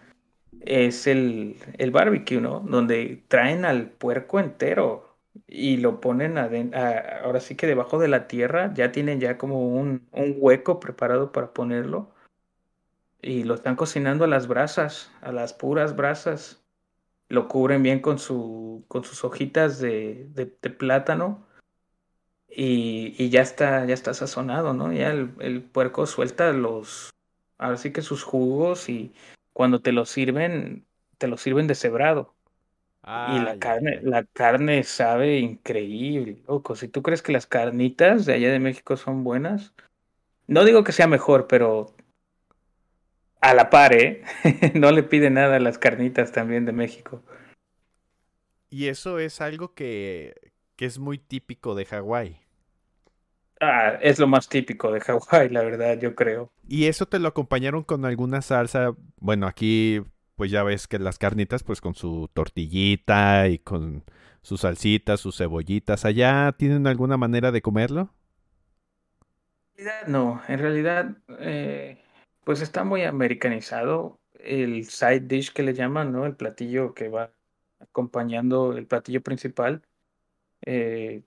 es 0.60 1.06
el, 1.06 1.56
el 1.78 1.90
barbecue, 1.90 2.40
¿no? 2.40 2.60
Donde 2.60 3.22
traen 3.28 3.64
al 3.64 3.90
puerco 3.90 4.40
entero 4.40 5.11
y 5.46 5.78
lo 5.78 6.00
ponen 6.00 6.38
ahora 6.38 7.40
sí 7.40 7.56
que 7.56 7.66
debajo 7.66 7.98
de 7.98 8.08
la 8.08 8.26
tierra, 8.26 8.72
ya 8.74 8.92
tienen 8.92 9.20
ya 9.20 9.38
como 9.38 9.68
un, 9.68 10.08
un, 10.12 10.36
hueco 10.38 10.80
preparado 10.80 11.32
para 11.32 11.52
ponerlo 11.52 12.10
y 13.20 13.44
lo 13.44 13.54
están 13.54 13.76
cocinando 13.76 14.24
a 14.24 14.28
las 14.28 14.48
brasas, 14.48 15.10
a 15.20 15.32
las 15.32 15.52
puras 15.54 15.96
brasas. 15.96 16.62
Lo 17.28 17.48
cubren 17.48 17.82
bien 17.82 18.00
con, 18.00 18.18
su, 18.18 18.84
con 18.88 19.04
sus 19.04 19.24
hojitas 19.24 19.78
de, 19.80 20.28
de, 20.34 20.46
plátano 20.46 21.46
y, 22.48 23.14
y, 23.18 23.30
ya 23.30 23.40
está, 23.40 23.86
ya 23.86 23.94
está 23.94 24.12
sazonado, 24.12 24.74
¿no? 24.74 24.92
Ya 24.92 25.10
el, 25.10 25.34
el 25.40 25.62
puerco 25.62 26.06
suelta 26.06 26.52
los, 26.52 27.10
ahora 27.58 27.78
sí 27.78 27.92
que 27.92 28.02
sus 28.02 28.22
jugos 28.22 28.88
y 28.90 29.14
cuando 29.54 29.80
te 29.80 29.92
lo 29.92 30.04
sirven, 30.04 30.86
te 31.16 31.28
lo 31.28 31.38
sirven 31.38 31.66
deshebrado 31.66 32.34
y 33.04 33.40
la 33.40 33.58
carne, 33.58 34.00
la 34.02 34.24
carne 34.24 34.84
sabe 34.84 35.38
increíble, 35.38 36.38
loco. 36.46 36.76
Si 36.76 36.86
tú 36.86 37.02
crees 37.02 37.20
que 37.20 37.32
las 37.32 37.46
carnitas 37.46 38.26
de 38.26 38.34
allá 38.34 38.52
de 38.52 38.60
México 38.60 38.96
son 38.96 39.24
buenas, 39.24 39.74
no 40.46 40.64
digo 40.64 40.84
que 40.84 40.92
sea 40.92 41.08
mejor, 41.08 41.48
pero 41.48 41.94
a 43.40 43.54
la 43.54 43.70
par, 43.70 43.92
¿eh? 43.92 44.22
no 44.74 44.92
le 44.92 45.02
pide 45.02 45.30
nada 45.30 45.56
a 45.56 45.60
las 45.60 45.78
carnitas 45.78 46.30
también 46.30 46.64
de 46.64 46.72
México. 46.72 47.22
Y 48.70 48.86
eso 48.86 49.18
es 49.18 49.40
algo 49.40 49.74
que, 49.74 50.52
que 50.76 50.86
es 50.86 51.00
muy 51.00 51.18
típico 51.18 51.74
de 51.74 51.84
Hawái. 51.86 52.40
Ah, 53.60 53.98
es 54.00 54.20
lo 54.20 54.28
más 54.28 54.48
típico 54.48 54.92
de 54.92 55.00
Hawái, 55.00 55.48
la 55.48 55.62
verdad, 55.62 55.98
yo 55.98 56.14
creo. 56.14 56.52
¿Y 56.68 56.86
eso 56.86 57.06
te 57.06 57.18
lo 57.18 57.28
acompañaron 57.28 57.82
con 57.82 58.04
alguna 58.04 58.42
salsa? 58.42 58.94
Bueno, 59.18 59.46
aquí 59.48 60.02
pues 60.36 60.50
ya 60.50 60.62
ves 60.62 60.86
que 60.88 60.98
las 60.98 61.18
carnitas, 61.18 61.62
pues 61.62 61.80
con 61.80 61.94
su 61.94 62.28
tortillita 62.32 63.48
y 63.48 63.58
con 63.58 64.04
sus 64.42 64.62
salsitas, 64.62 65.20
sus 65.20 65.36
cebollitas, 65.38 66.04
¿allá 66.04 66.52
tienen 66.58 66.86
alguna 66.86 67.16
manera 67.16 67.52
de 67.52 67.62
comerlo? 67.62 68.12
No, 70.06 70.42
en 70.48 70.58
realidad, 70.58 71.16
eh, 71.40 71.98
pues 72.44 72.60
está 72.60 72.84
muy 72.84 73.02
americanizado 73.02 74.20
el 74.34 74.84
side 74.86 75.20
dish 75.20 75.52
que 75.52 75.62
le 75.62 75.74
llaman, 75.74 76.12
¿no? 76.12 76.26
El 76.26 76.36
platillo 76.36 76.94
que 76.94 77.08
va 77.08 77.32
acompañando 77.80 78.76
el 78.76 78.86
platillo 78.86 79.22
principal. 79.22 79.82
Eh, 80.66 81.24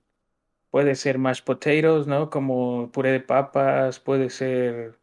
puede 0.71 0.95
ser 0.95 1.17
mashed 1.19 1.45
potatoes, 1.45 2.07
¿no? 2.07 2.29
Como 2.29 2.91
puré 2.91 3.11
de 3.11 3.21
papas, 3.21 3.99
puede 3.99 4.29
ser, 4.29 4.99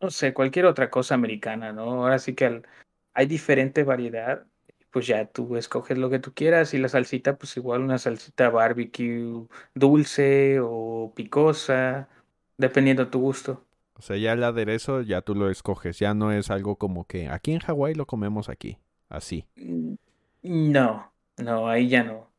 no 0.00 0.10
sé, 0.10 0.34
cualquier 0.34 0.66
otra 0.66 0.90
cosa 0.90 1.14
americana, 1.14 1.72
¿no? 1.72 2.04
Ahora 2.04 2.18
sí 2.18 2.34
que 2.34 2.46
al, 2.46 2.66
hay 3.14 3.26
diferente 3.26 3.84
variedad, 3.84 4.46
pues 4.90 5.06
ya 5.06 5.26
tú 5.26 5.56
escoges 5.56 5.98
lo 5.98 6.10
que 6.10 6.18
tú 6.18 6.32
quieras 6.34 6.74
y 6.74 6.78
la 6.78 6.88
salsita, 6.88 7.36
pues 7.36 7.56
igual 7.56 7.82
una 7.82 7.98
salsita 7.98 8.50
barbecue 8.50 9.46
dulce 9.74 10.58
o 10.60 11.12
picosa, 11.14 12.08
dependiendo 12.56 13.04
de 13.04 13.10
tu 13.10 13.20
gusto. 13.20 13.64
O 13.94 14.02
sea, 14.02 14.16
ya 14.16 14.32
el 14.32 14.42
aderezo 14.42 15.02
ya 15.02 15.20
tú 15.22 15.34
lo 15.34 15.50
escoges, 15.50 15.98
ya 15.98 16.14
no 16.14 16.32
es 16.32 16.50
algo 16.50 16.76
como 16.76 17.06
que 17.06 17.28
aquí 17.28 17.52
en 17.52 17.60
Hawái 17.60 17.94
lo 17.94 18.06
comemos 18.06 18.48
aquí, 18.48 18.78
así. 19.08 19.44
Mm, 19.56 19.94
no, 20.42 21.12
no, 21.36 21.68
ahí 21.68 21.88
ya 21.88 22.02
no. 22.02 22.30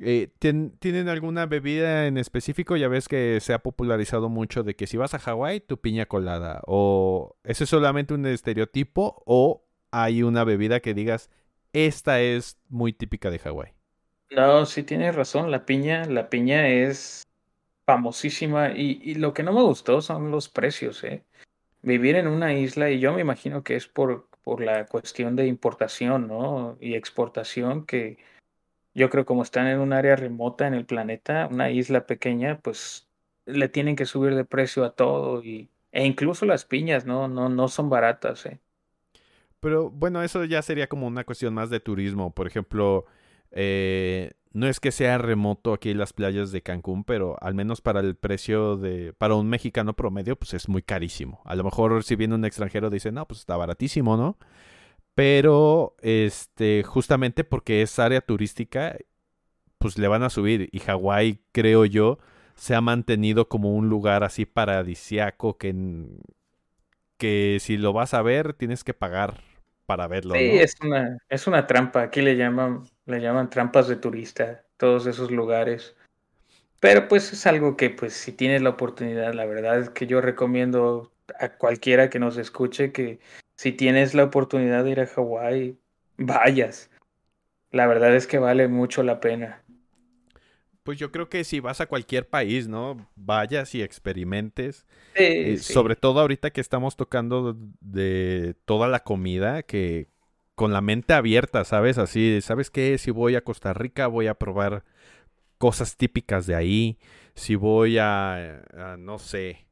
Eh, 0.00 0.30
¿Tienen 0.38 1.08
alguna 1.08 1.44
bebida 1.44 2.06
en 2.06 2.16
específico? 2.16 2.76
Ya 2.76 2.88
ves 2.88 3.06
que 3.06 3.38
se 3.40 3.52
ha 3.52 3.58
popularizado 3.58 4.30
mucho 4.30 4.62
de 4.62 4.74
que 4.74 4.86
si 4.86 4.96
vas 4.96 5.12
a 5.12 5.18
Hawái, 5.18 5.60
tu 5.60 5.78
piña 5.78 6.06
colada. 6.06 6.62
¿O 6.66 7.36
ese 7.44 7.64
es 7.64 7.70
solamente 7.70 8.14
un 8.14 8.24
estereotipo? 8.24 9.22
¿O 9.26 9.66
hay 9.90 10.22
una 10.22 10.44
bebida 10.44 10.80
que 10.80 10.94
digas, 10.94 11.30
esta 11.72 12.20
es 12.20 12.58
muy 12.68 12.92
típica 12.92 13.30
de 13.30 13.38
Hawái. 13.38 13.72
No, 14.30 14.64
sí 14.66 14.82
tienes 14.82 15.14
razón, 15.14 15.50
la 15.50 15.66
piña, 15.66 16.04
la 16.04 16.28
piña 16.28 16.68
es 16.68 17.24
famosísima 17.84 18.70
y, 18.70 19.14
lo 19.14 19.34
que 19.34 19.42
no 19.42 19.52
me 19.52 19.62
gustó 19.62 20.00
son 20.00 20.30
los 20.30 20.48
precios, 20.48 21.02
¿eh? 21.02 21.24
Vivir 21.82 22.16
en 22.16 22.28
una 22.28 22.54
isla 22.54 22.90
y 22.90 23.00
yo 23.00 23.12
me 23.12 23.22
imagino 23.22 23.64
que 23.64 23.74
es 23.74 23.88
por, 23.88 24.28
por 24.42 24.62
la 24.62 24.86
cuestión 24.86 25.34
de 25.34 25.46
importación, 25.46 26.28
¿no? 26.28 26.76
Y 26.80 26.94
exportación 26.94 27.86
que 27.86 28.18
yo 28.94 29.10
creo 29.10 29.24
como 29.24 29.42
están 29.42 29.66
en 29.66 29.80
un 29.80 29.92
área 29.92 30.16
remota 30.16 30.66
en 30.66 30.74
el 30.74 30.86
planeta, 30.86 31.48
una 31.50 31.70
isla 31.70 32.06
pequeña, 32.06 32.60
pues 32.60 33.08
le 33.46 33.68
tienen 33.68 33.96
que 33.96 34.06
subir 34.06 34.34
de 34.36 34.44
precio 34.44 34.84
a 34.84 34.94
todo 34.94 35.42
y, 35.42 35.70
e 35.92 36.06
incluso 36.06 36.46
las 36.46 36.64
piñas, 36.64 37.06
¿no? 37.06 37.28
No, 37.28 37.48
no 37.48 37.68
son 37.68 37.90
baratas, 37.90 38.46
¿eh? 38.46 38.60
Pero 39.60 39.90
bueno, 39.90 40.22
eso 40.22 40.44
ya 40.44 40.62
sería 40.62 40.88
como 40.88 41.06
una 41.06 41.24
cuestión 41.24 41.54
más 41.54 41.70
de 41.70 41.80
turismo. 41.80 42.34
Por 42.34 42.46
ejemplo, 42.46 43.04
eh, 43.50 44.32
no 44.52 44.66
es 44.66 44.80
que 44.80 44.90
sea 44.90 45.18
remoto 45.18 45.72
aquí 45.72 45.94
las 45.94 46.12
playas 46.12 46.50
de 46.52 46.62
Cancún, 46.62 47.04
pero 47.04 47.36
al 47.40 47.54
menos 47.54 47.80
para 47.80 48.00
el 48.00 48.16
precio 48.16 48.76
de, 48.76 49.12
para 49.12 49.34
un 49.34 49.48
mexicano 49.48 49.94
promedio, 49.94 50.36
pues 50.36 50.54
es 50.54 50.68
muy 50.68 50.82
carísimo. 50.82 51.40
A 51.44 51.54
lo 51.54 51.64
mejor 51.64 52.02
si 52.04 52.16
viene 52.16 52.34
un 52.34 52.44
extranjero 52.44 52.90
dice, 52.90 53.12
no, 53.12 53.26
pues 53.26 53.40
está 53.40 53.56
baratísimo, 53.56 54.16
¿no? 54.16 54.38
Pero, 55.14 55.96
este, 56.00 56.82
justamente 56.84 57.44
porque 57.44 57.82
es 57.82 57.98
área 57.98 58.20
turística, 58.20 58.96
pues 59.78 59.98
le 59.98 60.08
van 60.08 60.22
a 60.22 60.30
subir. 60.30 60.68
Y 60.72 60.80
Hawái, 60.80 61.40
creo 61.52 61.84
yo, 61.84 62.18
se 62.54 62.74
ha 62.74 62.80
mantenido 62.80 63.48
como 63.48 63.74
un 63.74 63.88
lugar 63.88 64.24
así 64.24 64.46
paradisiaco 64.46 65.58
que, 65.58 65.74
que 67.16 67.58
si 67.60 67.76
lo 67.76 67.92
vas 67.92 68.14
a 68.14 68.22
ver 68.22 68.54
tienes 68.54 68.84
que 68.84 68.94
pagar 68.94 69.49
para 69.90 70.06
verlo. 70.06 70.36
Sí, 70.36 70.56
es, 70.56 70.76
una, 70.80 71.18
es 71.28 71.48
una 71.48 71.66
trampa. 71.66 72.02
Aquí 72.02 72.22
le 72.22 72.36
llaman 72.36 72.84
le 73.06 73.20
llaman 73.20 73.50
trampas 73.50 73.88
de 73.88 73.96
turista, 73.96 74.62
todos 74.76 75.04
esos 75.06 75.32
lugares. 75.32 75.96
Pero 76.78 77.08
pues 77.08 77.32
es 77.32 77.44
algo 77.44 77.76
que 77.76 77.90
pues 77.90 78.12
si 78.12 78.30
tienes 78.30 78.62
la 78.62 78.70
oportunidad, 78.70 79.34
la 79.34 79.46
verdad 79.46 79.80
es 79.80 79.90
que 79.90 80.06
yo 80.06 80.20
recomiendo 80.20 81.10
a 81.40 81.48
cualquiera 81.48 82.08
que 82.08 82.20
nos 82.20 82.36
escuche 82.36 82.92
que 82.92 83.18
si 83.56 83.72
tienes 83.72 84.14
la 84.14 84.22
oportunidad 84.22 84.84
de 84.84 84.90
ir 84.90 85.00
a 85.00 85.06
Hawái, 85.08 85.76
vayas. 86.18 86.88
La 87.72 87.88
verdad 87.88 88.14
es 88.14 88.28
que 88.28 88.38
vale 88.38 88.68
mucho 88.68 89.02
la 89.02 89.18
pena. 89.18 89.64
Pues 90.90 90.98
yo 90.98 91.12
creo 91.12 91.28
que 91.28 91.44
si 91.44 91.60
vas 91.60 91.80
a 91.80 91.86
cualquier 91.86 92.28
país, 92.28 92.66
¿no? 92.66 93.06
Vayas 93.14 93.76
y 93.76 93.80
experimentes. 93.80 94.86
Eh, 95.40 95.58
sobre 95.58 95.94
todo 95.94 96.18
ahorita 96.18 96.50
que 96.50 96.60
estamos 96.60 96.96
tocando 96.96 97.56
de 97.80 98.56
toda 98.64 98.88
la 98.88 99.04
comida, 99.04 99.62
que 99.62 100.08
con 100.56 100.72
la 100.72 100.80
mente 100.80 101.14
abierta, 101.14 101.64
¿sabes? 101.64 101.96
Así, 101.98 102.40
¿sabes 102.40 102.70
qué? 102.70 102.98
Si 102.98 103.12
voy 103.12 103.36
a 103.36 103.44
Costa 103.44 103.72
Rica, 103.72 104.08
voy 104.08 104.26
a 104.26 104.34
probar 104.34 104.84
cosas 105.58 105.96
típicas 105.96 106.46
de 106.46 106.56
ahí. 106.56 106.98
Si 107.34 107.54
voy 107.54 107.98
a, 107.98 108.62
a 108.74 108.96
no 108.98 109.20
sé, 109.20 109.68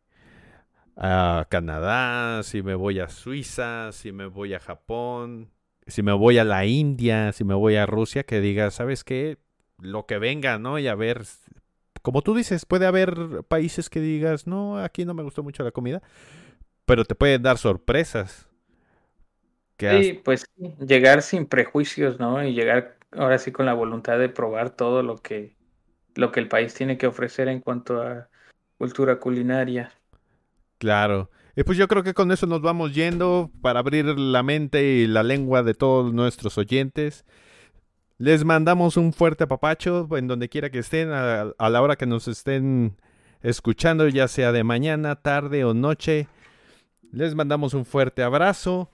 a 0.97 1.47
Canadá, 1.51 2.43
si 2.45 2.63
me 2.63 2.75
voy 2.75 3.01
a 3.01 3.09
Suiza, 3.09 3.93
si 3.93 4.13
me 4.13 4.27
voy 4.27 4.55
a 4.55 4.61
Japón, 4.61 5.51
si 5.87 6.03
me 6.03 6.13
voy 6.13 6.39
a 6.39 6.45
la 6.45 6.67
India, 6.67 7.33
si 7.33 7.45
me 7.45 7.55
voy 7.55 7.77
a 7.77 7.87
Rusia, 7.87 8.25
que 8.25 8.41
diga, 8.41 8.71
¿sabes 8.71 9.05
qué? 9.05 9.39
Lo 9.81 10.07
que 10.07 10.19
venga, 10.19 10.59
¿no? 10.59 10.79
Y 10.79 10.89
a 10.89 10.95
ver, 10.95 11.23
como 12.03 12.23
tú 12.23 12.35
dices, 12.35 12.67
puede 12.67 12.87
haber 12.87 13.45
países 13.49 13.91
que 13.91 14.01
digas, 14.01 14.47
no, 14.47 14.79
aquí 14.79 15.05
no 15.05 15.15
me 15.15 15.23
gustó 15.23 15.43
mucho 15.43 15.63
la 15.63 15.71
comida, 15.71 16.03
pero 16.85 17.05
te 17.05 17.15
pueden 17.15 17.43
dar 17.43 17.59
sorpresas. 17.59 18.49
sí, 19.79 20.21
pues 20.25 20.47
llegar 20.81 21.23
sin 21.23 21.47
prejuicios, 21.47 22.19
¿no? 22.19 22.45
Y 22.45 22.55
llegar 22.55 22.97
ahora 23.13 23.39
sí 23.39 23.53
con 23.53 23.67
la 23.67 23.75
voluntad 23.75 24.19
de 24.19 24.29
probar 24.29 24.71
todo 24.71 25.03
lo 25.03 25.17
que, 25.19 25.57
lo 26.15 26.33
que 26.33 26.41
el 26.41 26.49
país 26.49 26.75
tiene 26.75 26.99
que 26.99 27.07
ofrecer 27.07 27.49
en 27.49 27.61
cuanto 27.61 28.03
a 28.03 28.29
cultura 28.79 29.19
culinaria. 29.19 29.93
Claro. 30.79 31.31
Y 31.57 31.65
pues 31.65 31.77
yo 31.77 31.89
creo 31.89 32.05
que 32.05 32.15
con 32.15 32.31
eso 32.31 32.47
nos 32.47 32.63
vamos 32.63 32.95
yendo 32.95 33.51
para 33.63 33.81
abrir 33.81 34.05
la 34.07 34.45
mente 34.45 34.85
y 34.85 35.07
la 35.09 35.25
lengua 35.25 35.65
de 35.65 35.75
todos 35.75 36.13
nuestros 36.13 36.57
oyentes. 36.57 37.25
Les 38.19 38.45
mandamos 38.45 38.97
un 38.97 39.13
fuerte 39.13 39.45
apapacho 39.45 40.09
en 40.17 40.27
donde 40.27 40.49
quiera 40.49 40.71
que 40.71 40.81
estén, 40.81 41.11
a, 41.13 41.55
la 41.57 41.83
hora 41.83 41.95
que 41.95 42.07
nos 42.07 42.27
estén 42.27 42.97
escuchando, 43.43 44.09
ya 44.09 44.27
sea 44.27 44.51
de 44.51 44.65
mañana, 44.65 45.15
tarde 45.15 45.65
o 45.65 45.73
noche. 45.73 46.27
Les 47.13 47.37
mandamos 47.37 47.75
un 47.75 47.85
fuerte 47.85 48.25
abrazo. 48.25 48.91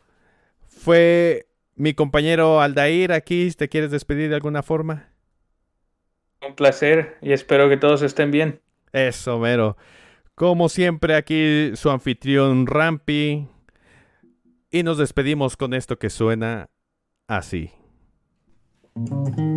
Fue 0.68 1.46
mi 1.74 1.94
compañero 1.94 2.60
Aldair 2.60 3.12
aquí. 3.12 3.50
¿Te 3.52 3.70
quieres 3.70 3.90
despedir 3.90 4.28
de 4.28 4.34
alguna 4.34 4.62
forma? 4.62 5.08
Un 6.46 6.54
placer 6.54 7.16
y 7.22 7.32
espero 7.32 7.70
que 7.70 7.78
todos 7.78 8.02
estén 8.02 8.30
bien. 8.30 8.60
Eso, 8.92 9.38
mero. 9.38 9.78
Como 10.34 10.68
siempre, 10.68 11.14
aquí 11.14 11.72
su 11.76 11.88
anfitrión 11.88 12.66
Rampi. 12.66 13.48
Y 14.70 14.82
nos 14.82 14.98
despedimos 14.98 15.56
con 15.56 15.72
esto 15.72 15.98
que 15.98 16.10
suena 16.10 16.68
así. 17.26 17.70
Thank 18.96 19.38
you. 19.38 19.53